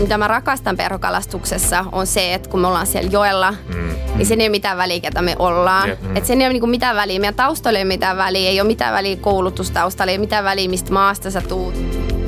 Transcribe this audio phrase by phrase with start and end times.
[0.00, 3.88] mitä mä rakastan perhokalastuksessa on se, että kun me ollaan siellä joella, mm.
[4.16, 5.88] niin sen ei ole mitään väliä, ketä me ollaan.
[5.88, 6.02] Yeah.
[6.02, 6.16] Mm.
[6.16, 7.20] Että sen ei ole niinku mitään väliä.
[7.20, 10.68] Meidän taustalla ei ole mitään väliä, ei ole mitään väliä koulutustaustalla, ei ole mitään väliä,
[10.68, 11.74] mistä maasta sä tuut.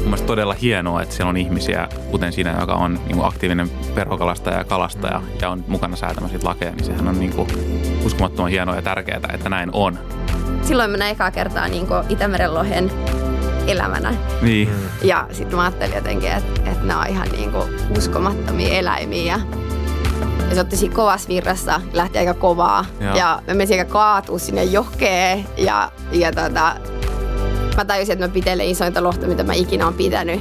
[0.02, 4.64] Mielestäni todella hienoa, että siellä on ihmisiä, kuten sinä, joka on niin aktiivinen perhokalastaja ja
[4.64, 7.48] kalastaja ja on mukana säätämässä lakeja, niin sehän on niin kuin
[8.05, 9.98] uskomattoman hienoa ja tärkeää, että näin on.
[10.62, 12.91] Silloin mä näin ekaa kertaa niin Itämeren lohen
[13.66, 14.15] elämänä.
[14.43, 14.70] Niin.
[15.02, 17.65] Ja sitten mä ajattelin jotenkin, että, että nämä on ihan niin kuin
[17.98, 19.33] uskomattomia eläimiä.
[19.33, 19.41] Ja,
[20.48, 22.84] ja se otti siinä kovassa virrassa, lähti aika kovaa.
[23.01, 23.16] Joo.
[23.16, 25.47] Ja mä menisin aika kaatua sinne johkeen.
[25.56, 26.77] Ja, ja tota,
[27.77, 30.41] mä tajusin, että mä pitelen isointa lohta, mitä mä ikinä olen pitänyt.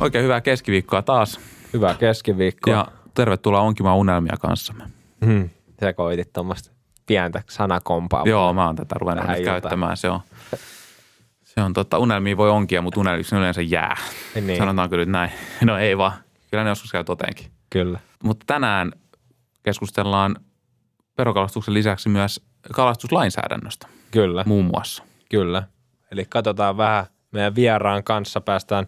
[0.00, 1.40] Oikein hyvää keskiviikkoa taas.
[1.72, 2.74] Hyvää keskiviikkoa.
[2.74, 4.84] Ja tervetuloa onkimaan unelmia kanssamme.
[5.26, 5.50] Hmm.
[5.80, 6.70] Sä koitit tuommoista
[7.06, 8.22] pientä sanakompaa.
[8.26, 9.96] Joo, mä oon tätä ruvennut käyttämään.
[9.96, 10.20] Se on,
[11.54, 13.96] se on totta, unelmia voi onkia, mutta unelmiksi yleensä jää.
[14.40, 14.58] Niin.
[14.58, 15.30] Sanotaanko nyt näin?
[15.64, 16.12] No ei vaan.
[16.50, 17.46] Kyllä ne joskus käy toteenkin.
[17.70, 17.98] Kyllä.
[18.22, 18.92] Mutta tänään
[19.62, 20.36] keskustellaan
[21.18, 22.40] verokalastuksen lisäksi myös
[22.72, 23.86] kalastuslainsäädännöstä.
[24.10, 24.44] Kyllä.
[24.46, 25.02] Muun muassa.
[25.30, 25.62] Kyllä.
[26.10, 28.86] Eli katsotaan vähän meidän vieraan kanssa, päästään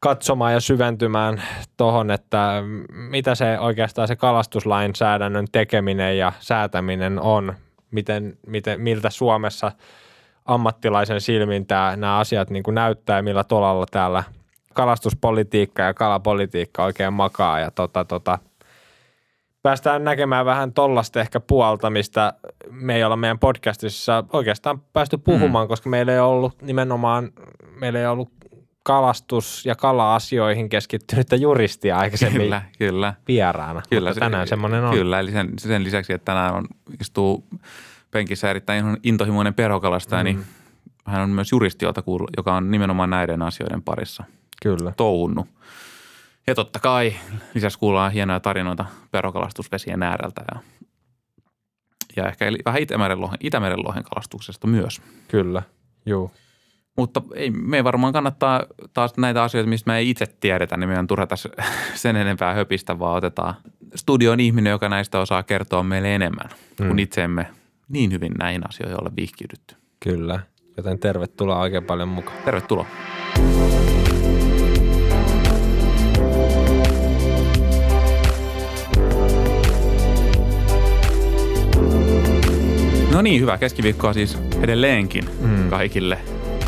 [0.00, 1.42] katsomaan ja syventymään
[1.76, 7.54] tuohon, että mitä se oikeastaan se kalastuslainsäädännön tekeminen ja säätäminen on,
[7.90, 9.72] miten, miten, miltä Suomessa
[10.46, 14.24] ammattilaisen silmin tämä, nämä asiat niin kuin näyttää ja millä tolalla täällä
[14.74, 18.38] kalastuspolitiikka ja kalapolitiikka oikein makaa ja tota, tota,
[19.62, 22.32] päästään näkemään vähän tollasta ehkä puolta, mistä
[22.70, 25.68] me ei olla meidän podcastissa oikeastaan päästy puhumaan, mm.
[25.68, 27.30] koska meillä ei ollut nimenomaan,
[27.80, 28.30] meillä ei ollut
[28.82, 33.14] kalastus- ja kala-asioihin keskittynyttä juristia aikaisemmin kyllä, kyllä.
[33.28, 34.94] vieraana, kyllä, mutta tänään se, semmoinen on.
[34.94, 36.64] Kyllä, eli sen, sen lisäksi, että tänään on,
[37.00, 37.44] istuu
[38.16, 40.42] penkissä erittäin intohimoinen perhokalastaja, niin mm.
[40.42, 41.86] niin hän on myös juristi,
[42.36, 44.24] joka on nimenomaan näiden asioiden parissa
[44.62, 44.92] kyllä.
[44.96, 45.48] touhunnut.
[46.46, 47.14] Ja totta kai
[47.54, 50.60] lisäksi kuullaan hienoja tarinoita perokalastusvesien ääreltä ja,
[52.16, 55.02] ja ehkä vähän Itämeren lohen, Itämeren lohen kalastuksesta myös.
[55.28, 55.62] Kyllä,
[56.06, 56.30] joo.
[56.96, 60.88] Mutta ei, me ei varmaan kannattaa taas näitä asioita, mistä me ei itse tiedetä, niin
[60.88, 61.48] meidän turha tässä
[61.94, 63.54] sen enempää höpistä, vaan otetaan
[63.94, 66.50] studion ihminen, joka näistä osaa kertoa meille enemmän,
[66.80, 66.88] mm.
[66.88, 67.46] kun itse emme
[67.88, 69.76] niin hyvin näihin asioihin ole vihkiydytty.
[70.00, 70.40] Kyllä,
[70.76, 72.38] joten tervetuloa oikein paljon mukaan.
[72.44, 72.86] Tervetuloa.
[83.12, 85.70] No niin, hyvää keskiviikkoa siis edelleenkin mm.
[85.70, 86.18] kaikille.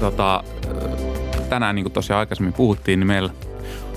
[0.00, 0.44] Tota,
[1.48, 3.30] tänään, niin kuin tosiaan aikaisemmin puhuttiin, niin meillä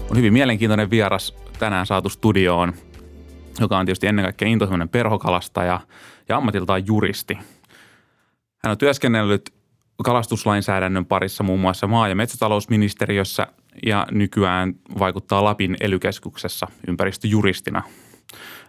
[0.10, 2.74] on hyvin mielenkiintoinen vieras tänään saatu studioon,
[3.60, 5.80] joka on tietysti ennen kaikkea intohimoinen perhokalastaja
[6.30, 7.38] ja ammatiltaan juristi.
[8.64, 9.54] Hän on työskennellyt
[10.04, 13.48] kalastuslainsäädännön parissa muun muassa maa- ja metsätalousministeriössä
[13.86, 17.84] ja nykyään vaikuttaa Lapin elykeskuksessa ympäristöjuristina.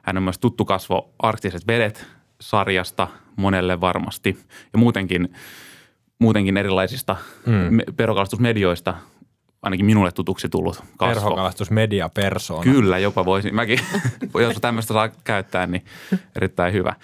[0.03, 2.07] Hän on myös tuttu kasvo Arktiset vedet
[2.41, 4.39] sarjasta monelle varmasti
[4.73, 5.29] ja muutenkin,
[6.19, 7.95] muutenkin erilaisista mm.
[7.97, 8.95] perokalastusmedioista
[9.63, 11.21] ainakin minulle tutuksi tullut kasvo.
[11.21, 12.73] Perhokalastusmedia persoona.
[12.73, 13.55] Kyllä, jopa voisin.
[13.55, 13.79] Mäkin,
[14.43, 15.85] jos tämmöistä saa käyttää, niin
[16.37, 16.95] erittäin hyvä.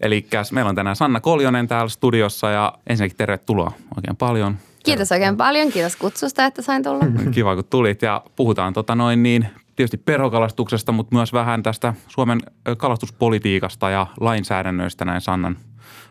[0.00, 4.56] Eli meillä on tänään Sanna Koljonen täällä studiossa ja ensinnäkin tervetuloa oikein paljon.
[4.84, 7.04] Kiitos oikein paljon, kiitos kutsusta, että sain tulla.
[7.34, 12.40] Kiva, kun tulit ja puhutaan tota noin niin tietysti perhokalastuksesta, mutta myös vähän tästä Suomen
[12.76, 15.56] kalastuspolitiikasta ja lainsäädännöistä näin Sannan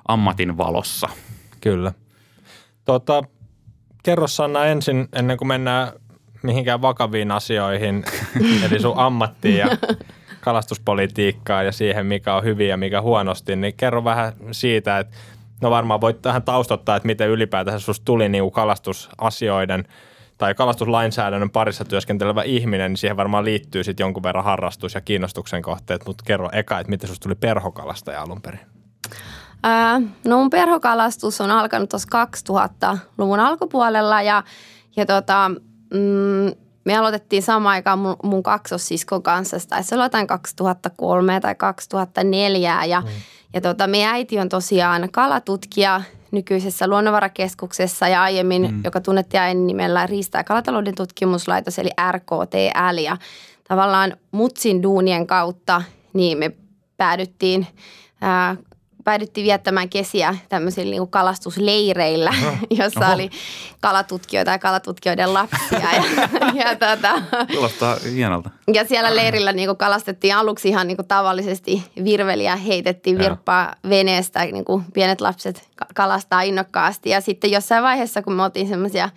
[0.07, 1.09] ammatin valossa.
[1.61, 1.93] Kyllä.
[2.85, 3.23] Tota,
[4.03, 5.91] kerro Sanna ensin, ennen kuin mennään
[6.43, 8.03] mihinkään vakaviin asioihin,
[8.65, 9.67] eli sun ammattiin ja
[10.45, 15.15] kalastuspolitiikkaa ja siihen, mikä on hyvin ja mikä huonosti, niin kerro vähän siitä, että
[15.61, 19.87] no varmaan voit tähän taustottaa, että miten ylipäätään susta tuli niin kalastusasioiden–
[20.37, 25.61] tai kalastuslainsäädännön parissa työskentelevä ihminen, niin siihen varmaan liittyy sitten jonkun verran harrastus ja kiinnostuksen
[25.61, 28.59] kohteet, mutta kerro eka, että miten sinusta tuli perhokalastaja alun perin?
[29.63, 34.43] Ää, no mun perhokalastus on alkanut tuossa 2000-luvun alkupuolella ja,
[34.95, 35.51] ja tota,
[35.93, 41.55] mm, me aloitettiin samaan aikaan mun, mun kaksossiskon kanssa, tai se oli jotain 2003 tai
[41.55, 43.07] 2004 ja, mm.
[43.53, 46.01] ja tota, meidän äiti on tosiaan kalatutkija
[46.31, 48.81] nykyisessä luonnonvarakeskuksessa ja aiemmin, mm.
[48.83, 52.97] joka tunnettiin aina nimellä Riista- ja kalatalouden tutkimuslaitos eli RKTL.
[53.03, 53.17] Ja
[53.67, 55.81] tavallaan mutsin duunien kautta
[56.13, 56.51] niin me
[56.97, 57.67] päädyttiin
[58.21, 58.55] ää,
[59.05, 62.33] päädyttiin viettämään kesiä tämmöisillä niin kalastusleireillä,
[62.79, 63.13] jossa Oho.
[63.13, 63.29] oli
[63.81, 65.79] kalatutkijoita ja kalatutkijoiden lapsia.
[65.79, 66.03] ja,
[66.63, 67.21] ja tota,
[67.53, 68.49] Kuulostaa hienolta.
[68.73, 74.45] Ja siellä leirillä niin kuin kalastettiin aluksi ihan niin kuin tavallisesti virveliä, heitettiin virppaa veneestä,
[74.45, 77.09] niin kuin pienet lapset kalastaa innokkaasti.
[77.09, 79.09] Ja sitten jossain vaiheessa, kun me oltiin semmoisia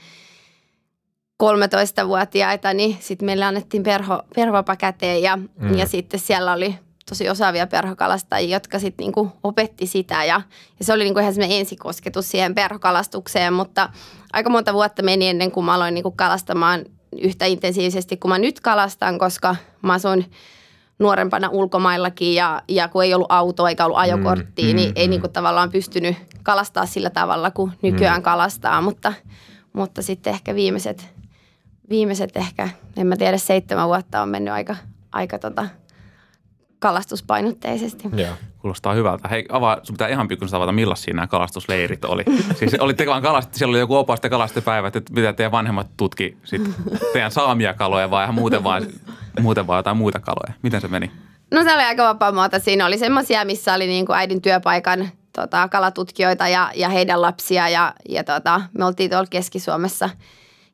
[1.43, 5.79] 13-vuotiaita, niin sitten meille annettiin perho, perhovapa käteen ja, mm.
[5.79, 6.75] ja sitten siellä oli
[7.08, 10.40] tosi osaavia perhokalastajia, jotka sitten niinku opetti sitä ja,
[10.78, 13.88] ja se oli niinku ihan semmoinen ensikosketus siihen perhokalastukseen, mutta
[14.32, 16.84] aika monta vuotta meni ennen kuin mä aloin niinku kalastamaan
[17.22, 20.31] yhtä intensiivisesti kuin mä nyt kalastan, koska mä asuin
[20.99, 25.06] nuorempana ulkomaillakin ja, ja kun ei ollut autoa eikä ollut ajokorttia, mm, niin mm, ei
[25.06, 25.10] mm.
[25.10, 28.25] niinku tavallaan pystynyt kalastaa sillä tavalla kuin nykyään mm.
[28.25, 29.12] kalastaa, mutta,
[29.72, 31.08] mutta sitten ehkä viimeiset,
[31.90, 34.76] viimeiset ehkä, en mä tiedä, seitsemän vuotta on mennyt aika,
[35.12, 35.69] aika tota,
[36.78, 38.08] kalastuspainotteisesti.
[38.16, 38.34] Joo.
[38.58, 39.28] Kuulostaa hyvältä.
[39.28, 42.22] Hei, avaa, sun pitää ihan pikkuisen avata, millaisia nämä kalastusleirit oli.
[42.58, 46.62] siis olitte vaan kalast, siellä oli joku opaste kalastepäivät, että mitä teidän vanhemmat tutki sit
[47.12, 48.86] teidän saamia kaloja vai ihan muuten vaan,
[49.40, 50.52] muuten vaan jotain muita kaloja.
[50.62, 51.10] Miten se meni?
[51.50, 52.58] No se oli aika vapaa muuta.
[52.58, 57.69] Siinä oli semmoisia, missä oli niin kuin äidin työpaikan tota, kalatutkijoita ja, ja heidän lapsia
[57.69, 60.10] ja, ja tota, me oltiin tuolla Keski-Suomessa,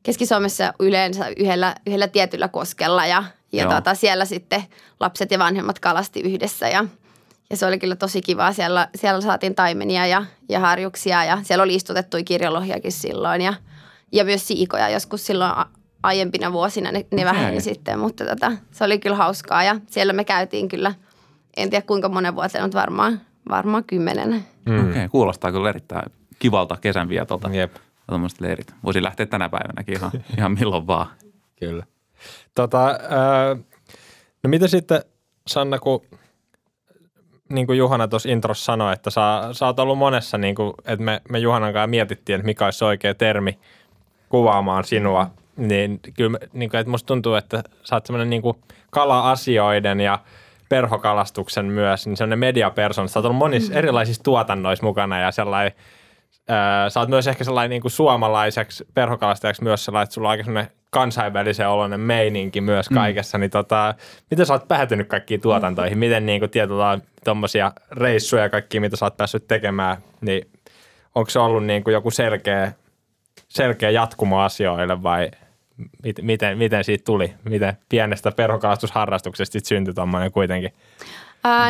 [0.03, 4.63] Keski-Suomessa yleensä yhdellä, yhdellä tietyllä koskella ja, ja tota, siellä sitten
[4.99, 6.85] lapset ja vanhemmat kalasti yhdessä ja,
[7.49, 8.53] ja se oli kyllä tosi kivaa.
[8.53, 13.53] Siellä, siellä saatiin taimenia ja, ja harjuksia ja siellä oli istutettuja kirjolohjakin silloin ja,
[14.11, 15.51] ja myös siikoja joskus silloin
[16.03, 17.35] aiempina vuosina ne, ne okay.
[17.35, 20.93] väheni sitten, mutta tota, se oli kyllä hauskaa ja siellä me käytiin kyllä,
[21.57, 24.45] en tiedä kuinka monen vuoteen, mutta varmaan, varmaan kymmenen.
[24.65, 24.79] Mm.
[24.79, 27.49] Okei, okay, kuulostaa kyllä erittäin kivalta kesänvietolta.
[27.49, 27.75] Jep.
[28.09, 28.75] Tuommoiset leirit.
[28.83, 31.07] Voisi lähteä tänä päivänäkin ihan, ihan milloin vaan.
[31.59, 31.85] Kyllä.
[32.55, 33.57] Tota, äh,
[34.43, 35.01] no mitä sitten
[35.47, 36.01] Sanna, kun
[37.49, 39.21] niin kuin Juhana tuossa introssa sanoi, että sä,
[39.51, 42.85] sä oot ollut monessa, niin kuin, että me, me Juhanan kanssa mietittiin, että mikä olisi
[42.85, 43.59] oikea termi
[44.29, 48.41] kuvaamaan sinua, niin kyllä niin kuin, että musta tuntuu, että sä oot semmoinen niin
[48.89, 50.19] kala-asioiden ja
[50.69, 53.07] perhokalastuksen myös, niin semmoinen mediapersona.
[53.07, 55.71] Sä oot ollut monissa erilaisissa tuotannoissa mukana ja sellainen,
[56.89, 60.43] sä oot myös ehkä sellainen niin kuin suomalaiseksi perhokalastajaksi myös sellainen, että sulla on aika
[60.43, 62.95] semmoinen kansainvälisen oloinen meininki myös mm.
[62.95, 63.39] kaikessa, mm.
[63.39, 63.95] niin tota,
[64.31, 65.97] miten sä oot päätynyt kaikkiin tuotantoihin?
[65.97, 70.49] Miten niin kuin tietyllä tuommoisia reissuja ja kaikki, mitä sä oot päässyt tekemään, niin
[71.15, 72.71] onko se ollut niin kuin joku selkeä,
[73.47, 75.31] selkeä jatkumo asioille vai
[76.21, 77.33] miten, miten siitä tuli?
[77.43, 80.71] Miten pienestä perhokalastusharrastuksesta syntyi tuommoinen kuitenkin?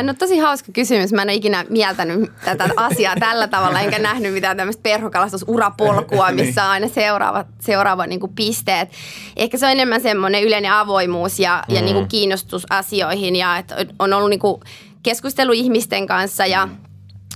[0.02, 1.12] No tosi hauska kysymys.
[1.12, 6.46] Mä en ole ikinä mieltänyt tätä asiaa tällä tavalla, enkä nähnyt mitään tämmöistä perhokalastusurapolkua, niin.
[6.46, 8.88] missä on aina seuraava, seuraava niin kuin pisteet.
[9.36, 11.74] Ehkä se on enemmän semmoinen yleinen avoimuus ja, mm.
[11.74, 14.60] ja niin kuin kiinnostus asioihin ja että on ollut niin kuin
[15.02, 16.68] keskustelu ihmisten kanssa ja–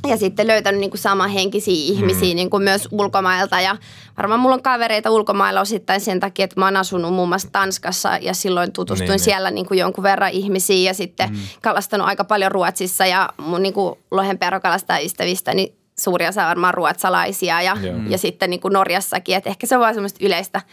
[0.08, 2.36] ja sitten löytänyt niin kuin samanhenkisiä ihmisiä mm.
[2.36, 3.60] niin kuin myös ulkomailta.
[3.60, 3.76] Ja
[4.16, 8.18] varmaan mulla on kavereita ulkomailla osittain sen takia, että mä oon asunut muun muassa Tanskassa
[8.20, 9.24] ja silloin tutustuin niin, niin.
[9.24, 11.36] siellä niin kuin jonkun verran ihmisiin ja sitten mm.
[11.62, 17.76] kalastanut aika paljon Ruotsissa ja mun niin kuin lohenperhokalastajista niin suuri osa varmaan ruotsalaisia ja,
[18.08, 19.36] ja sitten niin kuin Norjassakin.
[19.36, 20.60] Että ehkä se on vaan semmoista yleistä–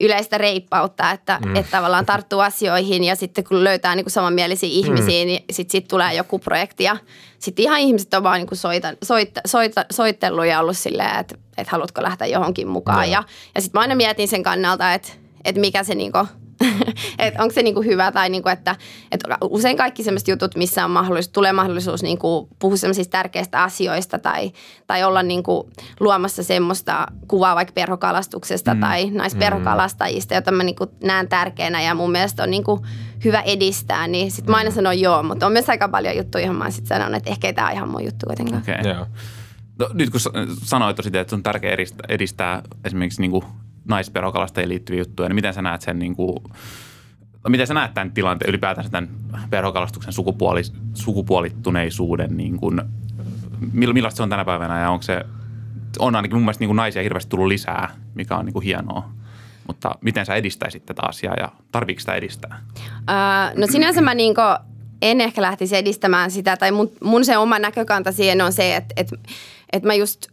[0.00, 1.56] yleistä reippautta, että, mm.
[1.56, 5.26] että tavallaan tarttuu asioihin ja sitten kun löytää niin kuin samanmielisiä ihmisiä, mm.
[5.26, 6.96] niin sitten sit tulee joku projekti ja
[7.38, 11.34] sitten ihan ihmiset on vaan niin kuin soita, soita, soita, soitellut ja ollut silleen, että,
[11.56, 13.06] että haluatko lähteä johonkin mukaan.
[13.06, 13.12] No.
[13.12, 13.22] Ja,
[13.54, 15.08] ja sitten mä aina mietin sen kannalta, että,
[15.44, 16.26] että mikä se niin kuin–
[17.18, 18.76] että onko se niinku hyvä tai niinku, että,
[19.12, 24.18] että usein kaikki sellaiset jutut, missä on mahdollisuus, tulee mahdollisuus niinku puhua sellaisista tärkeistä asioista
[24.18, 24.52] tai,
[24.86, 25.70] tai olla niinku
[26.00, 28.80] luomassa semmoista kuvaa vaikka perhokalastuksesta mm.
[28.80, 32.86] tai naisperhokalastajista, jota mä niinku näen tärkeänä ja mun mielestä on niinku
[33.24, 36.56] hyvä edistää, niin sitten mä aina sanon joo, mutta on myös aika paljon juttuja, johon
[36.56, 38.62] mä sitten sanon, että ehkä ei tämä ihan mun juttu kuitenkaan.
[38.62, 38.92] Okay.
[38.92, 39.06] Joo.
[39.78, 40.20] No, nyt kun
[40.62, 43.44] sanoit tosiaan, että on tärkeää edistää, edistää esimerkiksi niin kuin
[43.88, 46.36] naisperokalastajien liittyviä juttuja, niin miten sä näet sen niin kuin,
[47.48, 49.08] miten sä näet tämän tilanteen ylipäätään tämän
[49.50, 50.62] perhokalastuksen sukupuoli,
[50.94, 52.82] sukupuolittuneisuuden, niin kuin,
[53.72, 55.24] millaista se on tänä päivänä ja onko se,
[55.98, 59.10] on ainakin mun mielestä niin kuin naisia hirveästi tullut lisää, mikä on niin kuin hienoa.
[59.66, 62.60] Mutta miten sä edistäisit tätä asiaa ja tarviiko sitä edistää?
[63.10, 64.34] Öö, no sinänsä mä niin
[65.02, 68.94] en ehkä lähtisi edistämään sitä, tai mun, mun se oma näkökanta siihen on se, että,
[68.96, 69.16] että
[69.72, 70.26] että mä just,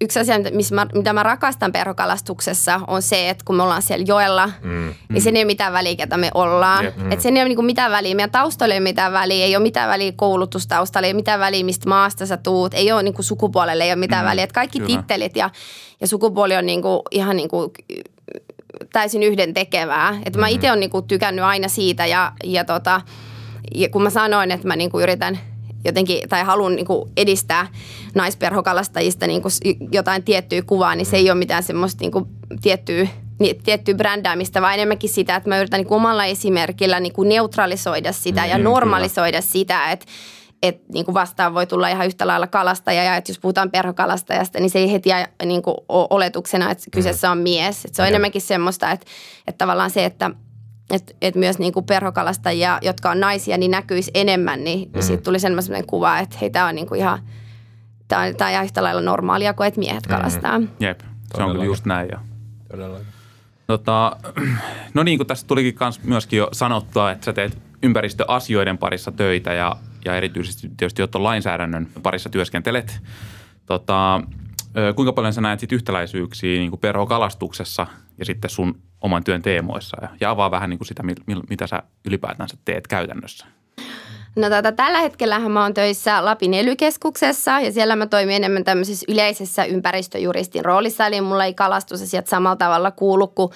[0.00, 4.04] yksi asia, missä mä, mitä mä rakastan perhokalastuksessa, on se, että kun me ollaan siellä
[4.08, 6.84] joella, mm, niin sen ei ole mitään väliä, ketä me ollaan.
[6.84, 7.12] Yep, mm.
[7.12, 8.14] Että sen ei ole niinku mitään väliä.
[8.14, 11.64] Meidän taustalla ei ole mitään väliä, ei ole mitään väliä koulutustaustalla, ei ole mitään väliä,
[11.64, 14.44] mistä maasta sä tuut, ei ole niinku sukupuolelle, ei ole mitään mm, väliä.
[14.44, 14.96] Että kaikki kyllä.
[14.96, 15.50] tittelit ja,
[16.00, 17.72] ja sukupuoli on niinku, ihan niinku
[18.92, 20.18] täysin yhden tekevää.
[20.26, 20.52] Että mä mm.
[20.52, 23.00] itse olen niinku tykännyt aina siitä ja, ja, tota,
[23.74, 25.38] ja kun mä sanoin, että mä niinku yritän–
[25.84, 27.66] jotenkin, tai haluan niin kuin edistää
[28.14, 29.52] naisperhokalastajista niin kuin
[29.92, 32.24] jotain tiettyä kuvaa, niin se ei ole mitään semmoista niin kuin
[32.62, 33.08] tiettyä
[33.64, 38.42] tiettyä brändäämistä, vaan enemmänkin sitä, että mä yritän niin omalla esimerkillä niin kuin neutralisoida sitä
[38.42, 39.52] mm, ja normalisoida kyllä.
[39.52, 40.06] sitä, että
[40.62, 44.60] että niin kuin vastaan voi tulla ihan yhtä lailla kalastaja ja että jos puhutaan perhokalastajasta,
[44.60, 45.10] niin se ei heti
[45.44, 47.84] niin kuin ole oletuksena, että kyseessä on mies.
[47.84, 49.06] Että se on enemmänkin semmoista, että,
[49.46, 50.30] että tavallaan se, että
[50.92, 55.02] että et myös niin kuin perhokalastajia, jotka on naisia, niin näkyisi enemmän, niin, mm.
[55.02, 57.18] siitä tuli semmoinen kuva, että hei, tämä on niin kuin ihan,
[58.08, 60.58] tämä on, tämä on ihan yhtä lailla normaalia kuin, että miehet kalastaa.
[60.58, 60.68] Mm.
[60.80, 61.00] Jep,
[61.36, 62.08] se on kyllä just näin.
[62.12, 62.20] Ja.
[63.66, 64.16] Tota,
[64.94, 69.52] no niin kuin tässä tulikin kans myöskin jo sanottua, että sä teet ympäristöasioiden parissa töitä
[69.52, 73.00] ja, ja erityisesti tietysti jotta lainsäädännön parissa työskentelet.
[73.66, 74.22] Tota,
[74.96, 77.86] kuinka paljon sä näet sit yhtäläisyyksiä niin kuin perhokalastuksessa
[78.18, 81.02] ja sitten sun oman työn teemoissa ja, ja avaa vähän niin kuin sitä,
[81.50, 83.46] mitä sä ylipäätänsä teet käytännössä.
[84.36, 86.74] No tota, tällä hetkellä mä oon töissä Lapin ely
[87.64, 91.06] ja siellä mä toimin enemmän tämmöisessä yleisessä ympäristöjuristin roolissa.
[91.06, 93.50] Eli mulla ei kalastusasiat samalla tavalla kuulu kuin,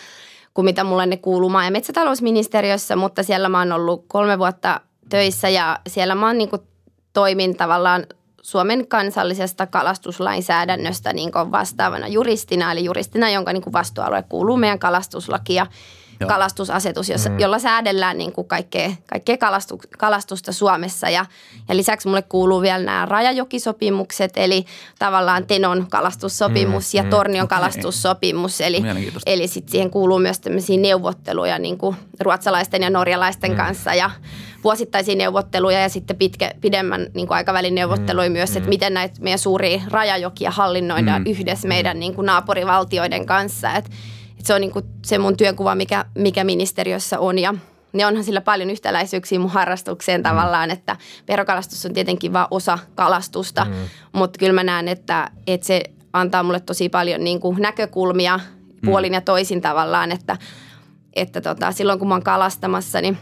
[0.54, 4.80] kuin mitä mulle ne kuuluu maa- ja metsätalousministeriössä, mutta siellä mä oon ollut kolme vuotta
[5.08, 6.62] töissä ja siellä mä oon niin kuin,
[7.12, 8.06] toimin tavallaan
[8.46, 15.66] Suomen kansallisesta kalastuslainsäädännöstä niin vastaavana juristina, eli juristina, jonka niin vastuualue kuuluu meidän kalastuslaki ja
[16.20, 16.28] Joo.
[16.28, 17.38] kalastusasetus, jossa, mm.
[17.38, 21.08] jolla säädellään niin kuin kaikkea, kaikkea kalastu, kalastusta Suomessa.
[21.10, 21.26] Ja,
[21.68, 24.64] ja lisäksi mulle kuuluu vielä nämä rajajokisopimukset, eli
[24.98, 27.58] tavallaan Tenon kalastussopimus mm, ja mm, Tornion okay.
[27.58, 28.60] kalastussopimus.
[28.60, 28.82] Eli,
[29.26, 33.56] eli sitten siihen kuuluu myös tämmöisiä neuvotteluja niin kuin ruotsalaisten ja norjalaisten mm.
[33.56, 34.10] kanssa ja
[34.64, 38.68] vuosittaisia neuvotteluja ja sitten pitkä, pidemmän niin kuin aikavälin neuvotteluja mm, myös, että mm.
[38.68, 43.72] miten näitä meidän suuria rajajokia hallinnoidaan mm, yhdessä meidän niin kuin naapurivaltioiden kanssa.
[43.72, 43.90] Että
[44.42, 47.54] se on niin kuin se mun työnkuva, mikä, mikä ministeriössä on ja
[47.92, 50.22] ne onhan sillä paljon yhtäläisyyksiä mun harrastukseen mm.
[50.22, 50.96] tavallaan, että
[51.28, 53.74] verokalastus on tietenkin vain osa kalastusta, mm.
[54.12, 58.40] mutta kyllä mä näen, että, että se antaa mulle tosi paljon niin kuin näkökulmia
[58.84, 59.14] puolin mm.
[59.14, 60.36] ja toisin tavallaan, että,
[61.16, 63.18] että tota, silloin kun mä oon kalastamassa, niin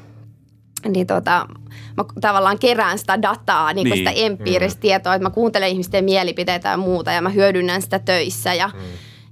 [0.88, 1.48] niin tota,
[1.96, 3.96] mä tavallaan kerään sitä dataa, niin niin.
[3.96, 4.80] sitä empiiristä mm.
[4.80, 8.80] tietoa, että mä kuuntelen ihmisten mielipiteitä ja muuta ja mä hyödynnän sitä töissä ja mm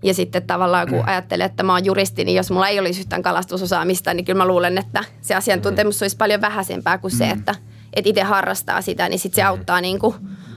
[0.02, 1.04] ja sitten tavallaan kun mm.
[1.06, 4.49] ajattelen, että mä oon juristi, niin jos mulla ei olisi yhtään kalastusosaamista, niin kyllä mä
[4.49, 7.32] luulen, että se asiantuntemus olisi paljon vähäisempää kuin se, mm.
[7.32, 7.54] että,
[7.92, 10.14] että itse harrastaa sitä, niin sitten se auttaa, niin kuin,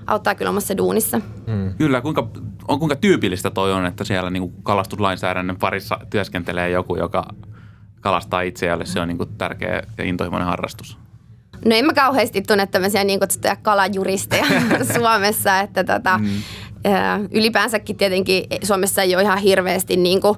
[0.07, 1.21] auttaa kyllä omassa duunissa.
[1.47, 1.73] Mm.
[1.77, 2.29] Kyllä, kuinka,
[2.67, 7.25] on, kuinka tyypillistä toi on, että siellä niin kuin kalastuslainsäädännön parissa työskentelee joku, joka
[8.01, 10.97] kalastaa itseälle, se on niin kuin tärkeä ja intohimoinen harrastus?
[11.65, 14.45] No en mä kauheasti tunne tämmöisiä niin kutsuttuja kalajuristeja
[14.95, 16.29] Suomessa, että tota, mm
[17.31, 20.37] ylipäänsäkin tietenkin Suomessa ei ole ihan hirveästi niin kuin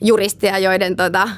[0.00, 1.28] juristia, joiden tota,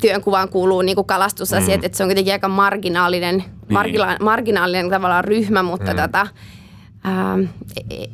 [0.00, 1.86] työnkuvaan kuuluu niin kuin kalastusasiat, mm.
[1.86, 3.48] että se on kuitenkin aika marginaalinen, niin.
[3.68, 5.96] margina, marginaalinen tavallaan ryhmä, mutta mm.
[5.96, 6.26] tota,
[7.04, 7.38] ää,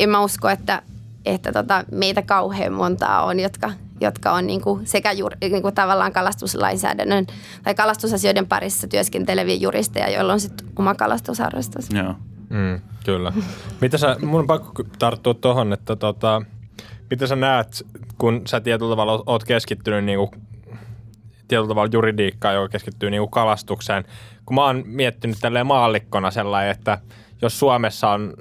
[0.00, 0.82] en mä usko, että,
[1.26, 3.70] että tota, meitä kauhean montaa on, jotka,
[4.00, 7.26] jotka on niin kuin sekä jur, niin kuin tavallaan kalastuslainsäädännön
[7.62, 11.90] tai kalastusasioiden parissa työskenteleviä juristeja, joilla on sitten oma kalastusharrastus.
[11.90, 12.14] Joo.
[12.50, 13.32] Mm, kyllä.
[13.80, 16.42] Mitä sä, mun on pakko tarttua tuohon, että tota,
[17.10, 17.86] mitä sä näet,
[18.18, 20.30] kun sä tietyllä tavalla oot keskittynyt niinku,
[21.48, 24.04] tietyllä tavalla juridiikkaan, joka keskittyy niinku kalastukseen.
[24.46, 26.98] Kun mä oon miettinyt tälleen maallikkona sellainen, että
[27.42, 28.34] jos Suomessa on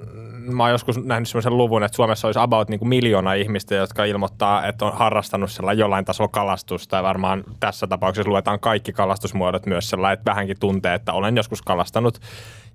[0.52, 4.04] mä oon joskus nähnyt sellaisen luvun, että Suomessa olisi about niin kuin miljoona ihmistä, jotka
[4.04, 6.96] ilmoittaa, että on harrastanut sellainen jollain tasolla kalastusta.
[6.96, 11.62] Ja varmaan tässä tapauksessa luetaan kaikki kalastusmuodot myös sellainen, että vähänkin tuntee, että olen joskus
[11.62, 12.18] kalastanut.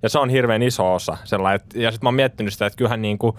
[0.04, 1.16] Ja se on hirveän iso osa.
[1.24, 3.36] Sellainen, ja sitten mä oon miettinyt sitä, että kyllähän niin kuin,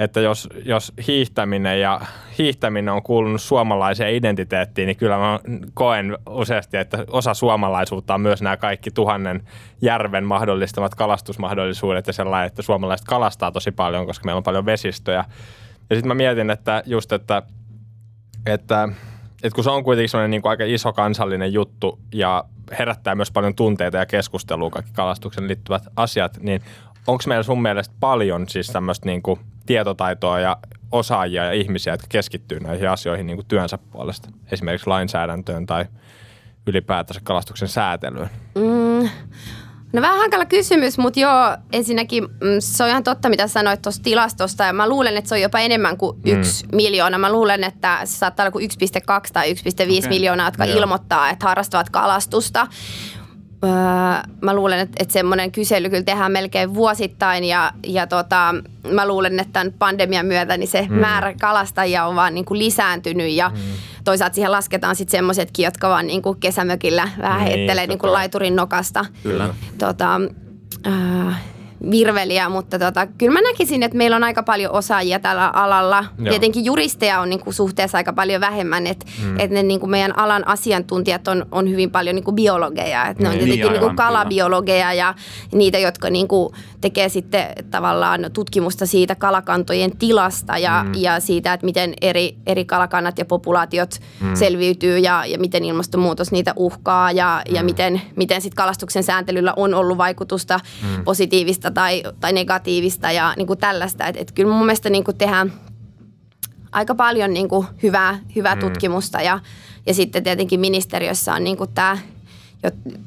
[0.00, 2.00] että jos, jos hiihtäminen ja
[2.38, 5.40] hiihtäminen on kuulunut suomalaiseen identiteettiin, niin kyllä mä
[5.74, 9.42] koen useasti, että osa suomalaisuutta on myös nämä kaikki tuhannen
[9.82, 15.24] järven mahdollistamat kalastusmahdollisuudet ja sellainen, että suomalaiset kalastaa tosi paljon, koska meillä on paljon vesistöjä.
[15.90, 17.42] Ja sitten mä mietin, että just, että,
[18.46, 18.88] että,
[19.42, 22.44] että kun se on kuitenkin sellainen niin kuin aika iso kansallinen juttu ja
[22.78, 26.62] herättää myös paljon tunteita ja keskustelua kaikki kalastuksen liittyvät asiat, niin
[27.06, 30.56] onko meillä sun mielestä paljon siis tämmöistä niin kuin tietotaitoa ja
[30.92, 35.84] osaajia ja ihmisiä, jotka keskittyy näihin asioihin niin kuin työnsä puolesta, esimerkiksi lainsäädäntöön tai
[36.66, 38.30] ylipäätänsä kalastuksen säätelyyn?
[38.54, 39.08] Mm.
[39.92, 44.02] No vähän hankala kysymys, mutta joo, ensinnäkin mm, se on ihan totta, mitä sanoit tuosta
[44.02, 44.64] tilastosta.
[44.64, 46.32] Ja mä luulen, että se on jopa enemmän kuin mm.
[46.32, 47.18] yksi miljoona.
[47.18, 49.58] Mä luulen, että se saattaa olla kuin 1,2 tai 1,5
[49.98, 50.08] okay.
[50.08, 50.78] miljoonaa, jotka joo.
[50.78, 52.66] ilmoittaa, että harrastavat kalastusta.
[53.64, 53.70] Öö,
[54.40, 58.54] mä luulen, että, että semmoinen kysely kyllä tehdään melkein vuosittain ja, ja tota,
[58.90, 60.94] mä luulen, että tämän pandemian myötä niin se mm.
[60.94, 63.60] määrä kalastajia on vaan niin kuin lisääntynyt ja mm.
[64.10, 68.12] Toisaalta siihen lasketaan sitten semmoisetkin, jotka vaan niin kuin kesämökillä vähän niin, heittelee niin kuin
[68.12, 69.04] laiturin nokasta.
[69.22, 69.54] Kyllä.
[69.78, 70.20] Tota,
[70.86, 71.32] öö,
[71.90, 76.04] virveliä, mutta tota, kyllä mä näkisin, että meillä on aika paljon osaajia tällä alalla.
[76.18, 76.28] Joo.
[76.28, 79.40] Tietenkin juristeja on niin kuin suhteessa aika paljon vähemmän, että mm.
[79.40, 83.06] et ne niin kuin meidän alan asiantuntijat on, on hyvin paljon niin kuin biologeja.
[83.06, 85.14] Et ne on Niin, tietenkin aivan, niin kuin kalabiologeja ja
[85.52, 90.92] niitä, jotka niin kuin tekee sitten tavallaan tutkimusta siitä kalakantojen tilasta ja, mm.
[90.94, 94.34] ja siitä, että miten eri, eri kalakannat ja populaatiot mm.
[94.34, 97.54] selviytyy ja, ja miten ilmastonmuutos niitä uhkaa ja, mm.
[97.54, 101.04] ja miten, miten sit kalastuksen sääntelyllä on ollut vaikutusta mm.
[101.04, 104.06] positiivista tai, tai negatiivista ja niin kuin tällaista.
[104.06, 105.52] Että et kyllä mun mielestä niin kuin tehdään
[106.72, 108.60] aika paljon niin kuin hyvää, hyvää mm.
[108.60, 109.40] tutkimusta ja,
[109.86, 111.98] ja sitten tietenkin ministeriössä on niin kuin tämä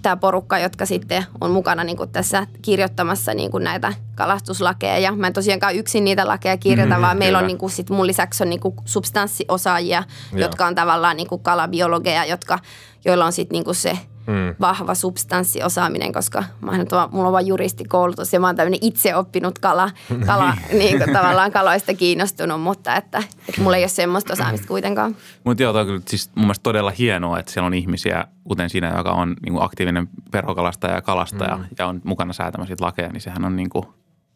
[0.01, 4.99] tämä porukka, jotka sitten on mukana niin tässä kirjoittamassa niin näitä kalastuslakeja.
[4.99, 7.89] Ja mä en tosiaankaan yksin niitä lakeja kirjoita, Mhm, vaan meillä on niin kuin sit
[7.89, 10.41] mun lisäksi on niin kuin substanssiosaajia, Joo.
[10.41, 12.59] jotka on tavallaan niin kuin kalabiologeja, jotka,
[13.05, 14.55] joilla on sitten niin se Mm.
[14.61, 19.59] vahva substanssiosaaminen, koska mä oon mulla on vain juristikoulutus ja mä oon tämmöinen itse oppinut
[19.59, 19.89] kala,
[20.25, 25.15] kala niin kuin tavallaan kaloista kiinnostunut, mutta että, että mulla ei ole semmoista osaamista kuitenkaan.
[25.43, 28.93] Mutta joo, on kyllä siis mun mielestä todella hienoa, että siellä on ihmisiä, kuten sinä,
[28.97, 31.65] joka on niin kuin aktiivinen perhokalastaja ja kalastaja mm.
[31.79, 33.85] ja on mukana säätämässä lakeja, niin sehän on niin kuin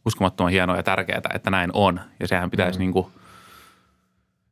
[0.05, 1.99] uskomattoman hienoa ja tärkeää, että näin on.
[2.19, 2.81] Ja sehän pitäisi mm.
[2.81, 3.07] niin kuin,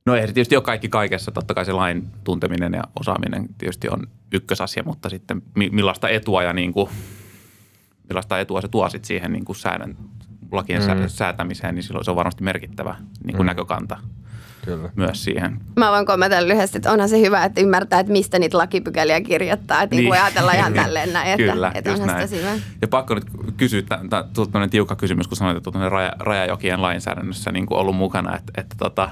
[0.05, 4.07] no ei tietysti ole kaikki kaikessa, totta kai se lain tunteminen ja osaaminen tietysti on
[4.31, 6.89] ykkösasia, mutta sitten mi- millaista etua ja niin kuin,
[8.09, 9.97] millaista etua se tuo sitten siihen niin kuin säädön,
[10.51, 11.07] lakien mm.
[11.07, 13.47] säätämiseen, niin silloin se on varmasti merkittävä niin kuin mm.
[13.47, 13.97] näkökanta
[14.65, 14.89] Kyllä.
[14.95, 15.60] myös siihen.
[15.75, 19.81] Mä voin kommentoida lyhyesti, että onhan se hyvä, että ymmärtää, että mistä niitä lakipykäliä kirjoittaa.
[19.81, 20.01] Että niin.
[20.01, 22.27] niin voi ajatella ihan tälleen näin, että, Kyllä, että onhan näin.
[22.27, 22.62] sitä hyvä.
[22.81, 23.25] Ja pakko nyt
[23.57, 28.36] kysyä, tämmöinen tiukka kysymys, kun sanoit, että tuonne raja, rajajokien lainsäädännössä niin kuin ollut mukana,
[28.36, 29.10] että, että tota,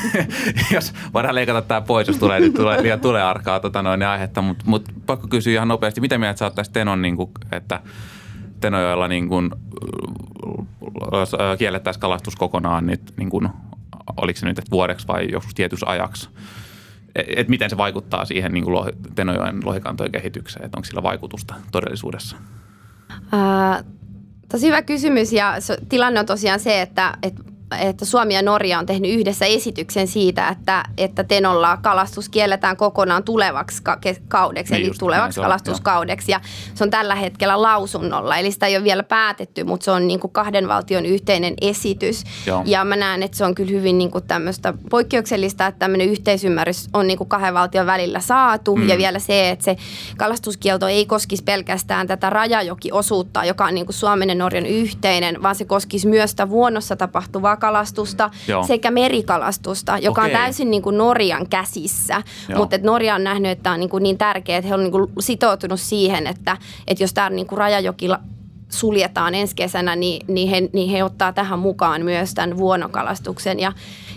[0.74, 4.42] jos voidaan leikata tämä pois, jos tulee, nyt tulee, liian tulee arkaa tota noin, aihetta,
[4.42, 7.80] mutta mut, pakko kysyä ihan nopeasti, mitä mieltä sä oot tästä Tenon, niin kuin, että
[8.60, 9.50] Tenojoella niin kuin,
[11.58, 13.48] kiellettäisiin kalastus kokonaan nyt, niin kuin,
[14.16, 16.28] oliko se nyt että vuodeksi vai joskus tietyssä ajaksi?
[17.14, 21.02] Et, et miten se vaikuttaa siihen niin kuin lohi, Tenojoen lohikantojen kehitykseen, että onko sillä
[21.02, 22.36] vaikutusta todellisuudessa?
[23.32, 23.84] Ää,
[24.48, 25.54] tosi hyvä kysymys ja
[25.88, 27.42] tilanne on tosiaan se, että, että
[27.78, 33.22] että Suomi ja Norja on tehnyt yhdessä esityksen siitä, että, että Tenolla kalastus kielletään kokonaan
[33.22, 36.32] tulevaksi ka- kaudeksi, Niin eli tulevaksi näin on, kalastuskaudeksi.
[36.32, 36.40] Ja
[36.74, 40.20] se on tällä hetkellä lausunnolla, eli sitä ei ole vielä päätetty, mutta se on niin
[40.20, 42.24] kuin kahden valtion yhteinen esitys.
[42.46, 42.62] Joo.
[42.66, 46.88] Ja mä näen, että se on kyllä hyvin niin kuin tämmöistä poikkeuksellista, että tämmöinen yhteisymmärrys
[46.92, 48.76] on niin kuin kahden valtion välillä saatu.
[48.76, 48.88] Mm.
[48.88, 49.76] Ja vielä se, että se
[50.16, 55.54] kalastuskielto ei koskisi pelkästään tätä rajajokiosuutta, joka on niin kuin Suomen ja Norjan yhteinen, vaan
[55.54, 58.66] se koskisi myös sitä vuonossa tapahtuvaa kalastusta Joo.
[58.66, 60.34] sekä merikalastusta, joka Okei.
[60.34, 62.22] on täysin niin kuin Norjan käsissä.
[62.48, 62.58] Joo.
[62.58, 64.80] Mutta et Norja on nähnyt, että tämä on niin, kuin niin tärkeää, että he on
[64.80, 68.08] niin kuin sitoutunut siihen, että, että jos tämä niin kuin rajajoki
[68.68, 73.72] suljetaan ensi kesänä, niin, niin, he, niin he ottaa tähän mukaan myös tämän vuonokalastuksen ja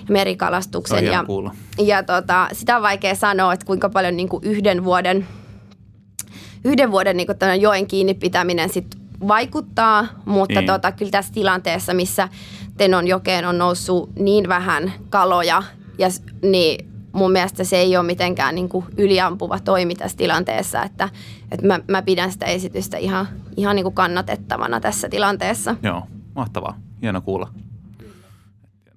[0.09, 1.05] merikalastuksen.
[1.05, 1.55] Ja, kuulla.
[1.77, 5.27] ja tota, sitä on vaikea sanoa, että kuinka paljon niin kuin yhden vuoden,
[6.63, 10.67] yhden vuoden niin kuin joen kiinni pitäminen sit vaikuttaa, mutta Niin.
[10.67, 12.29] tota, kyllä tässä tilanteessa, missä
[12.77, 15.63] Tenon jokeen on noussut niin vähän kaloja,
[15.97, 16.07] ja,
[16.41, 21.09] niin mun mielestä se ei ole mitenkään niin kuin yliampuva toimi tässä tilanteessa, että,
[21.51, 25.75] että mä, mä pidän sitä esitystä ihan, ihan niin kuin kannatettavana tässä tilanteessa.
[25.83, 26.03] Joo,
[26.35, 26.77] mahtavaa.
[27.01, 27.49] Hieno kuulla.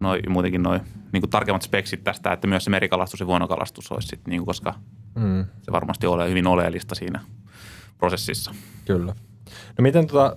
[0.00, 0.80] Noi, muutenkin noin
[1.12, 4.46] niin kuin tarkemmat speksit tästä, että myös se merikalastus ja vuonokalastus olisi sit, niin kuin,
[4.46, 4.74] koska
[5.14, 5.44] Mm.
[5.62, 7.20] se varmasti ole hyvin oleellista siinä
[7.98, 8.54] prosessissa.
[8.84, 9.14] Kyllä.
[9.78, 10.36] No miten tota,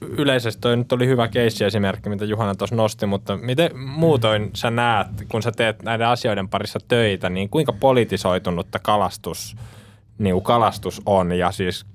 [0.00, 5.06] yleisesti toi nyt oli hyvä keissi-esimerkki, mitä Juhana tuossa nosti, mutta miten muutoin sä näet,
[5.28, 9.56] kun sä teet näiden asioiden parissa töitä, niin kuinka politisoitunutta kalastus,
[10.18, 11.32] niin kuin kalastus on?
[11.32, 11.86] Ja siis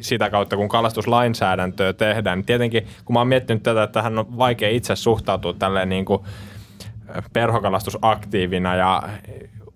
[0.00, 4.38] sitä kautta, kun kalastuslainsäädäntöä tehdään, niin tietenkin, kun mä oon miettinyt tätä, että tähän on
[4.38, 6.22] vaikea itse suhtautua tälleen niin kuin
[7.32, 9.02] perhokalastusaktiivina ja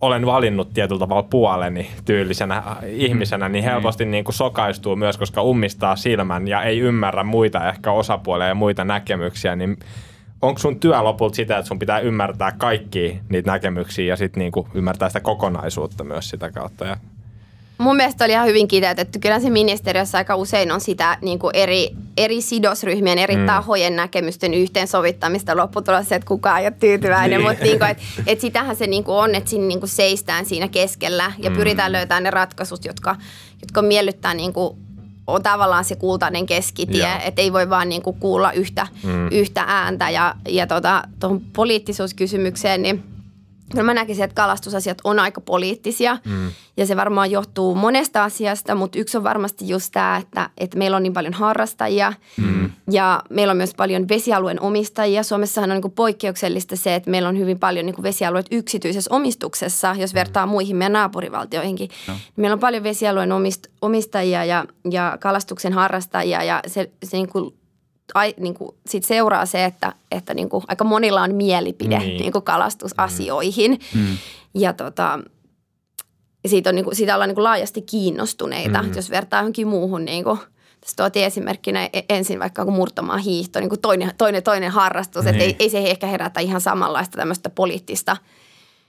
[0.01, 5.97] olen valinnut tietyllä tavalla puoleni tyylisenä ihmisenä, niin helposti niin kuin sokaistuu myös, koska ummistaa
[5.97, 9.77] silmän ja ei ymmärrä muita ehkä osapuolia ja muita näkemyksiä, niin
[10.43, 14.67] onko sun työ lopulta sitä, että sun pitää ymmärtää kaikki niitä näkemyksiä ja sitten niin
[14.75, 16.85] ymmärtää sitä kokonaisuutta myös sitä kautta?
[16.85, 16.97] Ja,
[17.79, 19.19] Mun mielestä oli ihan hyvin kiteytetty.
[19.19, 23.47] Kyllä se ministeriössä aika usein on sitä niin kuin eri, eri sidosryhmien, eri mm.
[23.47, 25.57] tahojen näkemysten yhteensovittamista.
[25.57, 27.49] Lopputulos se, että kukaan ei ole tyytyväinen, Niin.
[27.49, 30.47] mutta niin kuin, et, et sitähän se niin kuin on, että siinä niin kuin seistään
[30.47, 31.57] siinä keskellä ja mm.
[31.57, 33.17] pyritään löytämään ne ratkaisut, jotka,
[33.61, 34.79] jotka miellyttää niin kuin
[35.27, 39.29] on tavallaan se kultainen keskitie, että ei voi vaan niin kuin kuulla yhtä, mm.
[39.31, 40.11] yhtä ääntä.
[40.11, 43.05] Ja, ja tota, tuohon poliittisuuskysymykseen, niin
[43.71, 46.51] kyllä mä näkisin, että kalastusasiat on aika poliittisia mm.
[46.77, 50.97] ja se varmaan johtuu monesta asiasta, mutta yksi on varmasti just tämä, että, että meillä
[50.97, 52.71] on niin paljon harrastajia mm.
[52.91, 55.23] ja meillä on myös paljon vesialueen omistajia.
[55.23, 60.15] Suomessahan on niin poikkeuksellista se, että meillä on hyvin paljon niin vesialueet yksityisessä omistuksessa, jos
[60.15, 60.51] vertaa mm.
[60.51, 61.89] muihin meidän naapurivaltioihinkin.
[62.09, 62.15] No.
[62.37, 63.31] Meillä on paljon vesialueen
[63.83, 67.55] omistajia ja, ja kalastuksen harrastajia ja se, se niin kuin
[68.15, 72.21] ai, niin kuin, sit seuraa se, että, että niin kuin, aika monilla on mielipide niin.
[72.21, 73.79] Niin kuin kalastusasioihin.
[73.95, 74.01] Mm.
[74.01, 74.17] mm.
[74.55, 75.19] Ja tota,
[76.47, 78.95] siitä, on, niin kuin, siitä ollaan niin kuin laajasti kiinnostuneita, mm.
[78.95, 80.05] jos vertaa johonkin muuhun.
[80.05, 80.39] Niin kuin,
[80.81, 85.25] tässä tuotiin esimerkkinä e-, ensin vaikka kun murtamaan hiihto, niin kuin toinen, toinen, toinen harrastus.
[85.25, 85.35] Niin.
[85.35, 88.17] Että ei, ei se ehkä herätä ihan samanlaista tämmöistä poliittista,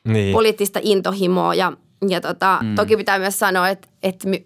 [0.03, 0.33] niin.
[0.33, 1.55] poliittista intohimoa.
[1.55, 1.73] Ja
[2.07, 2.75] ja tota, mm.
[2.75, 4.45] toki pitää myös sanoa, että, että niin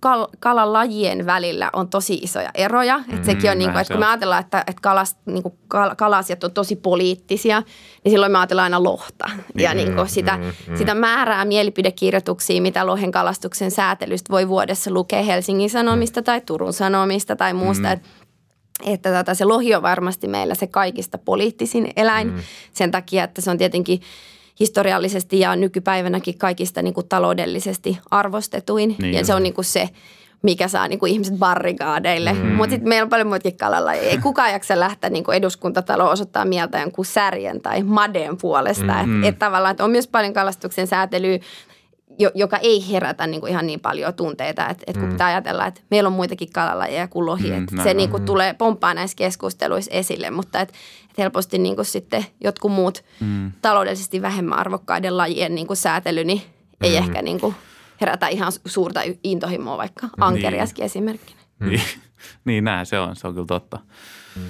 [0.00, 2.98] kal, kalalajien välillä on tosi isoja eroja.
[2.98, 5.54] Mm, että sekin on, niin kuin, että kun me ajatellaan, että, että kalas, niin kuin
[5.68, 7.62] kal, kalasiat on tosi poliittisia,
[8.04, 9.30] niin silloin me ajatellaan aina lohta.
[9.34, 10.76] Mm, ja niin kuin sitä, mm, mm.
[10.76, 17.36] sitä määrää mielipidekirjoituksia, mitä lohen kalastuksen säätelystä voi vuodessa lukea Helsingin Sanomista tai Turun Sanomista
[17.36, 17.86] tai muusta.
[17.88, 17.92] Mm.
[17.92, 18.08] Että
[18.84, 22.38] että tota, se lohi on varmasti meillä se kaikista poliittisin eläin mm.
[22.72, 24.00] sen takia, että se on tietenkin–
[24.60, 28.96] historiallisesti ja nykypäivänäkin kaikista niin kuin taloudellisesti arvostetuin.
[28.98, 29.88] Niin ja se on niin kuin se,
[30.42, 32.32] mikä saa niin kuin ihmiset barrikaadeille.
[32.32, 32.46] Mm.
[32.46, 33.92] Mutta sitten meillä on paljon muitakin kalalla.
[33.92, 38.92] Ei kukaan jaksa lähteä niin kuin eduskuntatalo osoittaa mieltä jonkun särjen tai madeen puolesta.
[38.92, 39.22] Mm-hmm.
[39.22, 41.38] Että et tavallaan että on myös paljon kalastuksen säätelyä
[42.34, 44.68] joka ei herätä niin kuin ihan niin paljon tunteita.
[44.68, 45.10] Että et kun mm.
[45.10, 47.50] pitää ajatella, että meillä on muitakin kalalajeja kuin lohi.
[47.50, 50.74] Mm, että se niin kuin, tulee pomppaa näissä keskusteluissa esille, mutta että
[51.10, 53.52] et helposti niin kuin sitten jotkut muut mm.
[53.62, 56.42] taloudellisesti vähemmän arvokkaiden lajien niin kuin säätely, niin
[56.80, 56.96] ei mm.
[56.96, 57.54] ehkä niin kuin
[58.00, 60.12] herätä ihan suurta intohimoa, vaikka niin.
[60.18, 60.86] ankeriaskin niin.
[60.86, 61.40] esimerkkinä.
[61.60, 61.82] Niin,
[62.44, 63.16] niin näin se on.
[63.16, 63.78] Se on kyllä totta.
[64.36, 64.42] Mm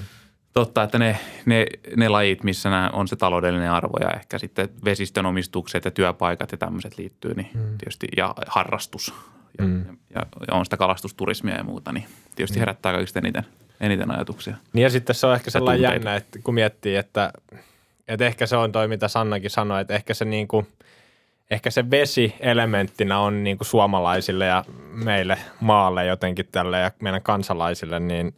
[0.55, 4.69] totta, että ne, ne, ne lajit, missä nämä on se taloudellinen arvo ja ehkä sitten
[4.85, 7.79] vesistön omistukset ja työpaikat ja tämmöiset liittyy, niin mm.
[7.79, 9.15] tietysti ja harrastus
[9.59, 9.85] ja, mm.
[10.15, 12.61] ja, ja on sitä kalastusturismia ja muuta, niin tietysti mm.
[12.61, 13.45] herättää kaikista eniten,
[13.81, 14.57] eniten ajatuksia.
[14.73, 17.33] Niin ja sitten se on ehkä sellainen jännä, että kun miettii, että,
[18.09, 20.67] että ehkä se on toi, mitä Sannakin sanoi, että ehkä se niin kuin,
[21.51, 27.23] ehkä se vesi elementtinä on niin kuin suomalaisille ja meille maalle jotenkin tälle ja meidän
[27.23, 28.35] kansalaisille, niin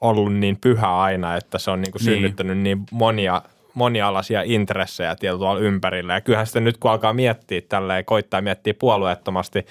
[0.00, 2.14] ollut niin pyhä aina, että se on niin kuin niin.
[2.14, 3.42] synnyttänyt niin monia
[3.74, 6.14] monialaisia intressejä tietyllä ympärillä.
[6.14, 9.66] Ja kyllähän sitten nyt kun alkaa miettiä tälleen, koittaa miettiä puolueettomasti,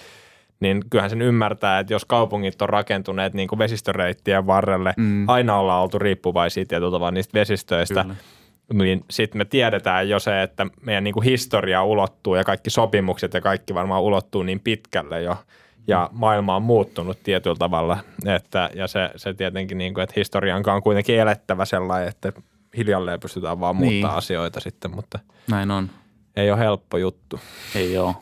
[0.59, 5.29] niin kyllähän sen ymmärtää, että jos kaupungit on rakentuneet niin kuin vesistöreittien varrelle, mm.
[5.29, 8.83] aina ollaan oltu riippuvaisia tietyllä tavalla niistä vesistöistä, Kyllä.
[8.83, 13.33] niin sitten me tiedetään jo se, että meidän niin kuin historia ulottuu ja kaikki sopimukset
[13.33, 15.35] ja kaikki varmaan ulottuu niin pitkälle jo–
[15.87, 17.97] ja maailma on muuttunut tietyllä tavalla.
[18.25, 22.33] Että, ja se, se tietenkin, niin kuin, että historiankaan on kuitenkin elettävä sellainen, että
[22.77, 24.17] hiljalleen pystytään vaan muuttaa niin.
[24.17, 25.89] asioita sitten, mutta Näin on.
[26.35, 27.39] ei ole helppo juttu.
[27.75, 28.15] Ei ole.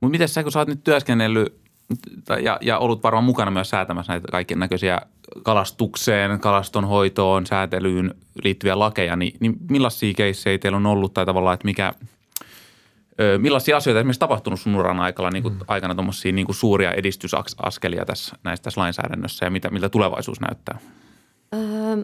[0.00, 1.60] Mutta miten sä, kun sä oot nyt työskennellyt
[2.42, 5.00] ja, ja ollut varmaan mukana myös säätämässä näitä kaiken näköisiä
[5.42, 11.64] kalastukseen, kalastonhoitoon, säätelyyn liittyviä lakeja, niin, niin millaisia keissejä teillä on ollut tai tavallaan, että
[11.64, 11.92] mikä–
[13.38, 15.60] millaisia asioita esimerkiksi tapahtunut sun uran aikana, niin kuin, mm.
[15.68, 20.78] aikana tuommoisia niin kuin suuria edistysaskelia tässä, näissä tässä lainsäädännössä ja mitä, miltä tulevaisuus näyttää?
[21.54, 21.96] Öö,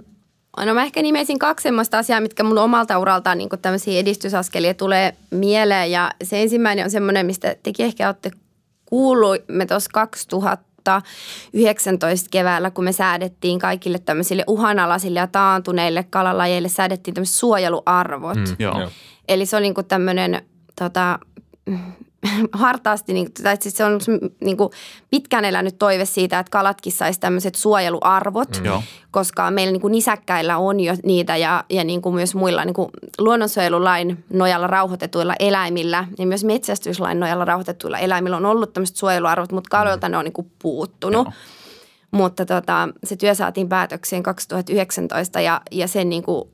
[0.66, 5.14] no mä ehkä nimesin kaksi sellaista asiaa, mitkä mun omalta uraltaan niin tämmöisiä edistysaskelia tulee
[5.30, 8.30] mieleen ja se ensimmäinen on semmoinen, mistä tekin ehkä olette
[8.86, 9.36] kuullut.
[9.48, 10.72] Me tuossa 2000
[11.52, 18.36] 19 keväällä, kun me säädettiin kaikille tämmöisille uhanalaisille ja taantuneille kalalajeille, säädettiin tämmöiset suojeluarvot.
[18.36, 18.90] Mm, joo.
[19.28, 20.42] Eli se oli niin tämmöinen
[20.82, 21.18] tota,
[22.52, 24.00] hartaasti, niin, tai siis se on
[24.44, 24.70] niin kuin
[25.10, 28.82] pitkään elänyt toive siitä, että kalatkin saisi tämmöiset suojeluarvot, mm.
[29.10, 32.74] koska meillä niin kuin nisäkkäillä on jo niitä ja, ja niin kuin myös muilla niin
[32.74, 39.52] kuin luonnonsuojelulain nojalla rauhoitetuilla eläimillä ja myös metsästyslain nojalla rauhoitetuilla eläimillä on ollut tämmöiset suojeluarvot,
[39.52, 40.12] mutta kaloilta mm.
[40.12, 41.26] ne on niin kuin puuttunut.
[41.26, 41.34] Joo.
[42.10, 46.50] Mutta tota, se työ saatiin päätökseen 2019 ja, ja sen, niin kuin,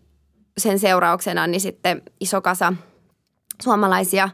[0.59, 2.73] sen seurauksena niin sitten iso kasa–
[3.63, 4.29] suomalaisia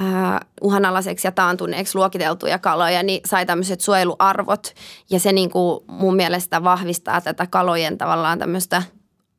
[0.00, 4.74] uh, uhanalaiseksi ja taantuneeksi luokiteltuja kaloja, niin sai tämmöiset suojeluarvot.
[5.10, 8.82] Ja se niin kuin mun mielestä vahvistaa tätä kalojen tavallaan tämmöistä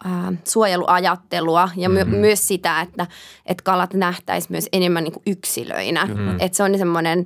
[0.06, 2.20] uh, suojeluajattelua ja my- mm-hmm.
[2.20, 3.08] myös sitä, että,
[3.46, 6.06] että kalat nähtäisi myös enemmän niin kuin yksilöinä.
[6.06, 6.36] Mm-hmm.
[6.40, 7.26] Että se on semmoinen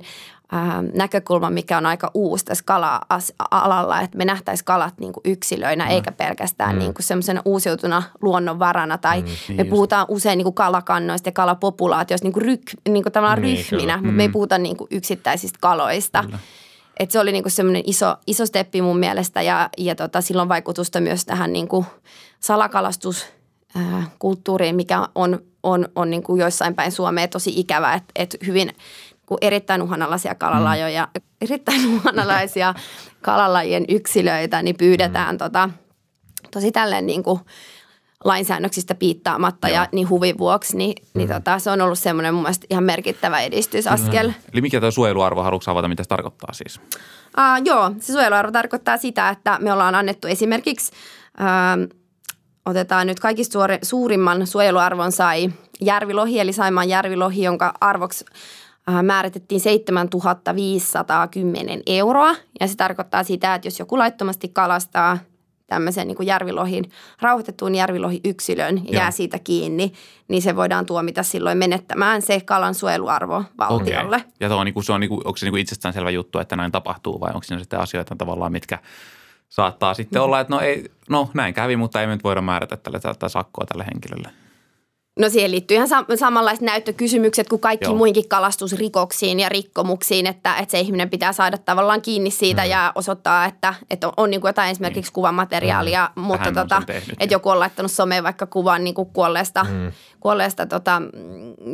[0.94, 5.90] näkökulma, mikä on aika uusi tässä kala-alalla, että me nähtäisiin kalat niin kuin yksilöinä, mm.
[5.90, 6.78] eikä pelkästään mm.
[6.78, 8.98] niin kuin semmoisena uusiutuna luonnonvarana.
[8.98, 9.70] Tai mm, niin me just.
[9.70, 13.96] puhutaan usein niin kuin kalakannoista ja kalapopulaatioista niin kuin, ryk, niin kuin tavallaan niin, ryhminä,
[13.96, 14.16] mutta mm.
[14.16, 16.22] me ei puhuta niin kuin yksittäisistä kaloista.
[16.22, 16.38] Kyllä.
[17.00, 21.00] Et se oli niinku semmoinen iso, iso steppi mun mielestä ja, ja tota, silloin vaikutusta
[21.00, 21.86] myös tähän niinku
[22.40, 28.72] salakalastuskulttuuriin, mikä on on, on niin kuin joissain päin Suomea tosi ikävä, että, että hyvin
[29.26, 31.22] kuin erittäin uhanalaisia kalalajoja, mm.
[31.40, 32.74] erittäin uhanalaisia
[33.20, 35.38] kalalajien yksilöitä, niin pyydetään mm.
[35.38, 35.70] tota,
[36.50, 37.40] tosi tälleen niin kuin
[38.24, 39.74] lainsäännöksistä piittaamatta Joo.
[39.74, 41.18] ja niin huvin vuoksi, niin, niin mm.
[41.18, 44.28] niin tota, se on ollut semmoinen mun mielestä ihan merkittävä edistysaskel.
[44.28, 44.34] Mm.
[44.52, 46.80] Eli mikä tuo suojeluarvo, haluatko avata, mitä se tarkoittaa siis?
[47.38, 50.92] Uh, joo, se suojeluarvo tarkoittaa sitä, että me ollaan annettu esimerkiksi,
[51.40, 51.96] uh,
[52.66, 58.24] otetaan nyt kaikista suori, suurimman suojeluarvon sai järvilohi, eli Saimaan järvilohi, jonka arvoksi
[59.02, 62.34] määritettiin 7510 euroa.
[62.60, 65.18] Ja se tarkoittaa sitä, että jos joku laittomasti kalastaa–
[65.66, 69.92] tämmöisen niin kuin järvilohin, rauhoitettuun järvilohiyksilön ja jää siitä kiinni,
[70.28, 74.16] niin se voidaan tuomita silloin menettämään se kalan suojeluarvo valtiolle.
[74.16, 74.30] Okay.
[74.40, 76.56] Ja on, niin kuin, se on, niin kuin, onko se niin kuin itsestäänselvä juttu, että
[76.56, 78.78] näin tapahtuu vai onko siinä sitten asioita tavallaan, mitkä
[79.48, 80.24] saattaa sitten mm.
[80.24, 83.28] olla, että no, ei, no näin kävi, mutta ei me nyt voida määrätä tälle, tälle
[83.28, 84.43] sakkoa tälle henkilölle.
[85.18, 87.94] No siihen liittyy ihan sam- samanlaiset näyttökysymykset kuin kaikki Joo.
[87.94, 92.70] muinkin kalastusrikoksiin ja rikkomuksiin, että, että se ihminen pitää saada tavallaan kiinni siitä mm.
[92.70, 95.14] ja osoittaa, että, että on, on niin kuin jotain esimerkiksi niin.
[95.14, 96.22] kuvamateriaalia, mm.
[96.22, 96.82] mutta tota,
[97.20, 99.92] että joku on laittanut someen vaikka kuvan niin kuin kuolleesta, mm.
[100.20, 101.02] kuolleesta tota,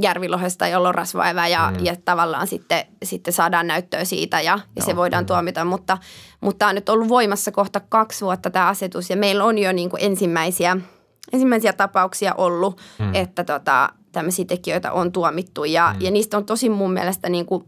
[0.00, 1.84] järvilohesta, jolla on rasvaevä ja, mm.
[1.84, 5.26] ja tavallaan sitten, sitten saadaan näyttöä siitä ja, ja se voidaan mm.
[5.26, 5.98] tuomita, mutta,
[6.40, 9.72] mutta tämä on nyt ollut voimassa kohta kaksi vuotta tämä asetus ja meillä on jo
[9.72, 10.76] niin kuin ensimmäisiä–
[11.32, 13.14] ensimmäisiä tapauksia ollut, hmm.
[13.14, 16.00] että tota, tämmöisiä tekijöitä on tuomittu ja, hmm.
[16.00, 17.64] ja niistä on tosi mun mielestä niin kuin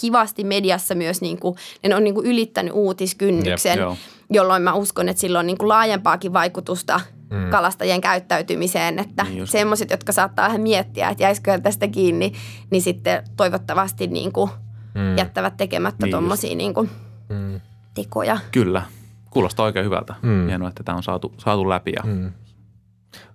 [0.00, 1.54] kivasti mediassa myös, niin kuin,
[1.88, 3.88] ne on niin kuin ylittänyt uutiskynnyksen, Jep,
[4.30, 7.00] jolloin mä uskon, että sillä on niin kuin laajempaakin vaikutusta
[7.34, 7.50] hmm.
[7.50, 12.32] kalastajien käyttäytymiseen, että niin semmoiset, jotka saattaa vähän miettiä, että jäisikö tästä kiinni,
[12.70, 14.50] niin sitten toivottavasti niin kuin
[14.94, 15.18] hmm.
[15.18, 16.90] jättävät tekemättä niin tuommoisia niin kuin
[17.28, 17.60] hmm.
[17.94, 18.38] tekoja.
[18.52, 18.82] Kyllä,
[19.30, 20.14] kuulostaa oikein hyvältä.
[20.22, 20.46] Hmm.
[20.46, 22.32] Hienoa, että tämä on saatu, saatu läpi ja hmm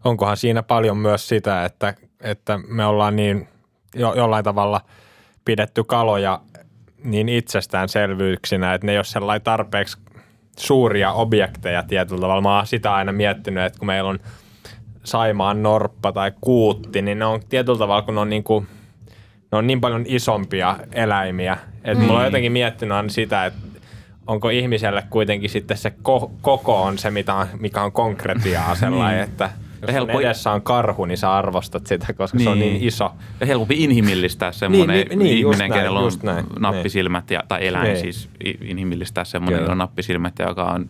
[0.03, 3.47] onkohan siinä paljon myös sitä, että, että me ollaan niin
[3.95, 4.81] jo, jollain tavalla
[5.45, 6.41] pidetty kaloja
[7.03, 9.97] niin itsestäänselvyyksinä, että ne ei ole sellainen tarpeeksi
[10.57, 12.41] suuria objekteja tietyllä tavalla.
[12.41, 14.19] Mä oon sitä aina miettinyt, että kun meillä on
[15.03, 18.67] Saimaan norppa tai kuutti, niin ne on tietyllä tavalla, kun ne on niin, kuin,
[19.51, 21.57] ne on niin paljon isompia eläimiä.
[21.83, 22.01] Että mm.
[22.01, 22.25] mulla on mm.
[22.25, 23.59] jotenkin miettinyt aina sitä, että
[24.27, 29.21] onko ihmiselle kuitenkin sitten se ko- koko on se, mitä on, mikä on konkretiaa sellainen,
[29.21, 29.29] niin.
[29.29, 29.49] että–
[29.87, 30.19] jos helppo...
[30.19, 32.43] edessä on karhu, niin sä arvostat sitä, koska niin.
[32.43, 33.11] se on niin, niin iso.
[33.39, 37.67] Ja helpompi inhimillistää semmoinen niin, niin, niin, ihminen, näin, kenellä on näin, nappisilmät, ja, tai
[37.67, 37.99] eläin niin.
[37.99, 38.29] siis
[38.61, 40.89] inhimillistää semmoinen, jolla on nappisilmät, joka on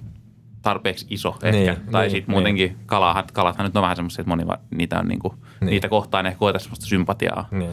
[0.61, 1.73] tarpeeksi iso ehkä.
[1.73, 2.79] Niin, tai niin, sitten muutenkin niin.
[2.85, 5.69] kalat, kalathan nyt on vähän semmoisia, että moni niitä, on niinku, niin.
[5.69, 7.71] niitä kohtaan ehkä koeta semmoista sympatiaa niin.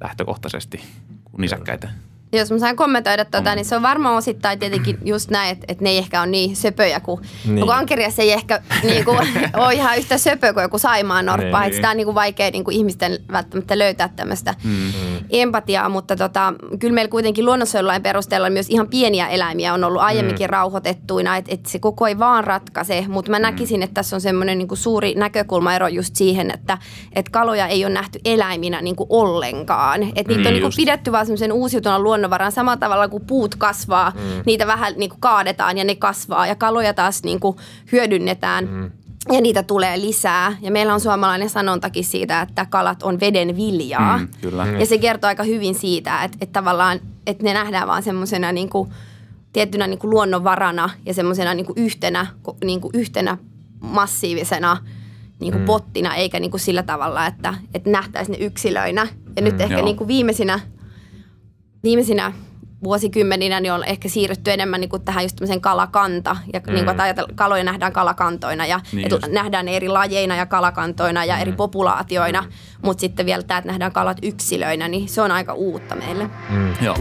[0.00, 0.80] lähtökohtaisesti
[1.24, 1.88] kuin nisäkkäitä.
[2.36, 5.84] Jos mä saan kommentoida tuota, niin se on varmaan osittain tietenkin just näin, että, että
[5.84, 7.60] ne ei ehkä ole niin söpöjä kuin, niin.
[7.60, 9.18] kun ankeriassa ei ehkä niin kuin,
[9.64, 11.60] ole ihan yhtä söpö kuin joku Saimaan norppa.
[11.60, 11.74] Niin.
[11.74, 14.92] Sitä on niin kuin vaikea niin kuin ihmisten välttämättä löytää tämmöistä mm.
[15.30, 20.46] empatiaa, mutta tota, kyllä meillä kuitenkin luonnonsuojelulain perusteella myös ihan pieniä eläimiä on ollut aiemminkin
[20.46, 20.50] mm.
[20.50, 23.42] rauhoitettuina, että, että se koko ei vaan ratkaise, mutta mä mm.
[23.42, 26.78] näkisin, että tässä on semmoinen niin kuin suuri näkökulmaero just siihen, että,
[27.12, 30.02] että kaloja ei ole nähty eläiminä niin kuin ollenkaan.
[30.02, 33.54] Että niitä niin on niin kuin pidetty vaan semmoisen uusiutuvan luonnonvaran samalla tavalla kuin puut
[33.54, 34.42] kasvaa, mm.
[34.46, 37.56] niitä vähän niin kuin kaadetaan ja ne kasvaa ja kaloja taas niin kuin
[37.92, 38.68] hyödynnetään.
[38.68, 38.90] Mm.
[39.32, 40.56] Ja niitä tulee lisää.
[40.60, 44.18] Ja meillä on suomalainen sanontakin siitä, että kalat on veden viljaa.
[44.18, 44.64] Mm, kyllä.
[44.64, 44.80] Mm.
[44.80, 48.68] Ja se kertoo aika hyvin siitä, että, että tavallaan että ne nähdään vaan semmoisena niin
[48.68, 48.90] kuin,
[49.52, 52.26] tiettynä niin kuin luonnonvarana ja semmoisena niin kuin yhtenä,
[52.64, 53.38] niin kuin yhtenä
[53.80, 54.76] massiivisena
[55.40, 55.66] niin kuin mm.
[55.66, 59.08] pottina, eikä niin kuin sillä tavalla, että, että nähtäisiin ne yksilöinä.
[59.36, 60.60] Ja mm, nyt ehkä niin kuin viimeisinä
[61.82, 62.32] viimeisinä
[62.84, 66.36] vuosikymmeninä niin on ehkä siirrytty enemmän niin kuin tähän just kalakanta.
[66.52, 66.72] Ja mm.
[66.74, 71.34] niin kuin, että kaloja nähdään kalakantoina ja niin että nähdään eri lajeina ja kalakantoina ja
[71.34, 71.42] mm.
[71.42, 72.40] eri populaatioina.
[72.40, 72.48] Mm.
[72.82, 76.30] Mutta sitten vielä tämä, että nähdään kalat yksilöinä, niin se on aika uutta meille.
[76.50, 76.74] Mm.
[76.80, 76.96] Joo.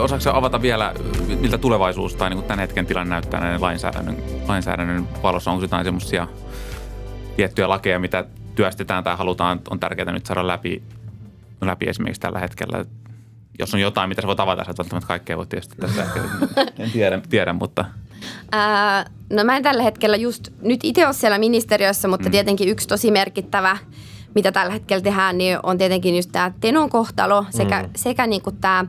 [0.00, 0.94] Osaatko avata vielä,
[1.40, 4.16] miltä tulevaisuus tai niin tämän hetken tilanne näyttää näiden lainsäädännön,
[4.48, 5.50] lainsäädännön valossa?
[5.50, 6.26] Onko jotain semmoisia
[7.36, 10.82] tiettyjä lakeja, mitä työstetään tai halutaan, on tärkeää nyt saada läpi,
[11.60, 12.84] läpi esimerkiksi tällä hetkellä?
[13.58, 16.20] Jos on jotain, mitä sä voit avata, sä välttämättä kaikkea voi tietysti tässä ehkä,
[16.82, 17.84] en tiedä, tiedä mutta...
[18.52, 22.30] Ää, no mä en tällä hetkellä just nyt itse ole siellä ministeriössä, mutta mm.
[22.30, 23.78] tietenkin yksi tosi merkittävä
[24.34, 27.90] mitä tällä hetkellä tehdään, niin on tietenkin just tämä Tenon kohtalo sekä, mm.
[27.96, 28.84] sekä niin kuin tämä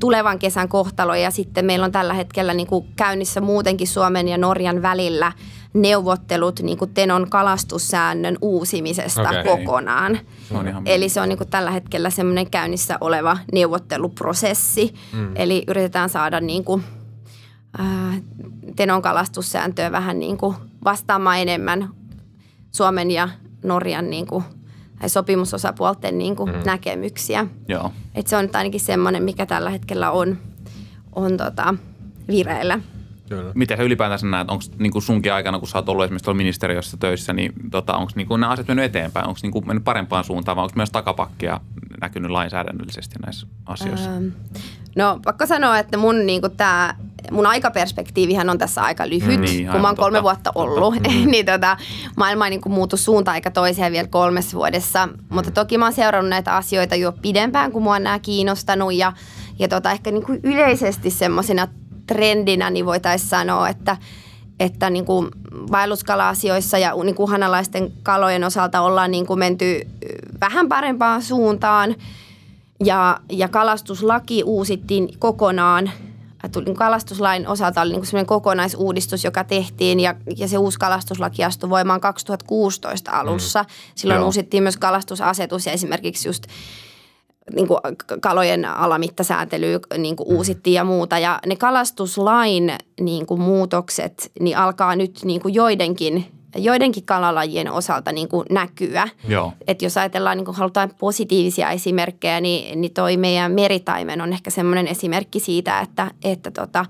[0.00, 4.38] tulevan kesän kohtalo ja sitten meillä on tällä hetkellä niin kuin käynnissä muutenkin Suomen ja
[4.38, 5.32] Norjan välillä
[5.74, 9.44] neuvottelut niin kuin Tenon kalastussäännön uusimisesta okay.
[9.44, 10.18] kokonaan.
[10.48, 14.94] Se on ihan Eli se on niin kuin tällä hetkellä semmoinen käynnissä oleva neuvotteluprosessi.
[15.12, 15.32] Mm.
[15.34, 16.84] Eli yritetään saada niin kuin,
[17.78, 18.14] ää,
[18.76, 21.88] Tenon kalastussääntöä vähän niin kuin vastaamaan enemmän
[22.72, 23.28] Suomen ja
[23.64, 24.44] Norjan niin kuin,
[25.06, 26.60] sopimusosapuolten niin kuin mm.
[26.64, 27.46] näkemyksiä.
[27.68, 27.92] Joo.
[28.14, 30.38] Et se on nyt ainakin semmoinen, mikä tällä hetkellä on,
[31.12, 31.74] on tota,
[32.28, 32.80] vireillä.
[33.28, 33.52] Kyllä.
[33.54, 36.96] Miten sä ylipäätänsä näet, onko niinku sunkin aikana, kun sä oot ollut esimerkiksi tuolla ministeriössä
[36.96, 39.26] töissä, niin tota, onko niinku nämä asiat mennyt eteenpäin?
[39.26, 41.60] Onko niinku mennyt parempaan suuntaan vai onko myös takapakkia
[42.00, 44.10] näkynyt lainsäädännöllisesti näissä asioissa?
[44.10, 44.26] Ähm,
[44.96, 46.96] no pakko sanoa, että mun, niinku tää,
[47.30, 50.22] mun aikaperspektiivihän on tässä aika lyhyt, Niin, mm, kun mä oon kolme totta.
[50.22, 50.94] vuotta ollut.
[50.94, 51.10] Totta.
[51.32, 51.76] niin tota,
[52.16, 55.06] maailma ei niinku muutu suuntaan eikä toiseen vielä kolmessa vuodessa.
[55.06, 55.12] Mm.
[55.28, 58.94] Mutta toki mä oon seurannut näitä asioita jo pidempään, kun mua on nämä kiinnostanut.
[58.94, 59.12] Ja,
[59.58, 61.68] ja tota, ehkä niinku yleisesti semmoisena
[62.06, 63.96] trendinä niin voitaisiin sanoa, että
[64.60, 65.28] että niin kuin
[65.72, 69.80] vaelluskala-asioissa ja niin kuin uhanalaisten kalojen osalta ollaan niin kuin menty
[70.40, 71.94] vähän parempaan suuntaan.
[72.84, 75.90] Ja, ja kalastuslaki uusittiin kokonaan.
[76.52, 81.70] Tuli, kalastuslain osalta oli niin semmoinen kokonaisuudistus, joka tehtiin ja, ja se uusi kalastuslaki astui
[81.70, 83.64] voimaan 2016 alussa.
[83.94, 84.26] Silloin Joo.
[84.26, 86.46] uusittiin myös kalastusasetus ja esimerkiksi just
[87.54, 87.80] niin kuin
[88.20, 91.18] kalojen alamittasääntely niin kuin uusittiin ja muuta.
[91.18, 98.12] Ja ne kalastuslain niin kuin muutokset niin alkaa nyt niin kuin joidenkin, joidenkin kalalajien osalta
[98.12, 99.08] niin kuin näkyä.
[99.28, 99.52] Joo.
[99.66, 104.50] Et jos ajatellaan, niin kun halutaan positiivisia esimerkkejä, niin, niin toi meidän meritaimen on ehkä
[104.50, 106.86] semmoinen esimerkki siitä, että, että tota,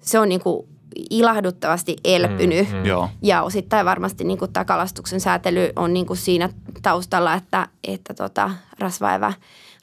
[0.00, 0.66] se on niin kuin
[1.10, 2.72] ilahduttavasti elpynyt.
[2.72, 2.84] Mm, mm.
[2.84, 3.08] Joo.
[3.22, 6.48] Ja osittain varmasti niin kuin tämä kalastuksen säätely on niin kuin siinä
[6.82, 9.32] taustalla, että, että tota, rasvaeva,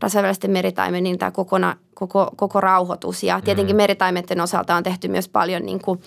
[0.01, 3.23] rasvaeväläisten meritaimen, niin tämä kokona, koko, koko rauhoitus.
[3.23, 6.01] Ja tietenkin meritaimenten osalta on tehty myös paljon niin kuin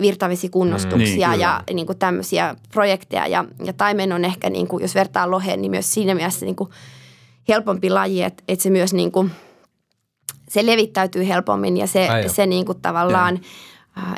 [0.00, 3.26] virtavesikunnostuksia Niin, ja niin kuin tämmöisiä projekteja.
[3.26, 6.56] Ja, ja taimen on ehkä, niin kuin, jos vertaa loheen, niin myös siinä mielessä niin
[6.56, 6.70] kuin
[7.48, 9.30] helpompi laji, että, että se myös niin kuin,
[10.48, 13.40] se levittäytyy helpommin ja se, se niin kuin tavallaan äh,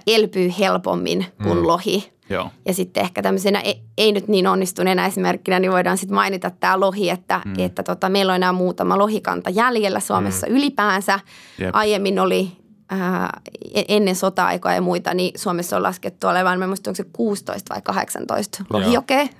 [0.06, 1.66] elpyy helpommin kuin mm.
[1.66, 2.14] lohi.
[2.30, 2.50] Joo.
[2.66, 6.80] Ja sitten ehkä tämmöisenä ei, ei nyt niin onnistuneena esimerkkinä, niin voidaan sitten mainita tämä
[6.80, 7.54] lohi, että, mm.
[7.58, 10.56] että tota, meillä on enää muutama lohikanta jäljellä Suomessa mm.
[10.56, 11.20] ylipäänsä.
[11.58, 11.70] Jep.
[11.76, 12.52] Aiemmin oli
[12.90, 13.40] ää,
[13.88, 17.74] ennen sota-aikoja ja muita, niin Suomessa on laskettu olevan, mä en muista, onko se 16
[17.74, 19.26] vai 18 lohijokea.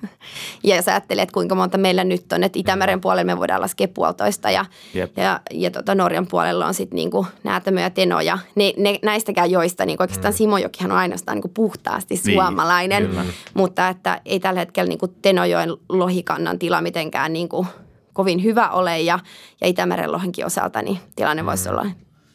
[0.63, 3.87] Ja jos ajattelee, että kuinka monta meillä nyt on, että Itämeren puolella me voidaan laskea
[3.87, 5.17] puolitoista ja, Jep.
[5.17, 9.51] ja, ja tota Norjan puolella on sitten niinku Näätämö ja Teno ja ne, ne, näistäkään
[9.51, 10.37] joista, niin oikeastaan mm.
[10.37, 13.25] Simojokihan on ainoastaan niinku puhtaasti Niin, suomalainen, kyllä.
[13.53, 17.67] mutta että ei tällä hetkellä niinku Tenojoen lohikannan tila mitenkään niinku
[18.13, 19.19] kovin hyvä ole ja,
[19.61, 21.45] ja Itämeren lohenkin osalta niin tilanne mm.
[21.45, 21.85] voisi olla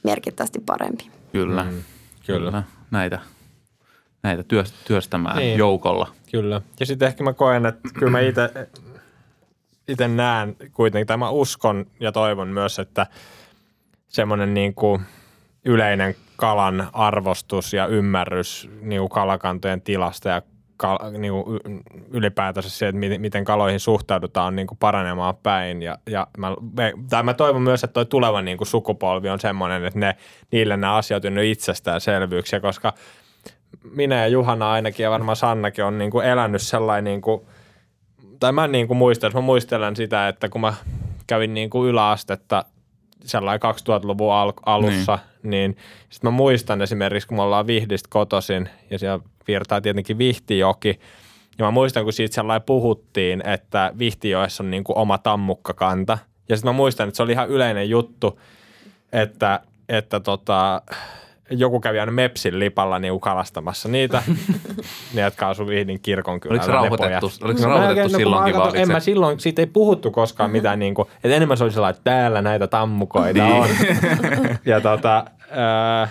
[0.04, 1.10] merkittävästi parempi.
[1.32, 1.64] Kyllä.
[1.64, 1.82] Mm,
[2.26, 2.62] kyllä.
[2.90, 3.18] Näitä,
[4.22, 5.58] näitä työst- työstämään Niin.
[5.58, 6.12] joukolla.
[6.32, 6.60] Kyllä.
[6.80, 8.50] Ja sitten ehkä mä koen, että kyllä mä itse
[9.88, 13.06] itse näen kuitenkin, tai mä uskon ja toivon myös, että
[14.08, 15.02] semmoinen niin kuin
[15.64, 20.42] yleinen kalan arvostus ja ymmärrys niin kuin kalakantojen tilasta ja
[20.80, 21.60] kal, niin kuin
[22.10, 25.82] ylipäätänsä se, että miten, kaloihin suhtaudutaan niin kuin paranemaan päin.
[25.82, 26.56] Ja, ja mä,
[27.10, 30.16] tai mä toivon myös, että toi tuleva niin kuin sukupolvi on semmoinen, että ne,
[30.52, 32.92] niille nämä asiat on itsestäänselvyyksiä, koska
[33.92, 37.40] minä ja Juhana ainakin ja varmaan Sannakin on niin kuin elänyt sellainen niin kuin,
[38.40, 40.74] tai mä niin kuin muistan, mä muistelen sitä, että kun mä
[41.26, 42.64] kävin niin kuin yläastetta
[43.24, 45.76] sellainen 2000-luvun al- alussa, niin, niin
[46.10, 51.00] sitten mä muistan esimerkiksi, kun me ollaan Vihdistä kotoisin ja siellä virtaa tietenkin Vihtijoki,
[51.58, 56.18] ja mä muistan, kun siitä sellainen puhuttiin, että Vihtijoessa on niin kuin oma tammukkakanta.
[56.48, 58.40] Ja sitten mä muistan, että se oli ihan yleinen juttu,
[59.12, 60.82] että, että tota,
[61.50, 64.22] joku kävi aina Mepsin lipalla niin kalastamassa niitä,
[65.14, 66.80] ne jotka asuu Vihdin kirkon kylällä.
[66.80, 69.62] Oliko se rauhoitettu- oliko se mä rauhoitettu no, silloinkin vai En se- mä silloin, siitä
[69.62, 73.44] ei puhuttu koskaan mitään, niin kuin, että enemmän se oli sellainen, että täällä näitä tammukoita
[73.44, 73.54] Niin.
[73.62, 73.68] on.
[74.64, 76.08] ja tota, ää,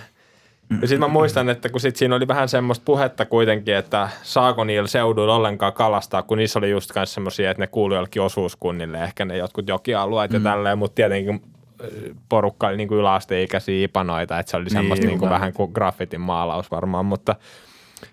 [0.80, 4.64] ja sitten mä muistan, että kun sit siinä oli vähän semmoista puhetta kuitenkin, että saako
[4.64, 9.02] niillä seuduilla ollenkaan kalastaa, kun niissä oli just myös semmoisia, että ne kuului jollekin osuuskunnille,
[9.04, 10.34] ehkä ne jotkut jokialueet mm.
[10.34, 11.42] ja tälleen, mutta tietenkin
[12.28, 15.70] porukka oli niin kuin yläasteikäisiä ipanoita, että se oli semmoista Niin, niin, kuin vähän kuin
[15.74, 17.36] graffitin maalaus varmaan, mutta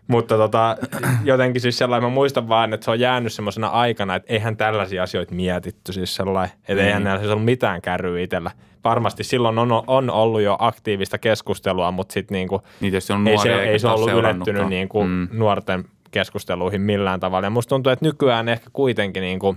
[0.07, 0.77] mutta tota,
[1.23, 5.03] jotenkin siis sellainen, mä muistan vaan, että se on jäänyt semmoisena aikana, että eihän tällaisia
[5.03, 8.51] asioita mietitty siis sellainen, että eihän näillä siis ollut mitään kärryä itsellä.
[8.83, 13.57] Varmasti silloin on, on ollut jo aktiivista keskustelua, mutta sitten niinku, Niin on ei nuoria,
[13.57, 15.27] se, ei se ollut ylettynyt niinku Mm.
[15.31, 17.45] nuorten keskusteluihin millään tavalla.
[17.45, 19.55] Ja musta tuntuu, että nykyään ehkä kuitenkin niinku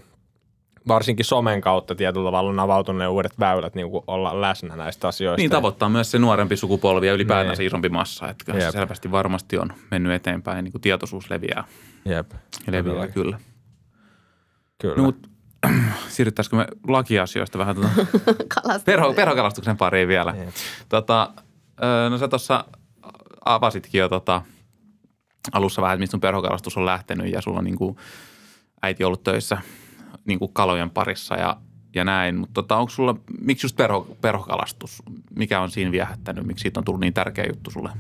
[0.89, 5.09] varsinkin somen kautta tietyllä tavalla on avautunut ne uudet väylät niin kuin olla läsnä näistä
[5.09, 5.41] asioista.
[5.41, 7.67] Niin tavoittaa myös se nuorempi sukupolvi ja ylipäätään se Niin.
[7.67, 8.29] isompi massa.
[8.29, 8.73] Että kyllä se Jep.
[8.73, 11.65] selvästi varmasti on mennyt eteenpäin, niin kuin tietoisuus leviää,
[12.05, 12.31] Jep.
[12.67, 13.13] ja leviää Kyllä.
[13.13, 13.39] kyllä.
[14.79, 14.97] Kyllä.
[14.97, 15.29] No, mutta
[16.09, 17.91] siirryttäisikö me lakiasioista vähän tuota
[18.85, 20.35] perho, perhokalastuksen pariin vielä.
[20.39, 20.49] Jep.
[20.89, 21.31] Tota,
[22.11, 22.65] no sä tuossa
[23.45, 24.43] avasitkin jo tota,
[25.53, 27.97] alussa vähän, että mistä sun perhokalastus on lähtenyt ja sulla on niin kuin
[28.83, 29.59] äiti ollut töissä
[30.25, 31.57] niin kuin kalojen parissa ja,
[31.95, 32.37] ja näin.
[32.37, 35.03] Mutta tota, onko sulla, miksi just perho, perhokalastus,
[35.37, 37.91] mikä on siinä viehättänyt, miksi siitä on tullut niin tärkeä juttu sulle?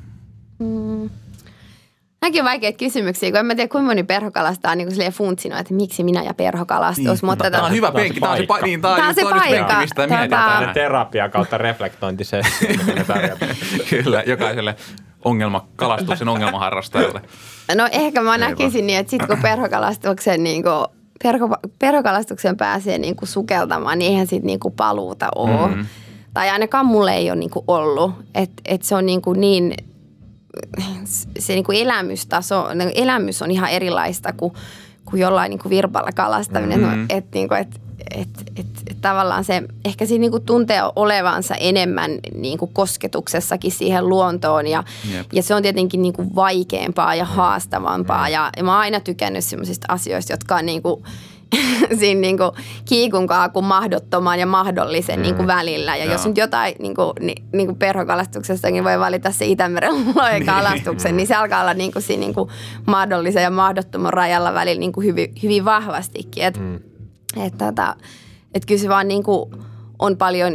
[2.23, 5.75] Nämäkin on vaikeita kysymyksiä, kun en mä tiedä, kuinka moni perhokalastaa niin kuin funtsinut, että
[5.75, 7.05] miksi minä ja perhokalastus.
[7.23, 8.67] Niin, mutta Tämä on tota- hyvä Tämä on se penkki, tämä on se, pa- paikka.
[8.67, 9.81] niin, tämä on, Tämä on se tämä on just paikka.
[9.81, 12.69] mistä Tota- mietitään terapia kautta reflektointisessio.
[13.91, 14.77] Kyllä, jokaiselle
[15.25, 17.21] ongelma, kalastuksen ongelmaharrastajalle.
[17.75, 20.87] No ehkä mä näkisin niin, että sitten kun perhokalastuksen, niin kuin,
[21.23, 25.69] perho, perhokalastuksen pääsee niin kuin sukeltamaan, niin eihän siitä niin kuin paluuta ole.
[25.69, 25.79] Mhm.
[25.79, 25.87] Mm.
[26.35, 28.13] Tai ainakaan mulle ei ole niin kuin ollut.
[28.35, 29.75] Että et se on niin, kuin niin
[31.39, 34.53] se niin kuin elämystaso, elämys on ihan erilaista kuin,
[35.05, 36.81] kuin jollain niin kuin virpalla kalastaminen.
[36.81, 36.99] Mhm.
[36.99, 37.07] Mm.
[37.09, 37.81] Että niin kuin, et,
[38.11, 43.73] et, et, et tavallaan se, ehkä siinä niin kuin tuntee olevansa enemmän niin kuin kosketuksessakin
[43.73, 44.85] siihen luontoon ja,
[45.15, 45.27] Jep.
[45.33, 49.45] ja se on tietenkin niin kuin vaikeampaa ja haastavampaa ja, ja mä oon aina tykännyt
[49.45, 51.05] sellaisista asioista, jotka on niin kuin,
[52.01, 52.51] siinä niin kuin
[52.85, 55.97] kiikun kaakun mahdottoman ja mahdollisen niin kuin välillä.
[55.97, 56.13] Ja Joo.
[56.13, 61.17] jos nyt jotain niin kuin, niin, niin kuin perhokalastuksessakin voi valita se Itämeren lohen kalastuksen,
[61.17, 62.51] niin se alkaa olla niin kuin siinä niin kuin
[62.87, 66.45] mahdollisen ja mahdottoman rajalla välillä niin kuin hyvin, hyvin vahvastikin.
[66.45, 66.90] Että Mm.
[67.37, 67.97] Et, tota,
[68.55, 69.51] et kyllä se vaan niin kuin
[70.01, 70.53] on paljon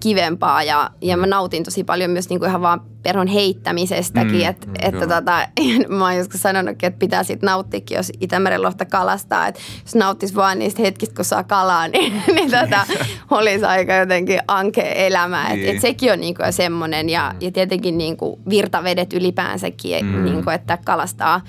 [0.00, 4.32] kivempaa ja, ja mä nautin tosi paljon myös niin kuin ihan vaan perhon heittämisestäkin.
[4.32, 5.08] Mm, että mm, että joo.
[5.08, 5.48] tota,
[5.96, 9.46] mä oon joskus sanonutkin, että pitää siitä nauttikin, jos Itämeren lohta kalastaa.
[9.46, 12.86] Että jos nauttis vaan niistä hetkistä, kun saa kalaa, niin, niin tota,
[13.38, 15.48] olisi aika jotenkin ankea elämä.
[15.48, 15.76] Et, Niin.
[15.76, 20.24] et sekin on niin kuin jo semmoinen ja, ja tietenkin niin kuin virtavedet ylipäänsäkin, mm.
[20.24, 21.40] niin kuin, että kalastaa,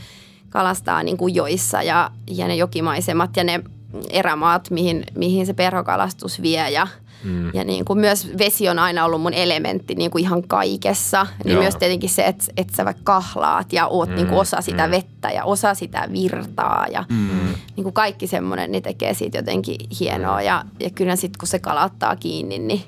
[0.49, 3.63] kalastaa niin kuin joissa ja, ja ne jokimaisemat ja ne
[4.09, 6.87] erämaat, mihin, mihin se perhokalastus vie ja,
[7.23, 7.51] mm.
[7.53, 11.27] ja niin kuin myös vesi on aina ollut mun elementti niin kuin ihan kaikessa.
[11.43, 11.61] Niin Joo.
[11.61, 14.15] myös tietenkin se, että, että sä vaikka kahlaat ja oot mm.
[14.15, 17.55] niin kuin osa sitä vettä ja osa sitä virtaa ja mm.
[17.75, 21.59] niin kuin kaikki semmoinen, niin tekee siitä jotenkin hienoa ja, ja kyllä sitten kun se
[21.59, 22.83] kalattaa kiinni, niin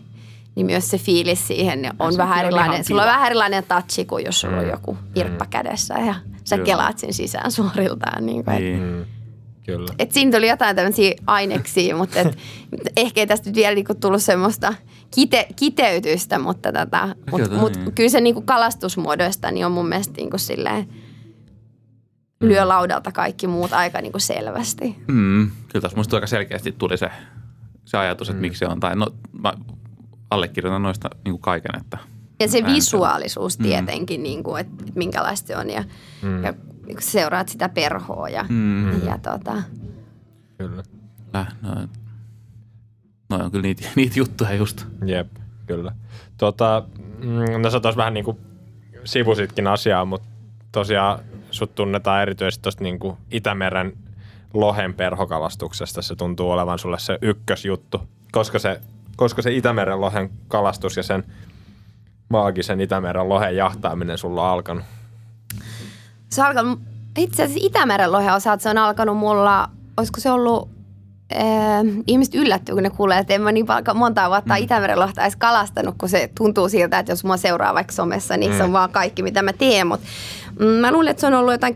[0.56, 2.84] niin myös se fiilis siihen on sekin vähän on erilainen.
[2.84, 6.66] Sulla on vähän erilainen touchi kuin jos sulla on joku irppa kädessä ja sä Kyllä.
[6.66, 8.26] kelaat sen sisään suoriltaan.
[8.26, 8.84] Niin kuin, et, Niin.
[8.84, 9.06] Mm.
[9.70, 9.94] Kyllä.
[10.00, 12.38] et siinä tuli jotain tämmöisiä aineksia, mutta et,
[12.98, 14.74] ehkä ei tästä nyt vielä niinku tullut semmoista
[15.16, 17.94] kite, kiteytystä, mutta, tota, mut, Kyllä, mut niin.
[17.94, 20.90] kyllä se niinku kalastusmuodoista niin on mun mielestä niinku silleen,
[22.42, 24.96] lyö laudalta kaikki muut aika niinku selvästi.
[25.08, 27.10] Mm, kyllä tässä musta aika selkeästi tuli se,
[27.86, 28.80] se ajatus, että miksi se on.
[28.80, 29.08] Tai no,
[29.42, 29.54] mä
[30.30, 31.98] allekirjoitan noista niin kuin kaiken, että
[32.40, 32.76] Ja se Näin se on.
[32.76, 35.84] visuaalisuus tietenkin, niinku, että et minkälaista se on ja,
[36.22, 36.44] mm.
[36.44, 36.54] ja
[36.96, 39.06] kun seuraat sitä perhoa ja, Mm.
[39.08, 39.64] ja tota,
[40.58, 40.84] Kyllä.
[41.34, 41.76] Läh, no,
[43.30, 44.86] no on kyllä niitä, niitä juttuja just.
[45.06, 45.28] Jep,
[45.68, 45.92] kyllä.
[46.38, 46.84] Tota,
[47.24, 48.38] mm, no sä tuossa vähän niin kuin
[49.04, 50.28] sivusitkin asiaa, mutta
[50.72, 51.20] tosiaan
[51.52, 53.94] sut tunnetaan erityisesti tuosta niin kuin Itämeren
[54.54, 56.02] lohen perhokalastuksesta.
[56.02, 58.02] Se tuntuu olevan sulle se ykkösjuttu.
[58.32, 58.82] Koska se,
[59.16, 61.24] koska se Itämeren lohen kalastus ja sen
[62.30, 64.84] maagisen Itämeren lohen jahtaaminen sulla on alkanut.
[66.30, 66.80] Se on alkanut,
[67.18, 70.70] itse asiassa Itämeren lohen osalta se on alkanut mulla, olisiko se ollut,
[71.36, 71.42] äh,
[72.08, 74.64] ihmiset yllättyy, kun ne kuulee, että en mä niin paljon monta vuotta mm.
[74.64, 78.52] Itämeren lohta edes kalastanut, kun se tuntuu siltä, että jos mua seuraa vaikka somessa, niin
[78.52, 78.58] mm.
[78.58, 79.88] se on vaan kaikki, mitä mä teen.
[79.88, 80.08] Mutta
[80.60, 81.76] mm, mä luulen, että se on ollut jotain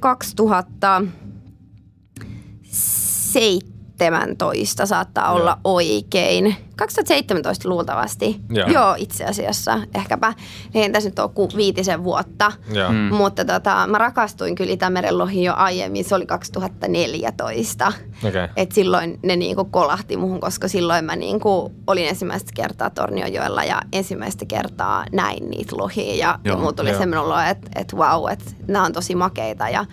[4.11, 5.35] 2017 saattaa Joo.
[5.35, 6.55] olla oikein.
[6.75, 8.41] 2017 luultavasti.
[8.49, 8.67] Joo.
[8.67, 9.79] Joo, itse asiassa.
[9.95, 10.33] Ehkäpä.
[10.73, 12.51] Ei tässä nyt ole kuin viitisen vuotta.
[12.73, 12.91] Joo.
[12.91, 12.97] Mm.
[12.97, 17.87] Mutta tota, mä rakastuin kyllä Itämeren lohiin jo aiemmin, se oli 2014.
[17.87, 18.29] Okei.
[18.29, 18.47] Okay.
[18.55, 23.81] Et silloin ne niinku kolahti muhun, koska silloin mä niinku olin ensimmäistä kertaa Tornionjoella ja
[23.91, 26.15] ensimmäistä kertaa näin niitä lohia.
[26.15, 29.69] Ja, ja mulla tuli semmoinen olo, että et wow, että nämä on tosi makeita.
[29.69, 29.85] Ja,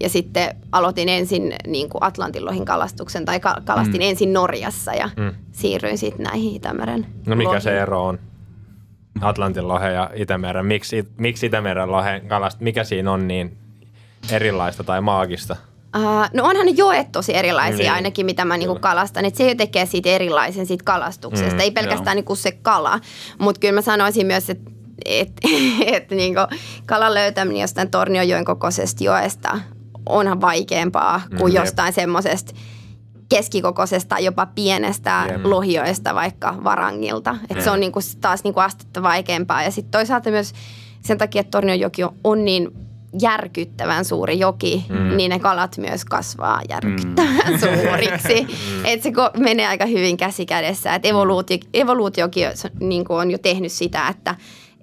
[0.00, 4.08] ja sitten aloitin ensin niinku Atlantin lohin kalastuksen tai ka- kalastin mm.
[4.08, 5.30] ensin Norjassa ja Mm.
[5.52, 7.62] siirryin sitten näihin Itämeren No mikä lohiin.
[7.62, 8.18] se ero on?
[9.20, 10.66] Atlantin lohen ja Itämeren.
[10.66, 13.56] Miksi, miksi Itämeren lohen kalast, mikä siinä on niin
[14.30, 15.56] erilaista tai maagista?
[15.96, 16.02] Uh,
[16.34, 17.78] no onhan ne joet tosi erilaisia Niin.
[17.78, 17.92] niin.
[17.92, 19.24] ainakin, mitä mä niinku kalastan.
[19.24, 21.54] Et se jo tekee siitä erilaisen siitä kalastuksesta.
[21.54, 23.00] Mm, Ei pelkästään niinku se kala,
[23.38, 24.70] mutta kyllä mä sanoisin myös, että
[25.04, 25.32] et,
[25.94, 26.40] et niinku
[26.86, 29.58] kalan löytäminen jostain Tornionjoen kokoisesta joesta
[30.08, 32.52] onhan vaikeampaa kuin Mm, jostain semmoisesta
[33.28, 35.44] keskikokoisesta, jopa pienestä Jep.
[35.44, 37.36] lohioista vaikka varangilta.
[37.50, 39.62] Et se on niinku taas niinku astetta vaikeampaa.
[39.62, 40.52] Ja sitten toisaalta myös
[41.00, 42.68] sen takia, että Tornionjoki on, on niin
[43.20, 45.16] järkyttävän suuri joki, mm.
[45.16, 47.58] niin ne kalat myös kasvaa järkyttävän mm.
[47.64, 48.46] suuriksi.
[48.84, 50.94] että se ko- menee aika hyvin käsi kädessä.
[50.94, 54.34] Et evoluutio, evoluutiokin on, niin on jo tehnyt sitä, että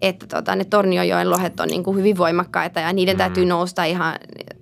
[0.02, 4.16] että tota, ne Tornionjoen lohet on niin kuin hyvin voimakkaita ja niiden täytyy nousta ihan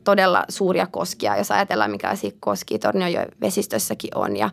[0.04, 4.38] todella suuria koskia, jos ajatellaan mikälaisia koskia Tornionjoen vesistössäkin on.
[4.38, 4.50] Ja,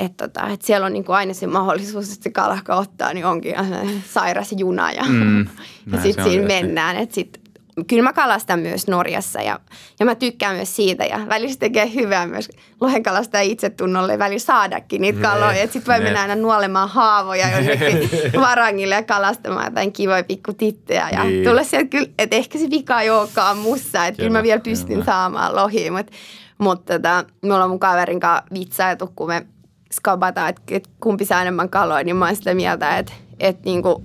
[0.00, 3.26] että tota, et siellä on niin kuin aina se mahdollisuus, että se kalakka ottaa, niin
[3.26, 5.40] onkin ihan sairas juna ja, Mm,
[5.92, 6.64] ja sitten siinä tietysti.
[6.64, 6.96] mennään.
[6.96, 7.40] Että sit,
[7.86, 9.60] kyllä mä kalastan myös Norjassa ja,
[10.00, 12.48] ja mä tykkään myös siitä ja välillä se tekee hyvää myös
[12.80, 15.52] lohenkalastaa itsetunnolle ja välillä saadakin niitä kaloja.
[15.52, 16.04] Että sitten voi Ne.
[16.04, 18.10] mennä aina nuolemaan haavoja jonnekin
[18.40, 21.44] varangille ja kalastamaan jotain kivoja pikkutittejä ja Niin.
[21.48, 24.88] tulla sieltä kyllä, että ehkä se vika ei olekaan mussa, että kyllä mä vielä pystyn
[24.88, 25.04] kyllä.
[25.04, 26.12] saamaan lohia, mutta
[26.58, 29.46] mut tota, me ollaan mun kaverin kanssa vitsailtu, kun me
[29.92, 34.04] skabataan, että et kumpi saa enemmän kaloja, niin mä oon sitä mieltä, että et niinku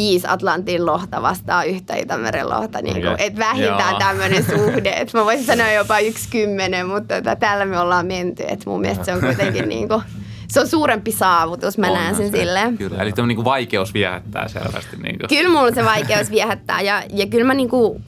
[0.00, 2.82] viisi Atlantin lohta vastaa yhtä Itämeren lohta.
[2.82, 3.26] Niinku, Okei.
[3.26, 3.98] että vähintään Joo.
[3.98, 4.90] tämmöinen suhde.
[4.96, 8.44] Että mä voisin sanoa jopa yksi kymmenen, mutta tota, täällä me ollaan menty.
[8.48, 10.02] Että mun mielestä se on kuitenkin niinku,
[10.48, 12.38] se on suurempi saavutus, mä näen sen se.
[12.38, 12.78] silleen.
[12.78, 14.96] Kyllä, eli tämmöinen niin vaikeus viehättää selvästi.
[15.02, 15.28] Niin kuin.
[15.28, 18.00] Kyllä mulla se vaikeus viehättää ja, ja kyllä mä niinku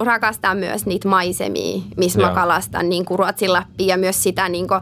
[0.00, 2.34] rakastan myös niitä maisemia, missä mä Joo.
[2.34, 4.74] kalastan, niin kuin Ruotsin Lappi ja myös sitä niinku,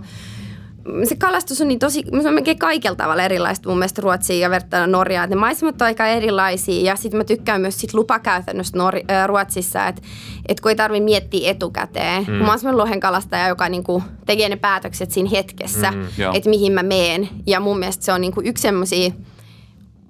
[1.05, 4.51] se kalastus on niin tosi, se on melkein kaikella tavalla erilaista mun mielestä Ruotsiin ja
[4.51, 5.31] vertailla Norjaan.
[5.31, 9.87] Ne maisemat on aika erilaisia ja sitten mä tykkään myös sit lupakäytännöstä Nor- äh, Ruotsissa,
[9.87, 10.03] että
[10.49, 12.25] et kun ei tarvi miettiä etukäteen.
[12.29, 12.33] Mm.
[12.33, 16.83] Mä oon semmoinen lohenkalastaja, joka niinku tekee ne päätökset siinä hetkessä, Mm, että mihin mä
[16.83, 17.29] meen.
[17.47, 19.11] Ja mun mielestä se on niinku yksi semmoisia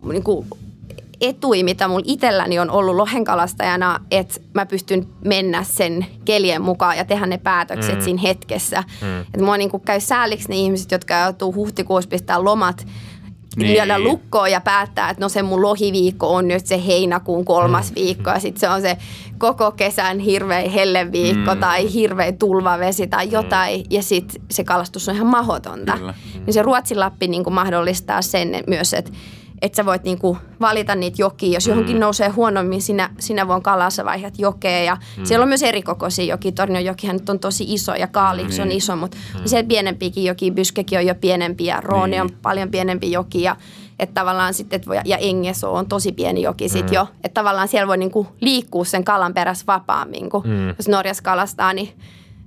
[0.03, 0.47] niinku
[1.29, 7.05] etui, mitä mulla itselläni on ollut lohenkalastajana, että mä pystyn mennä sen kelien mukaan ja
[7.05, 8.03] tehdä ne päätökset mm.
[8.03, 8.85] siinä hetkessä.
[9.03, 9.21] Mm.
[9.21, 12.87] Että mua niinku käy sääliksi ne ihmiset, jotka joutuu huhtikuussa pistää lomat
[13.57, 13.73] Niin.
[13.73, 17.95] lyödä lukkoon ja päättää, että no se mun lohiviikko on nyt se heinäkuun kolmas mm.
[17.95, 18.97] viikko ja sitten se on se
[19.39, 21.61] koko kesän hirveä helleviikko mm.
[21.61, 23.87] tai hirveä tulvavesi tai jotain mm.
[23.91, 25.93] ja sitten se kalastus on ihan mahdotonta.
[25.99, 26.15] Kyllä.
[26.47, 29.11] Niin se Ruotsin Lappi niin kuin mahdollistaa sen myös, että
[29.63, 31.53] että sä voit niinku valita niitä jokia.
[31.53, 34.83] Jos johonkin nousee huonommin, sinä, sinä vuonna kalassa vaihdat jokea.
[34.83, 36.53] Ja Siellä on myös erikokoisia jokia.
[36.53, 39.41] Tornionjokihan nyt on tosi iso ja Kaaliksi on iso, mutta mm.
[39.45, 40.53] siellä pienempiäkin jokia.
[40.53, 42.23] Byskekin on jo pienempi ja Rooni Niin.
[42.23, 43.43] on paljon pienempi joki.
[43.43, 43.57] Ja,
[43.99, 47.07] että tavallaan sitten, et voi, ja Engeso on tosi pieni joki sit jo.
[47.25, 50.31] Että tavallaan siellä voi niinku liikkua sen kalan perässä vapaammin.
[50.31, 50.45] Kun
[50.79, 51.89] Jos Norjassa kalastaa, niin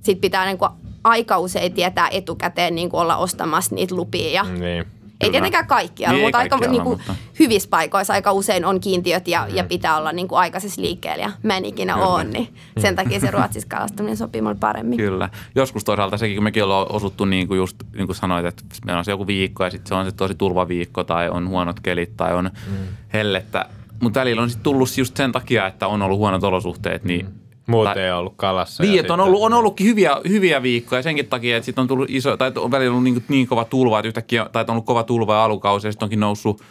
[0.02, 0.68] sit pitää niinku
[1.04, 4.32] aika usein tietää etukäteen niinku olla ostamassa niitä lupia.
[4.32, 4.86] Ja, Niin.
[5.22, 8.80] Ei tietenkään kaikkialla, Niin, ei mutta aika kaikkialla, niinku, mutta- hyvissä paikoissa aika usein on
[8.80, 11.24] kiintiöt ja, ja pitää olla niinku aikaisessa liikkeellä.
[11.24, 12.08] Ja mä en ikinä Kyllä.
[12.08, 14.98] ole, niin sen takia se Ruotsissa kalastaminen sopii mulle paremmin.
[14.98, 15.30] Kyllä.
[15.56, 19.00] Joskus toisaalta sekin, kun mekin ollaan osuttu niin kuin just niin kuin sanoit, että meillä
[19.00, 22.18] on se joku viikko ja sitten se on se tosi tulvaviikko tai on huonot kelit
[22.18, 22.78] tai on mm.
[23.14, 23.66] hellettä.
[24.02, 27.32] Mutta välillä on sitten tullut just sen takia, että on ollut huonot olosuhteet, niin mm.
[27.68, 28.84] Muuten Tai- ei ollut kalassa.
[28.84, 32.10] Niin, että on, ollut, on ollutkin hyviä, hyviä viikkoja senkin takia, että sitten on tullut
[32.10, 35.04] iso, tai on välillä ollut niin, niin kova tulva, että yhtäkkiä, tai on ollut kova
[35.04, 36.62] tulva ja alukausi, ja sitten onkin noussut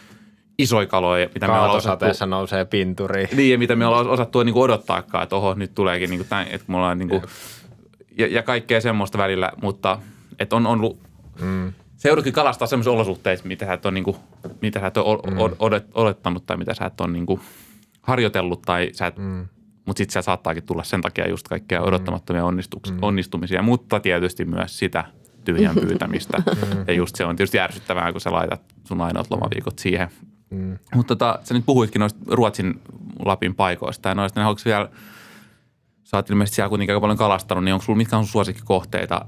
[0.57, 3.27] isoja kaloja, mitä me ollaan osattu, nousee pinturi.
[3.35, 6.47] niin, ja mitä me ollaan osattu niin odottaakaan, että oho, nyt tuleekin niin kuin tämän,
[6.49, 7.21] että me ollaan niin kuin,
[8.17, 9.99] ja, ja kaikkea semmoista välillä, mutta
[10.39, 10.99] että on ollut,
[11.41, 11.73] mm.
[11.97, 14.17] se joudutkin kalastaa semmoisissa olosuhteissa, mitä sä et ole, niin kuin,
[14.61, 15.37] mitä sä et ole mm.
[15.93, 17.41] odottanut tai mitä sä et ole niin kuin
[18.01, 19.47] harjoitellut tai sä et, mm.
[19.87, 22.97] Mutta sitten se saattaakin tulla sen takia just kaikkea odottamattomia onnistuks, mm.
[23.01, 25.03] onnistumisia, mutta tietysti myös sitä
[25.45, 26.43] tyhjän pyytämistä.
[26.87, 30.07] ja just se on tietysti ärsyttävää, kun sä laitat sun ainoat lomaviikot siihen.
[30.49, 30.77] Mm.
[30.95, 32.81] Mutta tota, sä nyt puhuitkin noista Ruotsin
[33.25, 34.89] Lapin paikoista ja noista, niin haluatko vielä,
[36.03, 39.25] sä oot ilmeisesti siellä kuitenkin aika paljon kalastanut, niin onko sulla mitkä on sun suosikkikohteita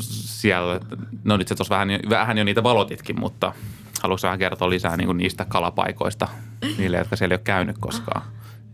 [0.00, 0.80] siellä?
[1.24, 3.52] No nyt sä tuossa vähän, vähän jo niitä valotitkin, mutta
[4.02, 6.28] haluatko vähän kertoa lisää niin kuin niistä kalapaikoista
[6.78, 8.22] niille, jotka siellä ei ole käynyt koskaan?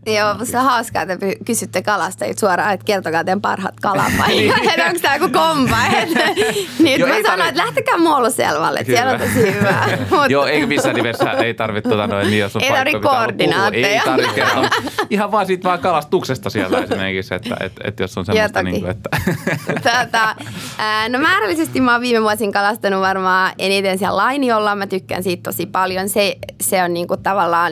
[0.05, 4.57] Joo, musta on hauskaa, että kysytte kalastajit suoraan, että kertokaa teidän parhaat kalapaikat.
[4.69, 5.77] että onko tämä joku kompa?
[5.85, 6.09] Et-
[6.83, 9.87] niin Joo, mä sanoin, tarvi- että lähtekää Muoluselvalle, että siellä on tosi hyvää.
[10.09, 13.87] Mut- Joo, ei missään nimessä, ei tarvitse tota noin, niin jos on Ei paikka, koordinaatteja.
[13.87, 14.69] Ei tarvitse kertoa.
[15.09, 20.35] Ihan vaan siitä vaan kalastuksesta siellä esimerkiksi, että, jos on semmoista niin kuin, että
[20.77, 24.75] ää, no määrällisesti mä oon viime vuosin kalastanut varmaan eniten siellä Lainiolla.
[24.75, 26.09] Mä tykkään siitä tosi paljon.
[26.09, 27.71] Se, se on niinku tavallaan,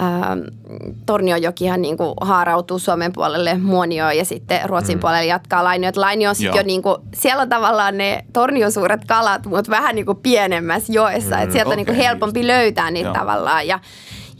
[0.00, 0.36] ää,
[1.06, 5.00] Tornionjokihan niinku haarautuu Suomen puolelle Muonioon ja sitten Ruotsin mm.
[5.00, 5.88] puolelle jatkaa Lainio.
[5.88, 6.56] Et Lainio on sit Joo.
[6.56, 11.36] jo niinku, siellä on tavallaan ne Tornion suuret kalat, mutta vähän niinku pienemmässä joessa.
[11.36, 13.14] Mm, et sieltä on niinku okei, helpompi löytää niitä Joo.
[13.14, 13.66] tavallaan.
[13.66, 13.80] Ja,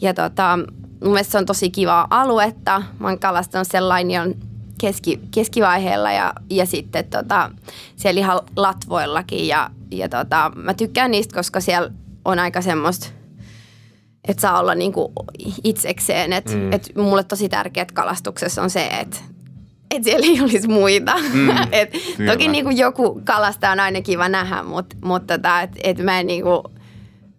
[0.01, 0.59] ja tota,
[1.05, 2.83] mun mielestä se on tosi kivaa aluetta.
[2.99, 4.35] Mä oon kalastanut sen Lainion
[4.81, 7.51] keski, keskivaiheella ja, ja sitten tota,
[7.97, 9.49] siellä ihan latvoillakin.
[9.49, 11.91] Ja, ja tota, mä tykkään niistä, koska siellä
[12.25, 13.07] on aika semmoista,
[14.29, 15.13] että saa olla niinku
[15.65, 16.33] itsekseen.
[16.33, 16.73] Et, mm.
[16.73, 19.17] et mulle tosi tärkeää kalastuksessa on se, että
[19.91, 21.15] et siellä ei olisi muita.
[21.33, 21.93] Mm, et,
[22.27, 26.27] toki niinku joku kalasta on aina kiva nähdä, mutta mut tota, et, et mä en
[26.27, 26.63] niinku,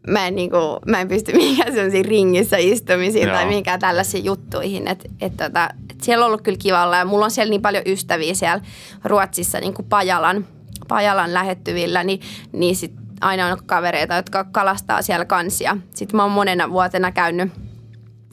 [0.07, 0.57] mä en, niinku,
[0.87, 3.35] mä en pysty mihinkään sellaisiin ringissä istumisiin Joo.
[3.35, 4.87] tai mihinkään tällaisiin juttuihin.
[4.87, 7.61] Et, et tota, et siellä on ollut kyllä kiva olla ja mulla on siellä niin
[7.61, 8.63] paljon ystäviä siellä
[9.03, 10.47] Ruotsissa niin kuin Pajalan,
[10.87, 12.19] Pajalan lähettyvillä, niin,
[12.51, 15.77] niin sit aina on kavereita, jotka kalastaa siellä kansia.
[15.93, 17.51] Sitten mä oon monena vuotena käynyt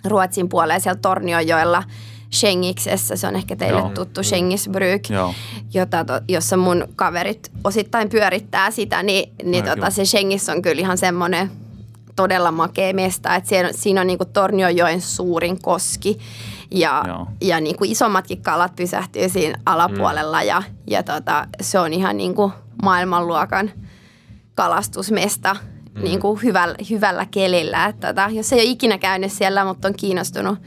[0.05, 1.83] Ruotsin puolella siellä Tornionjoella
[2.33, 3.91] Schengiksessä, se on ehkä teille Joo.
[3.95, 5.03] tuttu Schengisbryk,
[5.75, 10.99] jota, jossa mun kaverit osittain pyörittää sitä, niin, niin tota, se Schengis on kyllä ihan
[10.99, 11.51] semmoinen
[12.17, 16.19] todella makea mesta, että siinä, siinä on niinku Tornionjoen suurin koski.
[16.71, 17.05] Ja,
[17.41, 20.41] ja niinku isommatkin kalat pysähtyy siinä alapuolella.
[20.41, 20.47] Mm.
[20.47, 23.71] ja, ja tota, se on ihan niinku maailmanluokan–
[24.59, 25.57] kalastusmesta
[25.95, 26.03] mm.
[26.03, 27.87] niin kuin hyvällä, hyvällä kelillä.
[27.87, 30.59] Että, tota, jos ei ole ikinä käynyt siellä, mutta on kiinnostunut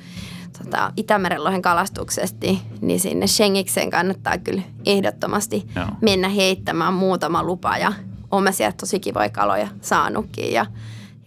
[0.63, 2.47] tota, Itämeren lohen kalastuksesta,
[2.81, 5.85] niin, sinne Schengikseen kannattaa kyllä ehdottomasti Joo.
[6.01, 7.77] mennä heittämään muutama lupa.
[7.77, 7.93] Ja
[8.31, 10.53] olen sieltä tosi kivoja kaloja saanutkin.
[10.53, 10.65] Ja,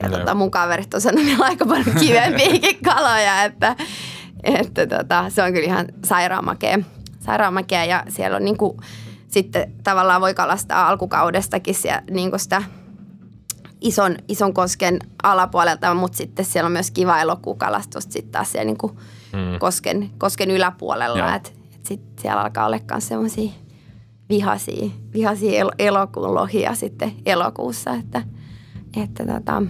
[0.03, 3.77] ja tota, mun kaverit on sanonut aika paljon kivempiäkin kaloja, että,
[4.43, 8.77] että tota, se on kyllä ihan sairaanmakea ja siellä on niin kuin,
[9.35, 12.63] sitten tavallaan voi kalastaa alkukaudestakin siellä, niin kuin sitä
[13.81, 18.79] ison, ison kosken alapuolelta, mutta sitten siellä on myös kiva elokukalastusta sitten taas siellä niin
[18.79, 18.93] kuin
[19.33, 19.59] mm.
[19.59, 21.35] kosken, kosken yläpuolella.
[21.35, 23.51] Että et sitten siellä alkaa olla myös semmoisia
[24.29, 27.95] vihaisia, vihaisia el- elokuun lohia sitten elokuussa.
[27.95, 28.23] Että,
[29.03, 29.63] että tota,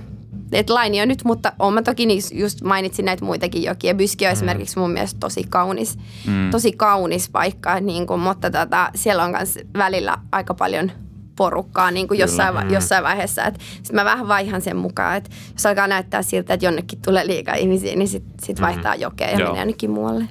[0.53, 3.95] et laini on nyt, mutta olen mä toki niissä, just mainitsin näitä muitakin jokia.
[3.95, 4.33] Byski on mm.
[4.33, 6.51] esimerkiksi mun mielestä tosi kaunis, mm.
[6.51, 10.93] tosi kaunis paikka, niin kuin, mutta tota, siellä on myös välillä aika paljon
[11.37, 12.71] porukkaa niin kuin jossain, mm.
[12.71, 13.43] jossain vaiheessa.
[13.59, 17.55] Sitten mä vähän vaihan sen mukaan, että jos alkaa näyttää siltä, että jonnekin tulee liikaa
[17.55, 18.63] ihmisiä, niin sitten sit mm.
[18.63, 19.49] vaihtaa jokea ja Joo.
[19.49, 20.25] menee jonnekin muualle.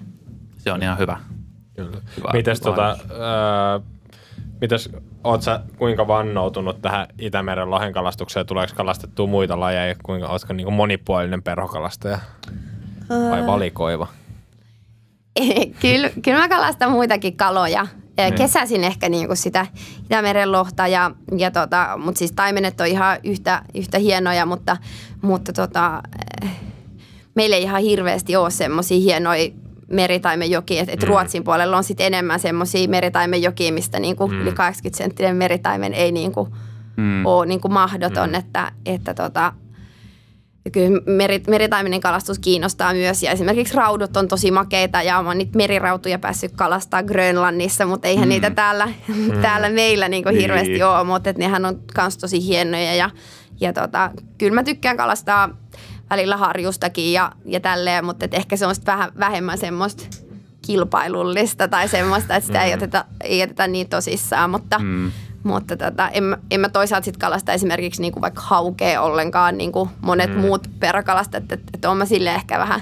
[0.57, 1.17] Se on ihan hyvä.
[1.75, 1.97] Kyllä.
[2.17, 2.97] Hyvä, Mites tota, äh,
[4.61, 4.89] Mitäs,
[5.23, 8.45] oot sä kuinka vannoutunut tähän Itämeren lohenkalastukseen?
[8.45, 9.95] Tuleeko kalastettua muita lajeja?
[10.03, 12.19] Kuinka, ootko niin monipuolinen perhokalastaja
[13.09, 14.07] vai valikoiva?
[15.81, 17.87] kyllä, kyllä mä kalastan muitakin kaloja.
[18.17, 18.33] Niin.
[18.33, 19.67] Kesäsin ehkä niin kuin sitä
[20.05, 24.77] Itämeren lohta, ja, ja tota, mutta siis taimenet on ihan yhtä, yhtä hienoja, mutta,
[25.21, 26.01] mutta tota,
[26.43, 26.49] eh,
[27.35, 29.49] meillä ei ihan hirveästi ole semmoisia hienoja
[29.93, 31.07] meritaimenjoki, että et mm.
[31.07, 34.41] Ruotsin puolella on sitten enemmän semmoisia meritaimenjokia, mistä niinku mm.
[34.41, 36.47] yli 80 senttinen meritaimen ei niinku
[36.97, 37.25] mm.
[37.25, 38.35] ole niinku mahdoton, mm.
[38.35, 39.53] että, että tota,
[40.71, 45.57] kyllä meri, meritaimenen kalastus kiinnostaa myös ja esimerkiksi raudut on tosi makeita ja olen niitä
[45.57, 48.29] merirautuja päässyt kalastaa Grönlannissa, mutta eihän mm.
[48.29, 49.41] niitä täällä, mm.
[49.41, 50.41] täällä meillä niinku niin.
[50.41, 53.09] hirveästi ole, mutta et nehän on myös tosi hienoja ja,
[53.61, 55.62] ja tota, kyllä mä tykkään kalastaa
[56.09, 60.03] välillä harjustakin ja, ja tälleen, mutta et ehkä se on vähän vähemmän semmoista
[60.65, 62.65] kilpailullista tai semmoista, että sitä mm.
[62.65, 65.11] ei, oteta, ei oteta niin tosissaan, mutta, mm.
[65.43, 69.89] mutta tota, en, en mä toisaalta sitten kalasta esimerkiksi niinku vaikka haukea ollenkaan niin kuin
[70.01, 70.39] monet mm.
[70.39, 72.81] muut peräkalastajat, että, että on mä sille ehkä vähän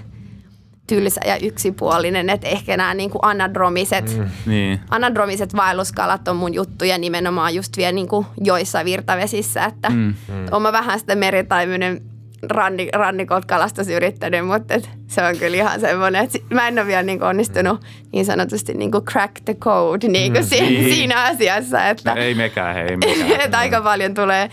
[0.87, 4.79] tylsä ja yksipuolinen, että ehkä nämä niin kuin anadromiset, mm, niin.
[4.89, 10.45] anadromiset vaelluskalat on mun juttuja nimenomaan just vielä niin kuin joissa virtavesissä, että mm, mm.
[10.51, 12.01] on mä vähän sitä meritaiminen
[12.49, 16.87] ranni, rannikolta kalastus yrittänyt, mutta et se on kyllä ihan semmoinen, että mä en ole
[16.87, 17.81] vielä niin onnistunut
[18.11, 20.93] niin sanotusti niin kuin crack the code niin kuin mm, siinä, niin.
[20.93, 21.89] siinä asiassa.
[21.89, 23.41] Että, ei mekään, ei mekään.
[23.45, 24.49] että aika paljon tulee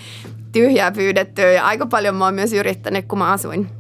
[0.53, 3.78] tyhjää pyydettyä ja aika paljon mä oon myös yrittänyt, kun mä asuin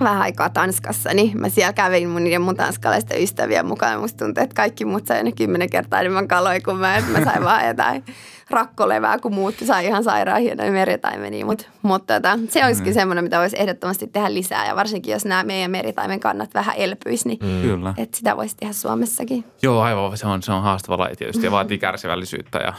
[0.00, 4.00] vähän aikaa Tanskassa, niin mä siellä kävin mun niiden mun tanskalaisten ystäviä mukaan.
[4.00, 7.44] Musta tuntuu, että kaikki muut sai kymmenen kertaa enemmän kaloja kuin mä, että mä sain
[7.50, 8.04] vaan jotain
[8.50, 11.46] rakkolevää, kun muut sai ihan sairaan hienoja meritaimenia.
[11.46, 12.94] Mutta mut, tota, se olisikin mm.
[12.94, 14.66] semmoinen, mitä voisi ehdottomasti tehdä lisää.
[14.66, 17.86] Ja varsinkin, jos nämä meidän meritaimen kannat vähän elpyisi, niin mm.
[17.86, 19.44] Että sitä voisi tehdä Suomessakin.
[19.62, 20.16] Joo, aivan.
[20.16, 22.72] Se on, se on haastava laji tietysti ja vaatii kärsivällisyyttä ja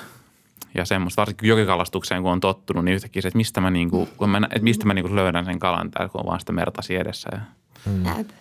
[0.75, 4.29] ja semmoista, varsinkin jokikalastukseen, kun on tottunut, niin yhtäkkiä se, että mistä mä, niinku, kun
[4.29, 7.29] mä, että mistä mä niinku löydän sen kalan täällä, kun on vaan sitä mertasi edessä.
[7.31, 7.39] Ja,
[7.85, 8.05] mm.
[8.19, 8.33] että,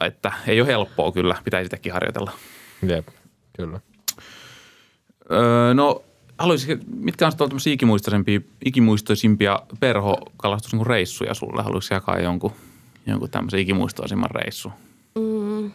[0.00, 2.32] että, ei ole helppoa kyllä, pitäisi sitäkin harjoitella.
[2.88, 3.08] Jep,
[3.56, 3.80] kyllä.
[5.30, 6.02] Öö, no
[6.38, 11.62] haluaisin, mitkä on tämmöisiä ikimuistoisempia, ikimuistoisimpia perhokalastusreissuja sulle?
[11.62, 12.52] Haluaisitko jakaa jonkun,
[13.06, 14.72] jonkun tämmöisen ikimuistoisimman reissu?
[15.14, 15.70] Mm.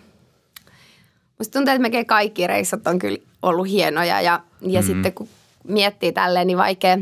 [1.39, 4.87] Musta tuntuu, että melkein kaikki reissut on kyllä ollut hienoja ja, ja mm.
[4.87, 5.27] sitten kun
[5.67, 6.97] miettii tälleen, niin vaikea,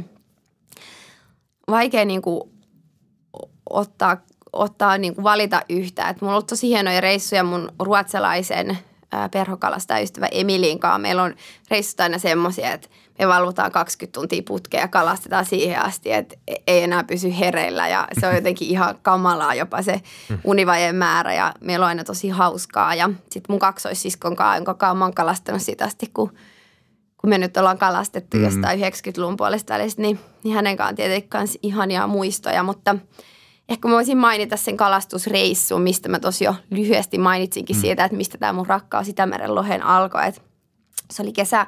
[1.68, 2.41] vaikea niin kuin
[3.70, 4.18] ottaa,
[4.53, 6.09] ottaa niin kuin valita yhtä.
[6.09, 8.78] Et mulla on ollut tosi hienoja reissuja mun ruotsalaisen
[9.32, 10.97] perhokalasta ystävä Emilin kanssa.
[10.97, 11.36] Meillä on
[11.72, 12.88] reissut aina semmoisia, että
[13.20, 16.36] me valvotaan 20 tuntia putkea ja kalastetaan siihen asti, että
[16.68, 20.01] ei enää pysy hereillä ja se on jotenkin ihan kamalaa jopa se
[20.43, 24.95] univajeen määrä ja meillä on aina tosi hauskaa ja sitten mun kaksoissiskon kanssa, jonka kanssa
[24.95, 26.34] mä oon kalastanut sitä asti, kun,
[27.26, 28.43] kun me nyt ollaan kalastettu mm.
[28.43, 32.95] jostain 90-luvun puolesta välistä, niin, niin hänen kanssaan tietenkin ihania muistoja, mutta
[33.69, 37.82] ehkä mä voisin mainita sen kalastusreissun, mistä mä tosi jo lyhyesti mainitsinkin mm.
[37.82, 40.41] siitä, että mistä tämä mun rakkaus Itämeren lohen alkoi, että
[41.11, 41.67] se oli kesä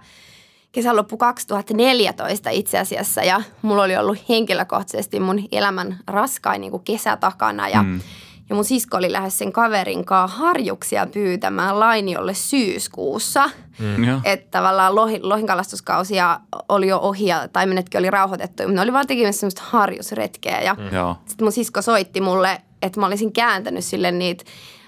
[0.72, 7.70] kesäloppu 2014 itse asiassa ja mulla oli ollut henkilökohtaisesti mun elämän raskain niin kesä takana
[7.70, 8.01] ja, mm.
[8.50, 13.50] Ja mun sisko oli lähes sen kaverin kanssa harjuksia pyytämään Lainiolle syyskuussa.
[13.80, 14.22] Mm.
[14.24, 16.39] Että tavallaan lohi, lohinkalastuskausia
[16.70, 20.74] oli jo ohi ja taimenetkin oli rauhoitettu, mutta ne oli vaan tekemässä semmoista harjusretkeä ja
[20.74, 20.82] mm.
[21.26, 24.43] sitten mun sisko soitti mulle, että mä olisin kääntänyt sille niitä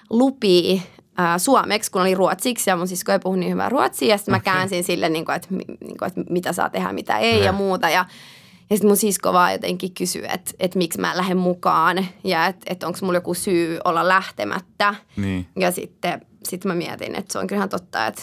[0.10, 0.82] lupia
[1.18, 4.10] ää, suomeksi, kun oli ruotsiksi ja mun sisko ei puhu niin hyvää ruotsia.
[4.10, 4.54] Ja sitten okay.
[4.54, 7.46] mä käänsin sille, niin kuin, että, niin kuin, että mitä saa tehdä, mitä ei ja,
[7.46, 7.90] ja muuta.
[7.90, 8.06] Ja,
[8.70, 12.66] ja sitten mun sisko vaan jotenkin kysyi, että, että miksi mä lähden mukaan ja että,
[12.70, 14.96] että onko mulla joku syy olla lähtemättä.
[15.16, 15.48] Niin.
[15.56, 18.22] Ja sitten sit mä mietin, että se on kyllähän totta, että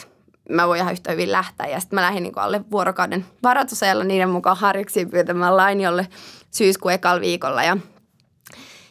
[0.50, 1.66] mä voin ihan yhtä hyvin lähteä.
[1.66, 6.08] Ja sitten mä lähdin niin alle vuorokauden varoitusajalla niiden mukaan harjuksiin pyytämään Lainiolle
[6.50, 7.62] syyskuun ekalla viikolla.
[7.62, 7.76] Ja,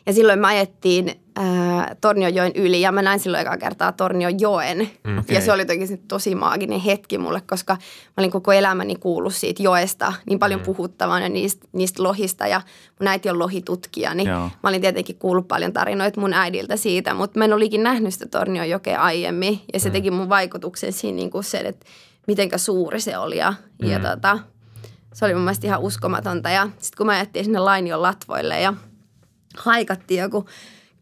[0.05, 4.89] ja silloin me ajettiin äh, Torniojoen yli ja mä näin silloin eka kertaa Torniojoen.
[5.03, 5.35] Mm, okay.
[5.35, 9.63] Ja se oli jotenkin tosi maaginen hetki mulle, koska mä olin koko elämäni kuullut siitä
[9.63, 10.65] joesta niin paljon mm.
[10.65, 12.47] puhuttavan ja niistä, niistä lohista.
[12.47, 12.61] Ja
[12.99, 14.49] mun äiti on lohitutkija, niin Joo.
[14.63, 18.25] mä olin tietenkin kuullut paljon tarinoita mun äidiltä siitä, mutta mä en olikin nähnyt sitä
[18.25, 19.61] Torniojokea aiemmin.
[19.73, 19.93] Ja se mm.
[19.93, 21.85] teki mun vaikutuksen siinä niin kuin se, että
[22.27, 23.37] mitenkä suuri se oli.
[23.37, 23.89] Ja, mm.
[23.89, 24.39] ja tota,
[25.13, 26.49] se oli mun mielestä ihan uskomatonta.
[26.49, 28.73] Ja sitten kun mä ajettiin sinne Lainion latvoille ja
[29.57, 30.45] haikattiin joku–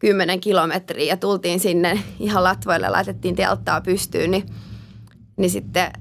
[0.04, 4.46] 10 kilometriä ja tultiin sinne ihan latvoille, laitettiin telttaa pystyyn, niin,
[5.36, 5.92] niin sitten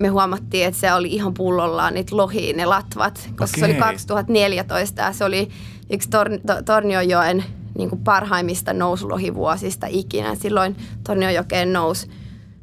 [0.00, 3.60] me huomattiin, että se oli ihan pullollaan niitä lohia, ne latvat, koska okay.
[3.60, 5.48] se oli 2014 ja se oli
[5.90, 7.44] yksi Tor- to- Torniojoen
[7.78, 10.34] niin kuin parhaimmista nouslohivuosista ikinä.
[10.34, 12.10] Silloin Torniojokeen nousi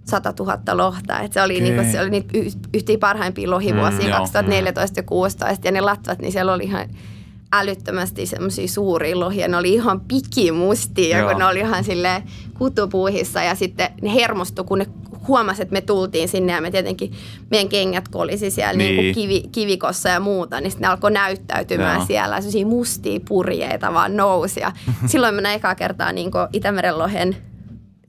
[0.05, 1.19] 100 000 lohta.
[1.19, 1.63] Et se oli, okay.
[1.63, 2.37] niin kuin, se oli niitä
[2.73, 6.87] yhtiä parhaimpia lohivuosia mm, 2014 joo, ja 2016 ja ne latvat, niin siellä oli ihan
[7.59, 9.47] älyttömästi semmoisia suuria lohia.
[9.47, 11.29] Ne oli ihan pikimustia, Joo.
[11.29, 12.23] kun ne oli ihan sille
[12.57, 14.85] kutupuuhissa ja sitten ne hermostui, kun ne
[15.27, 17.13] huomasi, että me tultiin sinne ja me tietenkin,
[17.51, 18.97] meidän kengät kolisi siellä niin.
[18.97, 22.05] Niin kivi, kivikossa ja muuta, niin sitten ne alkoi näyttäytymään Joo.
[22.05, 22.35] siellä.
[22.35, 24.71] Sellaisia mustia purjeita vaan nousi ja
[25.05, 27.35] silloin mä näin ekaa kertaa niin Itämeren lohen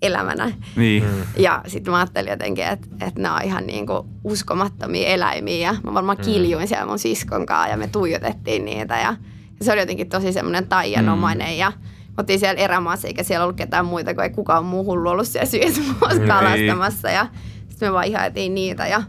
[0.02, 0.52] elämänä.
[0.76, 1.04] Niin.
[1.36, 5.68] Ja sitten mä ajattelin jotenkin, että, että ne on ihan niin kuin uskomattomia eläimiä.
[5.68, 6.24] Ja mä varmaan mm.
[6.24, 8.98] kiljuin siellä mun siskon kanssa ja me tuijotettiin niitä.
[8.98, 9.16] Ja,
[9.58, 11.48] ja se oli jotenkin tosi semmoinen taijanomainen.
[11.48, 11.58] Mm.
[11.58, 11.72] Ja
[12.18, 15.48] otin siellä erämaassa, eikä siellä ollut ketään muita, kun ei kukaan muu hullu ollut siellä
[15.52, 16.26] niin.
[16.28, 17.10] kalastamassa.
[17.10, 17.26] Ja
[17.68, 18.86] sitten me vaan ihaitiin niitä.
[18.86, 19.02] Ja,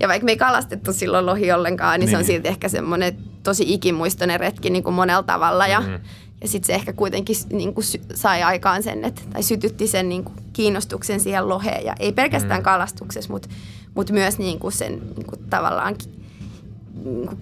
[0.00, 2.10] ja vaikka me ei kalastettu silloin lohi ollenkaan, niin, niin.
[2.10, 2.26] se on niin.
[2.26, 5.66] silti ehkä semmoinen tosi ikimuistoinen retki niin kuin monella tavalla.
[5.66, 5.98] Ja, mm
[6.42, 10.24] ja sitten se ehkä kuitenkin niin kuin sai aikaan sen, että, tai sytytti sen niin
[10.24, 11.84] kuin kiinnostuksen siihen loheen.
[11.84, 12.64] Ja ei pelkästään mm.
[12.64, 13.48] kalastuksessa, mutta,
[13.94, 16.21] mutta myös niin kuin sen niin kuin tavallaan kuin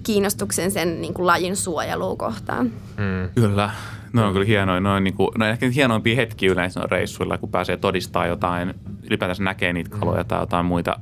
[0.02, 2.66] kiinnostuksen sen niin kuin lajin suojeluun kohtaan.
[2.96, 3.30] Mm.
[3.34, 3.70] Kyllä.
[4.12, 7.76] No on kyllä hienoja, noin, niin kuin, no ehkä hienoimpia hetkiä yleensä reissuilla, kun pääsee
[7.76, 11.00] todistaa jotain, ylipäätänsä näkee niitä kaloja tai jotain muita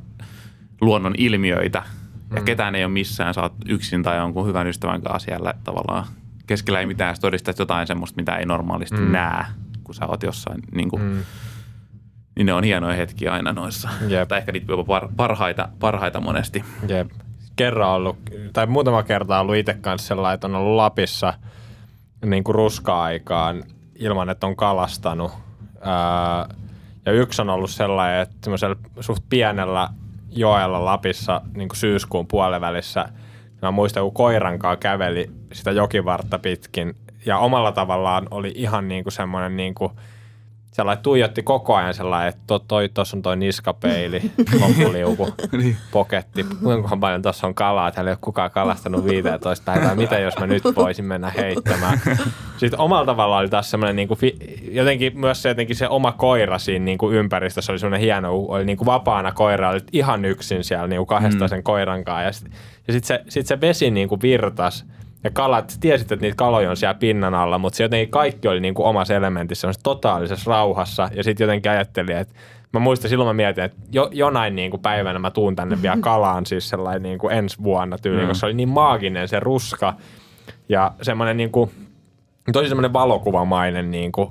[0.81, 1.83] luonnon ilmiöitä.
[2.35, 2.45] Ja mm.
[2.45, 6.07] ketään ei ole missään, sä oot yksin tai jonkun hyvän ystävän kanssa siellä tavallaan
[6.47, 9.13] keskellä ei mitään, jos todistat jotain semmoista, mitä ei normaalisti mm.
[9.13, 9.45] näe,
[9.85, 11.23] kun sä oot jossain, niin, kuin, mm.
[12.37, 13.89] niin ne on hienoja hetkiä aina noissa.
[14.09, 14.29] Jep.
[14.29, 16.65] Tai ehkä niitä jopa parhaita, parhaita monesti.
[16.89, 17.11] Jep.
[17.59, 18.17] Kerran ollut,
[18.53, 21.35] tai muutama kerta ollut itse kanssa sellainen, että on ollut Lapissa
[22.25, 25.33] niin kuin ruska-aikaan ilman, että on kalastanut.
[25.81, 26.49] Ää,
[27.07, 29.89] ja yksi on ollut sellainen, että semmoisella suht pienellä
[30.31, 33.09] joella Lapissa niin kuin syyskuun puolivälissä–
[33.63, 36.95] Mä muistan, kun koiran kanssa käveli sitä jokivartta pitkin
[37.27, 39.93] ja omalla tavallaan oli ihan niin kuin semmoinen niin kuin,
[40.79, 44.23] sellainen tuijotti koko ajan sellainen, että tuossa toi, toi, on toi niskapeili,
[44.61, 45.77] loppuliuku, niin.
[45.93, 50.39] poketti, kuinka paljon tuossa on kalaa, täällä ei ole kukaan kalastanut 15 päivää, mitä jos
[50.39, 52.01] mä nyt voisin mennä heittämään.
[52.57, 54.19] Sitten omalla tavallaan oli taas semmoinen, niin kuin,
[54.71, 58.65] jotenkin myös se, jotenkin se oma koira siinä niin kuin ympäristössä oli semmoinen hieno, oli
[58.65, 61.63] niin kuin vapaana koira, oli ihan yksin siellä niin kuin kahdesta sen mm.
[61.63, 62.53] koiran kanssa ja sitten
[62.93, 64.87] sit se, sit se vesi niin kuin virtas
[65.25, 68.61] ja kalat, tiesit, että niitä kaloja on siellä pinnan alla, mutta se jotenkin kaikki oli
[68.61, 71.09] niin kuin omassa elementissä, totaalisessa rauhassa.
[71.15, 72.35] Ja sitten jotenkin ajattelin, että
[72.73, 75.97] mä muistan, silloin mä mietin, että jo, jonain niin kuin päivänä mä tuun tänne vielä
[76.01, 78.29] kalaan, siis sellainen niin kuin ensi vuonna tyyli, mm.
[78.29, 79.95] koska se oli niin maaginen se ruska
[80.69, 81.71] ja semmoinen niin kuin,
[82.53, 84.31] tosi semmoinen valokuvamainen niin kuin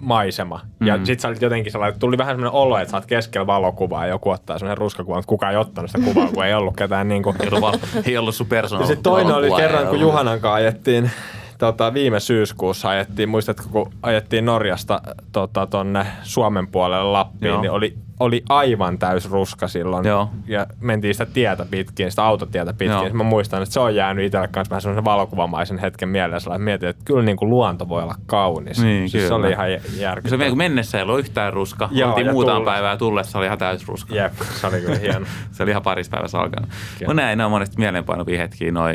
[0.00, 0.60] maisema.
[0.84, 1.04] Ja Mm.
[1.04, 4.10] sit sä olit jotenkin sellainen, tuli vähän semmoinen olo, että sä oot keskellä valokuvaa ja
[4.10, 7.22] joku ottaa semmoinen ruskakuvan, mutta kukaan ei ottanut sitä kuvaa, kun ei ollut ketään niin
[7.22, 8.46] kuin Ei ollut, val- ei ollut sun
[8.80, 10.00] ja sitten toinen oli kerran, kun.
[10.00, 11.10] Juhanan kanssa ajettiin,
[11.58, 15.00] tota, viime syyskuussa ajettiin, muistatko, kun ajettiin Norjasta
[15.32, 17.60] tota, tonne Suomen puolelle Lappiin, Joo.
[17.60, 20.06] niin oli, oli aivan täys ruska silloin.
[20.06, 20.30] Joo.
[20.46, 22.86] Ja mentiin sitä tietä pitkin, sitä autotietä pitkin.
[22.88, 23.10] Joo.
[23.12, 26.40] Mä muistan, että se on jäänyt itselle kanssa vähän semmoisen valokuvamaisen hetken mieleen.
[26.40, 28.82] Sellainen, että mietin, että kyllä niin kuin luonto voi olla kaunis.
[28.82, 29.36] Niin, siis se kyllä.
[29.46, 29.80] oli ihan jä-
[30.28, 31.88] Se kun mennessä ei ollut yhtään ruska.
[31.92, 32.72] Joo, Oltiin muutaman tullessa.
[32.74, 34.14] päivää tullessa oli ihan täys ruska.
[34.14, 35.26] Jep, se oli kyllä hieno.
[35.52, 36.68] Se oli ihan parissa päivässä alkanut.
[36.98, 37.08] Kyllä.
[37.08, 38.94] No näin, ne on monesti mieleenpainuvia hetkiä, noi,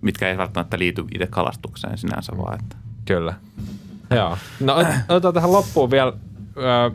[0.00, 2.54] mitkä ei välttämättä liity itse kalastukseen sinänsä vaan.
[2.54, 2.76] Että.
[3.04, 3.34] Kyllä.
[4.10, 4.38] Joo.
[4.60, 6.12] No ot- otetaan tähän loppuun vielä
[6.56, 6.90] ö,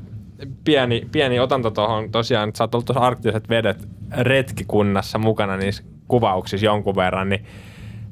[0.63, 5.83] pieni, pieni otanto tuohon tosiaan, että sä oot ollut tuossa arktiset vedet retkikunnassa mukana niissä
[6.07, 7.45] kuvauksissa jonkun verran, niin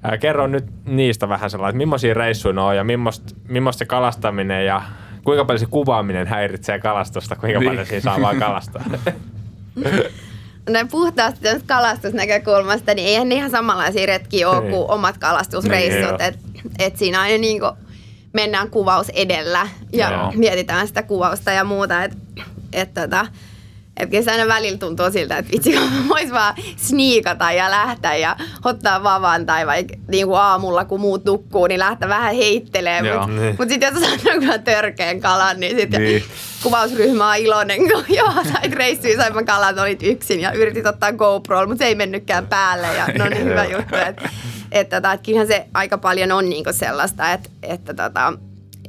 [0.04, 3.86] ää, kerro nyt niistä vähän sellainen, että millaisia reissuja ne on ja millaista, millaista se
[3.86, 4.82] kalastaminen ja
[5.24, 7.70] kuinka paljon se kuvaaminen häiritsee kalastusta, kuinka Niin.
[7.72, 8.84] paljon siinä saa vaan kalastaa.
[10.70, 14.72] Näin puhtaasti tämmöistä kalastusnäkökulmasta, niin eihän ne ihan samanlaisia retkiä ole Niin.
[14.72, 16.10] kuin omat Niin, kalastusreissut.
[16.10, 16.18] joo.
[16.20, 16.40] et,
[16.80, 17.72] et siinä aina niin kuin
[18.34, 20.32] mennään kuvaus edellä ja Joo.
[20.36, 22.04] mietitään sitä kuvausta ja muuta.
[22.04, 22.18] Että
[22.74, 23.26] et, tota,
[23.98, 28.16] et kyllä se aina välillä tuntuu siltä, että vitsi, kun vois vaan sniikata ja lähteä
[28.16, 33.02] ja ottaa vavan tai vaikka niin kuin aamulla, kun muut nukkuu, niin lähteä vähän heittelee.
[33.02, 33.56] Mutta Niin.
[33.60, 36.24] mut sitten jos sanoo kyllä törkeän kalan, niin sitten Niin.
[36.64, 41.68] kuvausryhmä on iloinen, kun joo, sait reissuja, saimme kalat, olit yksin ja yritit ottaa GoPro,
[41.68, 43.96] mutta se ei mennytkään päälle ja no niin hyvä juttu.
[43.96, 44.30] Että
[44.74, 48.34] et, tota, et kyllähän se aika paljon on niinku sellaista, että että tota,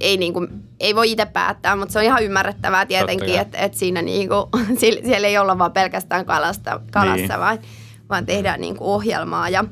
[0.00, 0.46] ei, niinku,
[0.80, 4.48] ei voi itse päättää, mutta se on ihan ymmärrettävää tietenkin, että et siinä niinku,
[4.80, 7.40] siellä, siellä ei olla vaan pelkästään kalasta, kalassa, Niin.
[7.40, 7.58] vaan,
[8.10, 9.48] vaan tehdään niinku ohjelmaa.
[9.48, 9.64] Ja,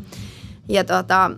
[0.69, 1.31] ja tota,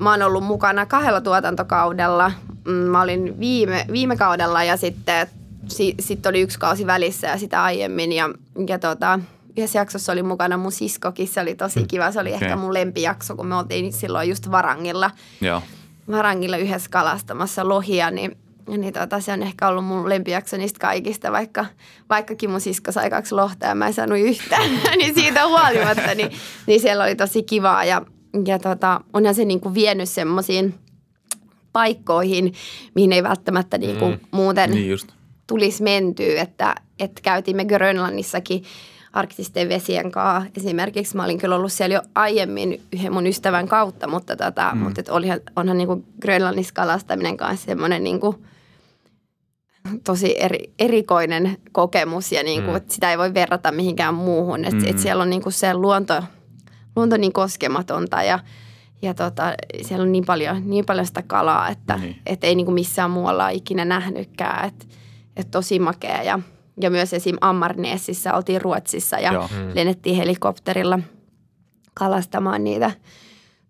[0.00, 2.32] mä oon ollut mukana kahdella tuotantokaudella.
[2.64, 5.26] Mm, Mä olin viime, viime kaudella ja sitten
[5.68, 8.12] si, sit oli yksi kausi välissä ja sitä aiemmin.
[8.12, 8.30] Ja,
[8.68, 9.20] ja tota,
[9.56, 12.12] yhdessä jaksossa oli mukana mun siskokin, se oli tosi kiva.
[12.12, 12.44] Se oli Okei.
[12.46, 15.62] ehkä mun lempijakso, kun me oltiin silloin just Varangilla, Joo.
[16.10, 18.36] Varangilla yhdessä kalastamassa lohia, niin
[18.68, 21.66] niin tota, se on ehkä ollut mun lempijakso niistä kaikista, vaikka,
[22.10, 26.30] vaikkakin mun sisko sai kaksi lohta ja mä en saanut yhtään, niin siitä huolimatta, niin,
[26.66, 28.02] niin siellä oli tosi kivaa ja,
[28.46, 30.74] ja tota, onhan se niinku vienyt semmoisiin
[31.72, 32.52] paikkoihin,
[32.94, 34.18] mihin ei välttämättä niinku Mm.
[34.30, 35.08] muuten Niin just.
[35.46, 38.64] tulisi mentyä, että, että käytimme Grönlannissakin
[39.16, 40.50] arktisten vesien kanssa.
[40.56, 44.80] Esimerkiksi mä olin kyllä ollut siellä jo aiemmin yhden mun ystävän kautta, mutta, tota, mm.
[44.80, 48.20] mutta et olihan, onhan niin Grönlannissa kalastaminen kanssa semmoinen niin
[50.04, 52.82] tosi eri, erikoinen kokemus ja niin kuin, Mm.
[52.88, 54.64] sitä ei voi verrata mihinkään muuhun.
[54.64, 54.90] Että Mm.
[54.90, 56.22] et siellä on niin kuin se luonto,
[56.96, 58.38] luonto niin koskematonta ja,
[59.02, 59.52] ja tota,
[59.82, 62.16] siellä on niin paljon, niin paljon sitä kalaa, että Niin.
[62.26, 64.68] et ei niin kuin missään muualla ole ikinä nähnytkään.
[64.68, 64.86] Että
[65.36, 66.38] et tosi makea ja,
[66.80, 67.36] ja myös esim.
[67.40, 69.48] Ammarneessissä oltiin Ruotsissa ja Joo.
[69.56, 69.70] Mm.
[69.74, 70.98] lennettiin helikopterilla
[71.94, 72.90] kalastamaan niitä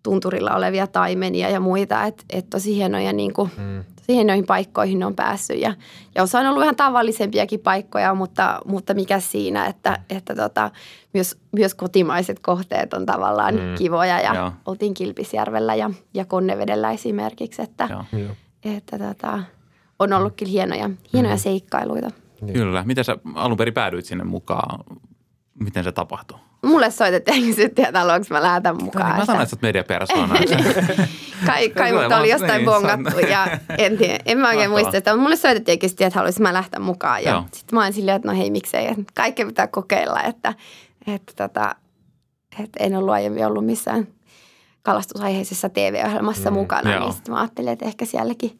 [0.03, 2.03] tunturilla olevia taimenia ja muita.
[2.03, 3.83] Että et tosi hienoja niin kuin, Mm.
[3.95, 5.59] tosi hienoihin paikkoihin ne on päässyt.
[5.61, 5.73] Ja,
[6.15, 10.71] ja osa on ollut vähän tavallisempiakin paikkoja, mutta, mutta mikä siinä, että, että tota,
[11.13, 13.61] myös, myös kotimaiset kohteet on tavallaan Mm.
[13.77, 14.19] kivoja.
[14.21, 14.51] Ja Joo.
[14.65, 18.03] oltiin Kilpisjärvellä ja, ja Konnevedellä esimerkiksi, että, Joo.
[18.21, 18.31] Joo.
[18.63, 19.39] että tota,
[19.99, 21.39] on ollut kyllä hienoja, hienoja Mm.
[21.39, 22.11] seikkailuita.
[22.53, 22.83] Kyllä.
[22.85, 24.79] Miten sä alun perin päädyit sinne mukaan?
[25.59, 26.37] Miten se tapahtui?
[26.65, 29.05] Mulle soitettiin ja kysyttiin, että haluanko mä lähteä mukaan.
[29.07, 30.35] Niin, mä sanoin, että sä oot mediapersona.
[31.45, 34.91] kai, kai Kyllä, mut oli jostain niin, bongattu ja en tiedä, en mä oikein muista
[34.91, 35.11] sitä.
[35.11, 38.15] mutta Mulle soitettiin ja kysyttiin, että haluaisin mä lähteä mukaan ja sitten mä olin silleen,
[38.15, 40.53] että no hei miksei, että kaikkea pitää kokeilla, että,
[41.07, 41.75] että, tota,
[42.59, 44.07] että en ollut aiemmin ollut missään
[44.81, 46.99] kalastusaiheisessa TV-ohjelmassa Mm, mm, mukana, joo.
[47.03, 48.59] niin sitten mä ajattelin, että ehkä sielläkin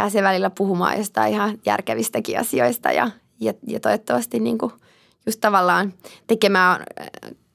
[0.00, 4.72] pääsee välillä puhumaan jostain ihan järkevistäkin asioista ja, ja, ja toivottavasti niin kuin
[5.26, 5.92] just tavallaan
[6.26, 6.82] tekemään,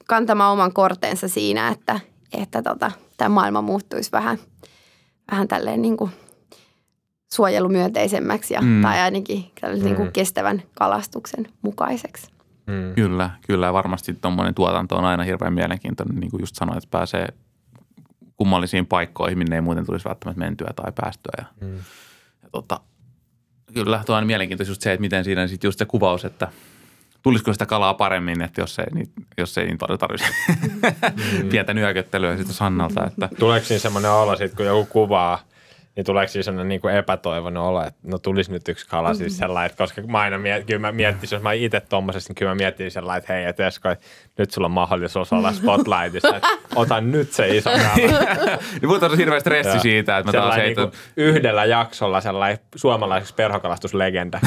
[0.08, 2.00] kantamaan oman kortensa siinä, että,
[2.32, 4.38] että tota, tämä maailma muuttuisi vähän,
[5.30, 6.10] vähän tälleen niin kuin
[7.32, 8.66] suojelumyönteisemmäksi ja, Mm.
[8.68, 8.82] mm.
[8.82, 9.96] tai ainakin tällaisen niin Mm.
[10.02, 12.30] kuin kestävän kalastuksen mukaiseksi.
[12.66, 12.94] Mm.
[12.94, 13.66] Kyllä, kyllä.
[13.66, 16.16] Ja varmasti tuommoinen tuotanto on aina hirveän mielenkiintoinen.
[16.16, 17.26] Niin kuin just sanoit, että pääsee
[18.36, 21.32] kummallisiin paikkoihin, minne ei muuten tulisi välttämättä mentyä tai päästyä.
[21.38, 21.78] Ja, Mm.
[22.56, 22.80] Tota,
[23.74, 26.48] kyllä, tuo on mielenkiintoista just se, että miten siinä sitten just se kuvaus, että
[27.22, 30.32] tulisiko sitä kalaa paremmin, että jos ei, niin, jos ei niin paljon tarvitsisi
[31.50, 33.06] pientä nyököttelyä sitten Sannalta.
[33.06, 35.42] Että, Tuleeko siinä semmoinen olo, sit, kun joku kuvaa
[35.96, 39.32] niin tuleeko siis sellainen niin kuin epätoivon olo, että no tulisi nyt yksi kala siis
[39.32, 39.38] mm.
[39.38, 42.50] sellainen, että koska mä aina miet, kyllä mä miettisin, jos mä itse tommosessa, niin kyllä
[42.50, 44.06] mä miettisin sellainen, että hei, että Esko, että
[44.38, 47.94] nyt sulla on mahdollisuus olla spotlightissa, että ota nyt se iso kala.
[48.80, 53.34] niin mutta on hirveä stressi siitä, että mä taas niin kuin yhdellä jaksolla sellainen suomalaiseksi
[53.34, 54.40] perhokalastuslegenda.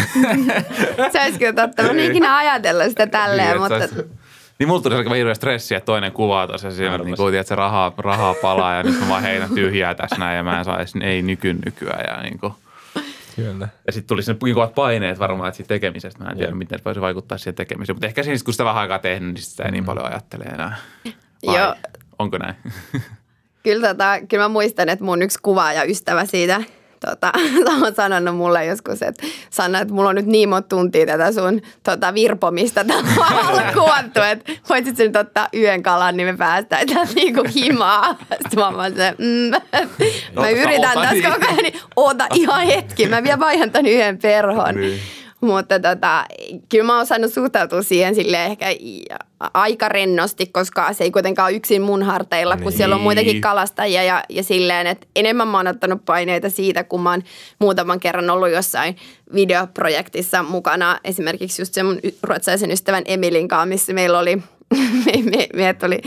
[1.11, 1.83] se olisi kyllä totta.
[1.83, 4.18] Mä en ikinä ajatellut sitä tälleen, niin, mutta...
[4.59, 7.55] Niin mulla tuli sellainen hirveä stressi, että toinen kuvaa tuossa siinä, niin kuin, että se
[7.55, 10.77] rahaa, rahaa palaa ja nyt mä vaan heitän tyhjää tässä näin ja mä en saa
[10.77, 12.53] edes ei nyky nykyään ja niin kuin.
[13.35, 13.67] Kyllä.
[13.87, 16.23] Ja sitten tuli sinne kovat paineet varmaan että siitä tekemisestä.
[16.23, 17.95] Mä en tiedä, miten voisi vaikuttaa siihen tekemiseen.
[17.95, 19.85] Mutta ehkä siinä, kun sitä vähän aikaa tehnyt, niin sitä ei niin mm.
[19.85, 20.75] paljon ajattele enää.
[21.45, 21.75] Vai Joo.
[22.19, 22.55] Onko näin?
[23.63, 26.61] kyllä, tota, kyllä mä muistan, että mun yksi kuvaaja ystävä siitä–
[26.99, 27.31] tota,
[27.85, 31.61] on sanonut mulle joskus, että Sanna, että mulla on nyt niin monta tuntia tätä sun
[31.83, 37.43] tota, virpomista tavallaan kuvattu, että voisit nyt ottaa yön kalan, niin me päästään täältä niinku
[37.55, 38.17] himaa.
[38.41, 39.51] Sitten mä oon se, mm,
[40.41, 41.23] mä yritän tässä niin.
[41.23, 44.75] koko ajan, niin oota ihan hetki, mä vielä vaihan ton yhden perhon.
[44.75, 44.99] Niin.
[45.41, 46.25] Mutta tota,
[46.69, 48.65] kyllä mä oon osannut suhtautua siihen sille ehkä
[49.53, 52.77] aika rennosti, koska se ei kuitenkaan ole yksin mun harteilla, kun niin.
[52.77, 53.41] siellä on muitakin niin.
[53.41, 57.23] kalastajia ja, ja silleen, että enemmän mä oon ottanut paineita siitä, kun mä oon
[57.59, 58.95] muutaman kerran ollut jossain
[59.33, 60.99] videoprojektissa mukana.
[61.03, 64.35] Esimerkiksi just se mun ruotsalaisen ystävän Emilin kanssa, missä meillä oli
[65.05, 66.01] me, me, meidät oli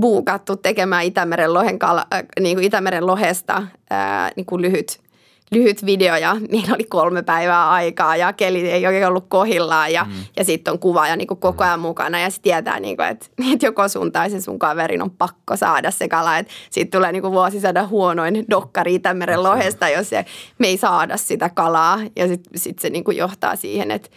[0.00, 5.05] buukattu tekemään Itämeren, lohen kala, äh, niin kuin Itämeren lohesta ää, niin kuin lyhyt
[5.52, 10.04] lyhyt video ja meillä oli kolme päivää aikaa ja keli ei oikein ollut kohillaan ja,
[10.04, 10.12] mm.
[10.36, 13.08] ja sitten on kuva ja niin kuin koko ajan mukana ja sitten tietää, niin kuin,
[13.08, 16.38] että, että joko sun tai sen sun kaverin on pakko saada se kala.
[16.38, 20.24] Että siitä tulee niin kuin vuosisadan huonoin dokkari Itämeren lohesta, jos se,
[20.58, 24.08] me ei saada sitä kalaa ja sitten sit se niin kuin johtaa siihen, että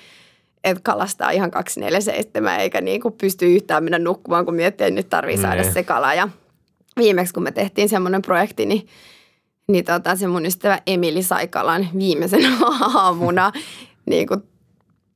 [0.63, 5.09] että kalastaa ihan 247 eikä niin kuin pysty yhtään mennä nukkumaan, kun miettii, että nyt
[5.09, 5.73] tarvii saada niin.
[5.73, 6.13] se kala.
[6.13, 6.30] Ja
[6.97, 8.88] viimeksi, kun me tehtiin semmoinen projekti, niin
[9.70, 12.41] niin tota, se mun ystävä Emili Saikalan viimeisen
[12.95, 13.51] aamuna
[14.05, 14.43] niin kuin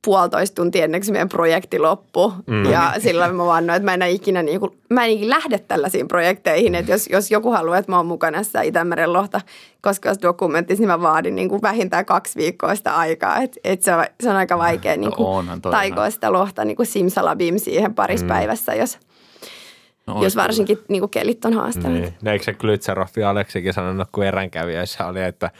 [0.04, 2.32] puolitoista tuntia ennen kuin meidän projekti loppui.
[2.46, 2.70] Mm.
[2.70, 6.08] Ja silloin mä vannoin, että mä en ikinä, niin kuin, mä en ikinä lähde tällaisiin
[6.08, 6.74] projekteihin.
[6.74, 9.40] Että jos, jos joku haluaa, että mä oon mukana tässä Itämeren lohta
[9.80, 13.42] koskevassa dokumentissa, niin mä vaadin niin kuin vähintään kaksi viikkoa sitä aikaa.
[13.42, 16.76] Että et se, on, se on aika vaikea niin kuin, no taikoa sitä lohta niin
[16.76, 18.28] kuin simsalabim siihen parissa mm.
[18.28, 18.98] päivässä, jos–
[20.06, 21.92] No, jos varsinkin niin kuin kelit on haastavat.
[21.92, 22.14] Niin.
[22.22, 25.50] No, eikö se Glytseroffi Aleksikin sanonut, kun eränkävijöissä oli, että,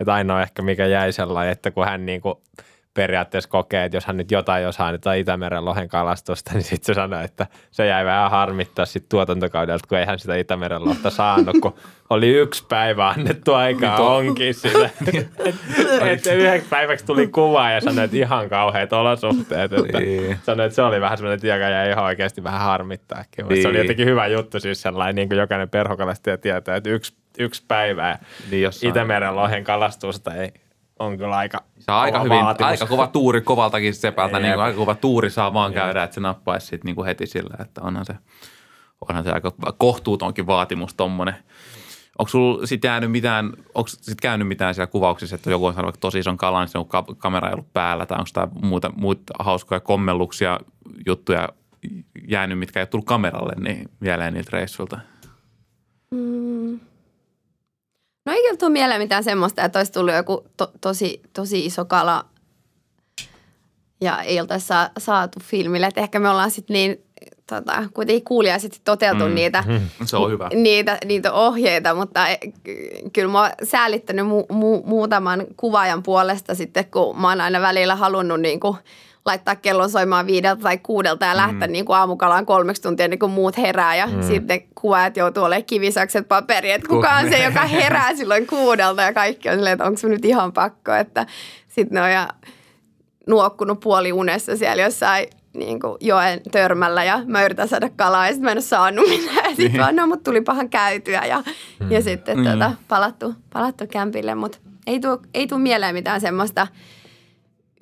[0.00, 2.34] että ainoa ehkä mikä jäi sellainen, että kun hän niin kuin–
[2.94, 6.94] periaatteessa kokee, että jos hän nyt jotain osaa nyt Itämeren lohen kalastusta, niin sitten se
[6.94, 11.74] sanoi, että se jäi vähän harmittaa sitten tuotantokaudelta, kun eihän sitä Itämeren lohta saanut, kun
[12.10, 14.90] oli yksi päivä annettu aikaa niin onkin sille.
[16.12, 19.72] että yhdeksi päiväksi tuli kuva ja sanoi, että ihan kauheat olosuhteet.
[19.72, 20.38] Että niin.
[20.42, 23.24] sanoi, että se oli vähän semmoinen, että jäi ihan oikeasti vähän harmittaa.
[23.36, 23.74] Se oli niin.
[23.74, 28.18] jotenkin hyvä juttu siis sellainen, niin kuin jokainen perhokalastaja tietää, että yksi, yksi päivä
[28.50, 30.52] niin Itämeren lohen kalastusta ei
[30.98, 34.76] on kyllä aika Se on aika, hyvin, aika kova tuuri kovaltakin sepältä, niin kuin aika
[34.76, 38.04] kova tuuri saa vaan käydä, että se nappaisi sit niin kuin heti sillä, että onhan
[38.04, 38.14] se,
[39.08, 41.34] onhan se aika kohtuutonkin vaatimus tommonen.
[42.18, 46.00] Onko sulla sitten jäänyt mitään, onko sit käynyt mitään siellä kuvauksissa, että joku on sanonut
[46.00, 49.80] tosi ison kalan, niin kun kamera ei ollut päällä, tai onko tämä muuta, muuta hauskoja
[49.80, 50.60] kommelluksia,
[51.06, 51.48] juttuja
[52.28, 54.98] jäänyt, mitkä ei ole tullut kameralle, niin vielä niiltä reissuilta?
[56.10, 56.80] Mm.
[58.24, 62.24] No ei tule mieleen mitään semmoista, että olisi tullut joku to, tosi, tosi iso kala
[64.00, 65.86] ja ei oltaisi saa, saatu filmille.
[65.86, 67.04] Että ehkä me ollaan sitten niin
[67.46, 69.34] tota, kuitenkin kuulijaiset toteutu mm.
[69.34, 69.80] niitä, mm.
[70.06, 70.48] Se on hyvä.
[70.54, 72.38] niitä, niitä ohjeita, mutta e,
[73.12, 77.96] kyllä mä oon säälittänyt mu, mu, muutaman kuvaajan puolesta sitten, kun mä oon aina välillä
[77.96, 78.76] halunnut niin kuin–
[79.26, 81.72] laittaa kellon soimaan viideltä tai kuudelta ja lähteä mm.
[81.72, 84.22] niin kuin aamukalaan kolmeksi tuntia niin kuin muut herää ja mm.
[84.22, 89.12] sitten kuvaajat joutuu olemaan kivisakset paperi, että kuka on se, joka herää silloin kuudelta ja
[89.12, 91.26] kaikki on silleen, että onko se nyt ihan pakko, että
[91.68, 92.28] sitten ne on ja
[93.26, 98.32] nuokkunut puoli unessa siellä jossain niin kuin joen törmällä ja mä yritän saada kalaa ja
[98.32, 99.36] sitten mä en ole saanut mitään.
[99.36, 99.80] Ja sitten niin.
[99.80, 101.42] vaan, no mut tuli pahan käytyä ja,
[101.80, 101.92] mm.
[101.92, 102.44] ja sitten mm.
[102.44, 106.66] tota, palattu, palattu kämpille, mutta ei tule ei tuu mieleen mitään semmoista–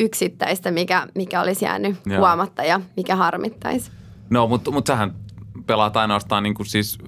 [0.01, 2.19] yksittäistä, mikä, mikä olisi jäänyt Joo.
[2.19, 3.91] huomatta ja mikä harmittaisi.
[4.31, 5.15] No, mutta, mutta sähän
[5.67, 6.99] pelaat ainoastaan niin kuin siis,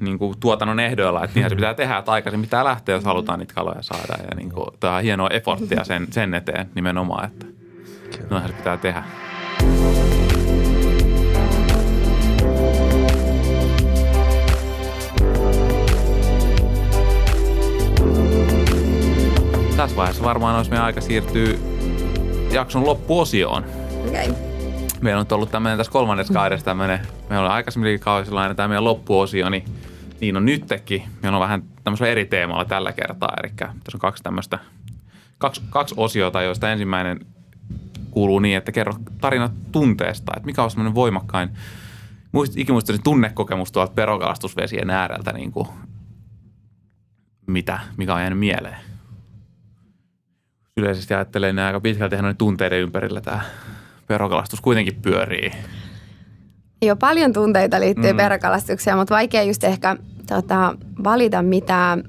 [0.00, 3.38] niin kuin tuotannon ehdoilla, että niinhän se pitää tehdä, että aikaisin pitää lähteä, jos halutaan
[3.38, 4.22] niitä kaloja saada.
[4.22, 7.46] Ja niin kuin, tämä on hienoa efforttia sen, sen eteen nimenomaan, että
[8.30, 9.04] noinhan se pitää tehdä.
[19.76, 21.69] Tässä vaiheessa varmaan olisi meidän aika siirtyä
[22.52, 23.64] jakson loppuosioon.
[24.08, 24.34] Okay.
[25.00, 29.50] Meillä on ollut tämmöinen tässä kolmannessa kaudessa tämmöinen, meillä on aikaisemminkin kaudella tämä meidän loppuosio,
[29.50, 29.64] niin
[30.20, 31.02] Niin on nytkin.
[31.22, 33.36] Meillä on vähän tämmöisellä eri teemalla tällä kertaa.
[33.42, 34.58] Eli tässä on kaksi tämmöistä,
[35.38, 37.20] kaksi, kaksi osiota, joista ensimmäinen
[38.10, 40.32] kuuluu niin, että kerro tarina tunteesta.
[40.36, 41.50] Että mikä on semmoinen voimakkain,
[42.32, 45.68] muist, ikimuistaisin tunnekokemus tuolta perokalastusvesien ääreltä, niin kuin,
[47.46, 48.89] mitä, mikä on jäänyt mieleen.
[50.80, 53.40] Yleisesti ajattelen että aika pitkälti tunteiden ympärillä tämä
[54.06, 55.50] perokalastus kuitenkin pyörii.
[56.82, 58.16] Joo, paljon tunteita liittyy mm.
[58.16, 60.74] perokalastukseen, mutta vaikea just ehkä tota,
[61.04, 62.04] valita mitään.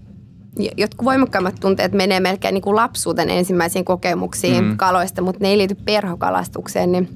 [0.78, 4.78] Jotkut voimakkaimmat tunteet menee melkein niin kuin lapsuuden ensimmäisiin kokemuksiin mm.
[4.78, 6.92] kaloista, mutta ne ei liity perhokalastukseen.
[6.92, 7.10] Niin,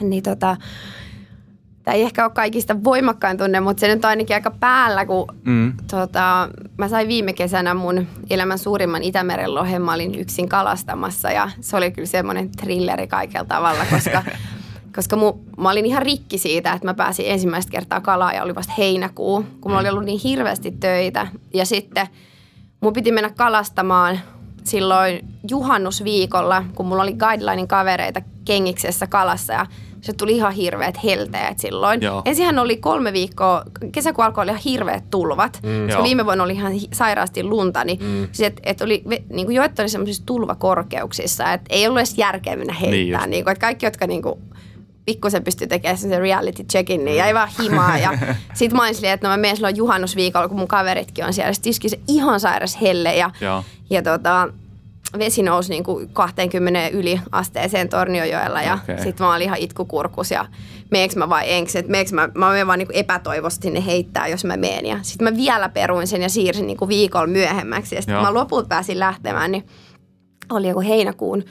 [0.00, 0.56] niin tota,
[1.86, 5.26] tämä ei ehkä ole kaikista voimakkain tunne, mutta se nyt on ainakin aika päällä, kun
[5.44, 5.72] mm.
[5.90, 9.82] tota, mä sain viime kesänä mun elämän suurimman Itämeren lohen.
[9.82, 14.24] Mä olin yksin kalastamassa ja se oli kyllä semmoinen trilleri kaikella tavalla, koska
[14.96, 18.54] koska mu, mä olin ihan rikki siitä, että mä pääsin ensimmäistä kertaa kalaa ja oli
[18.54, 21.26] vasta heinäkuu, kun mulla oli ollut niin hirveästi töitä.
[21.54, 22.06] Ja sitten
[22.80, 24.20] mun piti mennä kalastamaan
[24.64, 29.66] silloin juhannusviikolla, kun mulla oli guidelinein kavereita kengiksessä kalassa ja
[30.06, 32.02] se tuli ihan hirveät helteet silloin.
[32.02, 32.22] Joo.
[32.24, 35.60] Ensinhän oli kolme viikkoa, kesäkuun alkoi oli ihan hirveät tulvat.
[35.62, 38.28] Mm, se viime vuonna oli ihan sairaasti lunta, niin mm.
[38.32, 39.02] siis et, et oli,
[39.32, 43.22] niin kuin joet oli semmoisissa tulvakorkeuksissa, että ei ollut edes järkeä mennä heittämään.
[43.22, 44.40] Niin, niin kuin, että kaikki, jotka niin kuin,
[45.06, 47.98] pikkusen pystyi tekemään sen reality checkin, niin jäi vaan himaa.
[47.98, 48.18] Ja
[48.54, 51.52] sit mä olin että no mä menen silloin juhannusviikolla, kun mun kaveritkin on siellä.
[51.52, 53.62] Sitten se ihan sairas helle ja, ja.
[53.90, 54.48] ja tota,
[55.18, 58.96] vesi nousi niin kuin 20 yli asteeseen Torniojoella ja okay.
[59.02, 60.44] sitten mä olin ihan itkukurkus ja
[60.90, 64.44] meeks mä vai enks, että meeks mä, mä menen vaan niin epätoivosti sinne heittää, jos
[64.44, 64.86] mä menen.
[64.86, 68.34] Ja sitten mä vielä peruin sen ja siirsin niin kuin viikolla myöhemmäksi ja sitten mä
[68.34, 69.66] lopulta pääsin lähtemään, niin
[70.50, 71.44] oli joku heinäkuun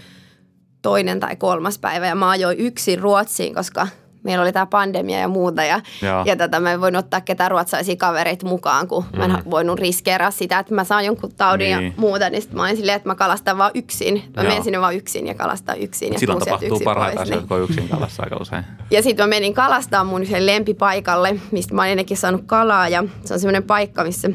[0.82, 3.88] toinen tai kolmas päivä ja mä ajoin yksin Ruotsiin, koska
[4.26, 5.82] meillä oli tämä pandemia ja muuta ja,
[6.26, 9.18] ja tätä mä en voinut ottaa ketään ruotsalaisia kavereita mukaan, kun mm.
[9.18, 9.52] mä en mm.
[9.52, 11.86] voinut riskeeraa sitä, että mä saan jonkun taudin niin.
[11.86, 14.14] ja muuta, niin sitten mä olin silleen, että mä kalastan vaan yksin.
[14.36, 14.50] Mä Joo.
[14.50, 16.14] menen sinne vaan yksin ja kalastan yksin.
[16.14, 18.66] Ja Silloin tapahtuu parhaita asioita, kun yksin kalastaa aika usein.
[18.92, 23.34] Ja sitten mä menin kalastaa mun lempipaikalle, mistä mä olin ennenkin saanut kalaa ja se
[23.34, 24.30] on semmoinen paikka, missä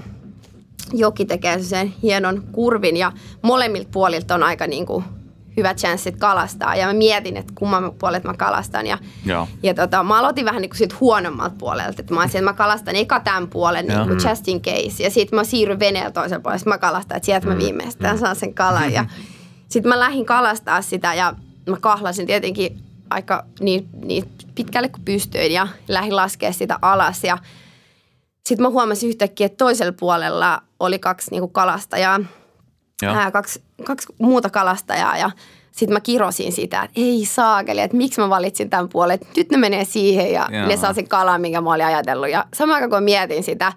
[0.92, 3.12] joki tekee sen hienon kurvin ja
[3.42, 5.04] molemmilta puolilta on aika niin kuin
[5.60, 6.76] hyvät chanssit kalastaa.
[6.76, 8.86] Ja mä mietin, että kumman puolet mä kalastan.
[8.86, 9.48] Ja, Joo.
[9.62, 12.00] ja tota, mä aloitin vähän niin kuin huonommalta puolelta.
[12.00, 15.02] Että mä olisin, että mä kalastan eka tämän puolen niin kuin just in case.
[15.02, 16.58] Ja sitten mä siirryn veneellä toiselle puolelle.
[16.58, 17.58] Sitten mä kalastan, että sieltä mä mm.
[17.58, 18.92] viimeistään saan sen kalan.
[18.92, 19.06] Ja
[19.70, 21.34] sitten mä lähdin kalastaa sitä ja
[21.66, 22.80] mä kahlasin tietenkin
[23.10, 27.24] aika niin, niin pitkälle kuin pystyin ja lähdin laskea sitä alas.
[27.24, 27.38] Ja
[28.46, 32.20] sitten mä huomasin yhtäkkiä, että toisella puolella oli kaksi niin kuin kalastajaa–
[33.06, 35.30] ää, kaksi, kaksi muuta kalastajaa ja
[35.72, 39.50] sitten mä kirosin sitä, että ei saakeli, että miksi mä valitsin tämän puolen, että nyt
[39.50, 40.66] ne menee siihen ja Joo.
[40.66, 42.30] ne saa sen kalan, minkä mä olin ajatellut.
[42.30, 43.72] Ja samaan aikaan kun mietin sitä,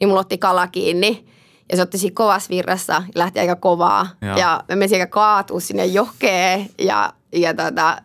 [0.00, 1.24] niin mulla otti kala kiinni
[1.70, 4.06] ja se otti siinä kovassa virrassa ja lähti aika kovaa.
[4.22, 4.38] Joo.
[4.38, 8.02] Ja mä menin aika kaatua sinne jokeen ja, ja tota,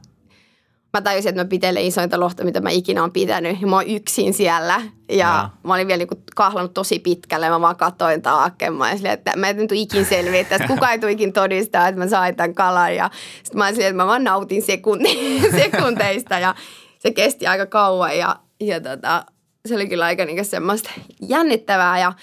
[0.96, 3.62] mä tajusin, että mä pitelen isointa lohta, mitä mä ikinä olen pitänyt.
[3.62, 4.82] Ja mä oon yksin siellä.
[5.10, 5.50] Ja, ja.
[5.64, 7.50] mä olin vielä niinku kahlannut tosi pitkälle.
[7.50, 8.74] Mä vaan katsoin taakkeen.
[8.96, 12.36] silleen, että mä en tule ikin selviä, että kuka ei ikin todistaa, että mä sain
[12.36, 12.96] tämän kalan.
[12.96, 13.10] Ja
[13.44, 16.40] sitten mä olin silleen, että mä vaan nautin sekunti, sekunteista.
[16.40, 16.56] Ja
[17.00, 18.18] se kesti aika kauan.
[18.18, 19.26] Ja, ja tota,
[19.66, 20.90] se oli kyllä aika niinku semmoista
[21.22, 22.00] jännittävää.
[22.00, 22.14] Ja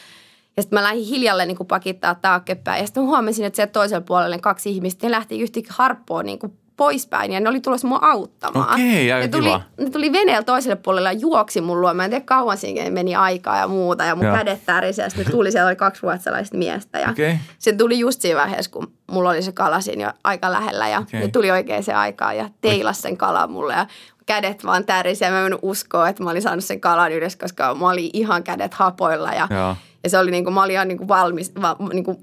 [0.57, 2.81] ja sitten mä lähdin hiljalle niin pakittaa taakkepäin.
[2.81, 6.39] Ja sitten huomasin, että sieltä toisella puolella ne kaksi ihmistä, ne lähti yhtäkkiä harppoon niin
[6.83, 8.75] poispäin ja ne oli tulossa mua auttamaan.
[8.75, 9.63] Okei, okay, ne tuli, kiva.
[9.81, 11.95] ne tuli veneellä toiselle puolelle ja juoksi mun luo.
[11.95, 14.37] Mä en tiedä kauan siinä meni aikaa ja muuta ja mun Joo.
[14.37, 15.13] kädet tärisivät.
[15.13, 17.37] Sitten tuli, siellä oli kaksi ruotsalaista miestä ja okay.
[17.59, 20.99] se tuli just siinä vaiheessa, kun mulla oli se kala siinä jo aika lähellä ja
[20.99, 21.21] okay.
[21.21, 23.87] ne tuli oikein se aikaa ja teilas sen kalan mulle ja
[24.27, 27.75] kädet vaan tärisi ja mä en uskoa, että mä olin saanut sen kalan yhdessä, koska
[27.75, 29.49] mä olin ihan kädet hapoilla ja,
[30.05, 32.19] ja se oli niin kuin, mä olin ihan niin kuin valmis, va, niin kuin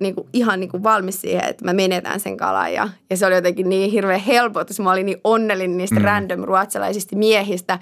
[0.00, 2.72] niin kuin, ihan niin kuin valmis siihen, että mä menetän sen kalan.
[2.72, 4.80] Ja, ja se oli jotenkin niin hirveän helpotus.
[4.80, 6.04] Mä olin niin onnellinen niistä mm.
[6.04, 7.78] random ruotsalaisista miehistä.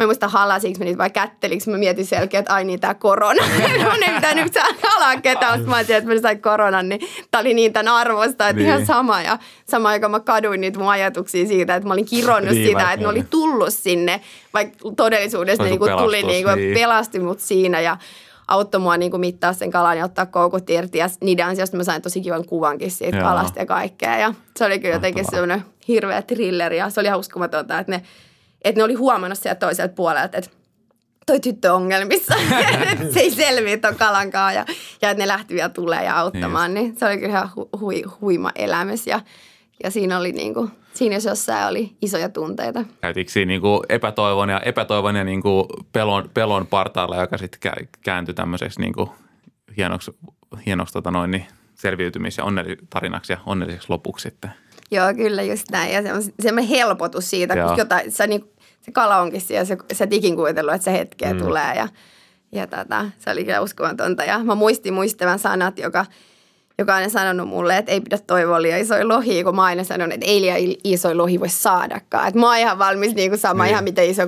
[0.00, 1.70] Mä en muista halasinko mä niitä vai kättelikö.
[1.70, 3.44] Mä mietin selkeä, että ai niin tää korona.
[3.84, 7.40] Mun ei pitänyt saa halaa ketään, mutta mä ajattelin, että mä sain koronan, niin tää
[7.40, 8.68] oli niin tämän arvosta, että niin.
[8.68, 9.22] ihan sama.
[9.22, 9.38] Ja
[9.70, 13.04] sama aika mä kaduin niitä mun ajatuksia siitä, että mä olin kironnut niin, sitä, että
[13.04, 14.20] ne oli tullut sinne,
[14.54, 16.74] vaikka todellisuudessa ne niin kuin tuli niin kuin, niin.
[16.74, 17.80] pelasti mut siinä.
[17.80, 17.96] Ja
[18.50, 20.98] auttoi mua niin kuin mittaa sen kalan ja ottaa koukut irti.
[20.98, 23.28] Ja niiden ansiosta mä sain tosi kivan kuvankin siitä Joo.
[23.28, 24.18] kalasta ja kaikkea.
[24.18, 28.02] Ja se oli kyllä jotenkin semmoinen hirveä thrilleri ja se oli uskomatonta, että ne,
[28.64, 30.50] että ne oli huomannut sieltä toiselta puolelta, että
[31.26, 32.34] toi tyttö ongelmissa,
[33.14, 34.64] se ei selviä ton kalankaan ja,
[35.02, 37.68] ja että ne lähti vielä tulee ja auttamaan, niin, niin se oli kyllä ihan hu,
[37.80, 39.20] hu, huima elämys ja,
[39.84, 42.84] ja siinä oli niin kuin– Siinä jos jossain oli isoja tunteita.
[43.00, 47.72] Käytiinkö siinä niin kuin epätoivon ja, epätoivon ja niin kuin pelon, pelon partaalla, joka sitten
[48.02, 49.10] kääntyi tämmöiseksi niin kuin
[49.76, 50.10] hienoksi,
[50.66, 54.50] hienoksi tota noin, niin selviytymis- ja onnellitarinaksi ja onnelliseksi lopuksi sitten.
[54.90, 55.92] Joo, kyllä just näin.
[55.92, 57.68] Ja se semmoinen helpotus siitä, Joo.
[57.68, 61.32] kun jotain, se, niin, se kala onkin siellä, se, sä ikin kuvitellut, että se hetkeä
[61.32, 61.38] mm.
[61.38, 61.88] tulee ja,
[62.52, 64.24] ja tota, se oli kyllä uskomatonta.
[64.24, 66.06] Ja mä muistin muistavan sanat, joka–
[66.80, 70.12] joka on sanonut mulle, että ei pidä toivoa liian isoja lohia, kun mä aina sanon,
[70.12, 72.28] että ei liian isoja lohi voi saadakaan.
[72.28, 73.70] Että mä oon ihan valmis niin kuin sama niin.
[73.70, 74.22] ihan miten iso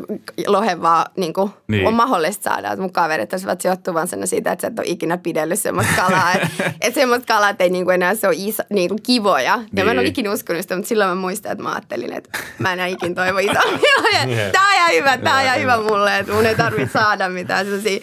[0.47, 1.87] lohe vaan niin kuin niin.
[1.87, 2.69] on mahdollista saada.
[2.69, 6.33] Että mun kaverit olisivat sijoittuvan sen siitä, että sä et ole ikinä pidellyt semmoista kalaa.
[6.33, 6.49] että
[6.81, 9.57] et semmoista kalaa, että ei niin kuin enää se ole iso, niin kuin kivoja.
[9.57, 9.69] Niin.
[9.77, 10.11] Ja mä en ole niin.
[10.11, 13.39] ikinä uskonut sitä, mutta silloin mä muistan, että mä ajattelin, että mä en ikinä toivo
[13.39, 14.21] isompia loja.
[14.53, 17.65] Tää on ihan hyvä, tää on ihan hyvä mulle, että mun ei tarvitse saada mitään
[17.65, 18.01] sellaisia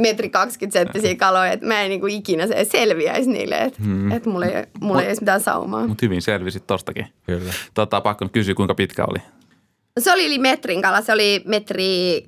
[0.00, 4.12] metri 20 senttisiä kaloja, että mä en niin kuin ikinä se selviäisi niille, että hmm.
[4.12, 5.86] et mulla, ei, mulla ei edes mitään saumaa.
[5.86, 7.06] Mutta hyvin selvisit tostakin.
[7.26, 7.52] Kyllä.
[7.74, 9.18] Tota, pakko kysyä, kuinka pitkä oli?
[9.98, 12.24] Se oli yli metrin kala, se oli metri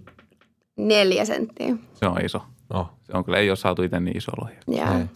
[0.77, 1.77] neljä senttiä.
[1.95, 2.43] Se on iso.
[2.71, 2.91] Oh.
[3.03, 4.57] Se on kyllä, ei ole saatu itse niin iso lohja.
[4.67, 5.07] Joo.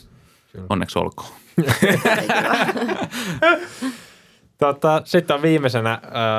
[0.69, 1.28] Onneksi olkoon.
[4.59, 5.93] tota, sitten on viimeisenä,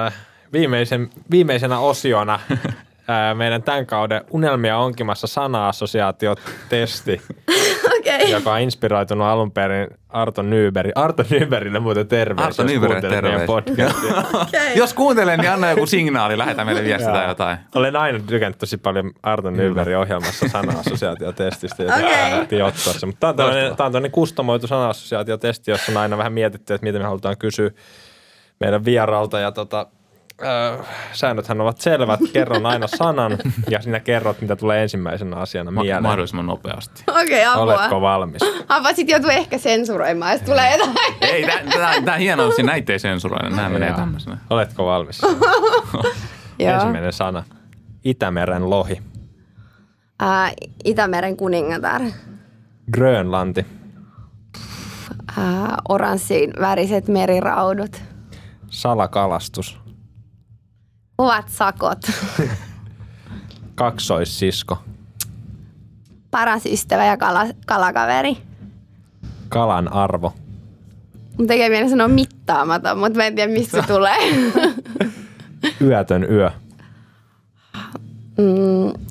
[0.06, 0.14] äh,
[0.54, 2.40] viimeisen, viimeisenä osiona
[3.34, 7.22] meidän tämän kauden Unelmia onkimassa sana-assosiaatiotesti,
[8.00, 8.30] okay.
[8.30, 10.92] joka on inspiroitunut alun perin Arto Nyberi.
[10.96, 14.18] Arto Nyberille muuten terveys, Arto jos kuuntelet meidän podcastia.
[14.42, 14.74] okay.
[14.76, 17.58] Jos kuuntelen, niin anna joku signaali, lähetä meille viestiä tai jotain.
[17.76, 22.62] Olen aina tykännyt tosi paljon Arto Nyberin ohjelmassa sana-assosiaatiotestistä, jota okay.
[22.62, 23.06] ottaa se.
[23.06, 27.38] Mutta tämä on tämmöinen kustomoitu sana-assosiaatiotesti, jossa on aina vähän mietitty, että miten me halutaan
[27.38, 27.72] kysyä
[28.60, 29.88] meidän vieralta ja tota,
[30.44, 30.84] Öö,
[31.14, 32.20] säännöthän ovat selvät.
[32.34, 33.38] Kerron aina sanan
[33.70, 36.04] ja sinä kerrot, mitä tulee ensimmäisenä asiana Ma- mieleen.
[36.04, 37.04] Mahdollisimman nopeasti.
[37.08, 37.64] Okei, okay, apua.
[37.64, 38.42] Oletko valmis?
[38.70, 40.98] Apua, sit joutuu ehkä sensuroimaan, jos tulee jotain.
[41.22, 41.48] Ei,
[42.06, 43.50] tämä on hienoa, että näitä ei sensuroida.
[43.50, 44.38] Nämä menee tämmöisenä.
[44.50, 45.22] Oletko valmis?
[46.60, 47.44] Ensimmäinen sana.
[48.04, 49.02] Itämeren lohi.
[50.24, 52.02] Uh, Itämeren kuningatar.
[52.92, 53.66] Grönlanti.
[55.38, 55.44] Uh,
[55.90, 58.02] oranssin väriset meriraudut.
[58.70, 59.87] Salakalastus.
[61.18, 62.00] Ovat sakot.
[63.76, 64.78] Kaksoissisko.
[66.32, 68.38] Paras ystävä ja kala, kalakaveri.
[69.50, 70.34] Kalan arvo.
[71.38, 74.18] Mun tekee mieli sanoa mittaamaton, mutta mä en tiedä mistä se tulee.
[75.82, 76.52] Yötön yö.
[78.38, 79.04] Mm,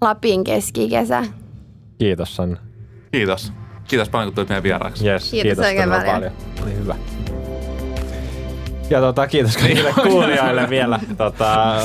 [0.00, 1.24] Lapin keskikesä.
[1.98, 2.56] Kiitos Sanna.
[3.12, 3.52] Kiitos.
[3.88, 5.08] Kiitos paljon, kun tulit meidän vieraaksi.
[5.08, 6.06] Yes, kiitos, kiitos oikein paljon.
[6.14, 6.32] paljon.
[6.62, 6.94] Oli hyvä.
[8.92, 11.00] Ja tota, kiitos kaikille kuulijoille vielä.
[11.16, 11.76] Tota,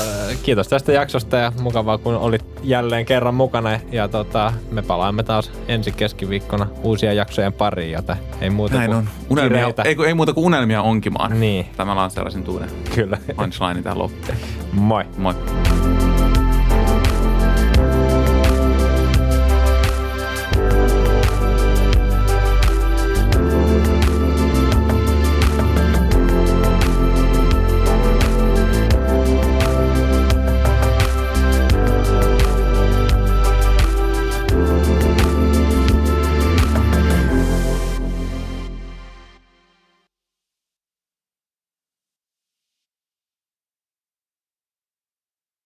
[0.43, 3.79] kiitos tästä jaksosta ja mukavaa, kun olit jälleen kerran mukana.
[3.91, 8.97] Ja tota, me palaamme taas ensi keskiviikkona uusia jaksojen pariin, joten ei muuta Näin kuin
[8.97, 9.09] on.
[9.29, 11.39] Unelmia, ei, ei, muuta kuin unelmia onkimaan.
[11.39, 11.65] Niin.
[11.77, 12.69] Tämä lanseerasin tuuden.
[12.95, 13.17] Kyllä.
[13.35, 14.37] Punchline tähän loppuun.
[14.71, 15.05] Moi.
[15.17, 15.33] Moi.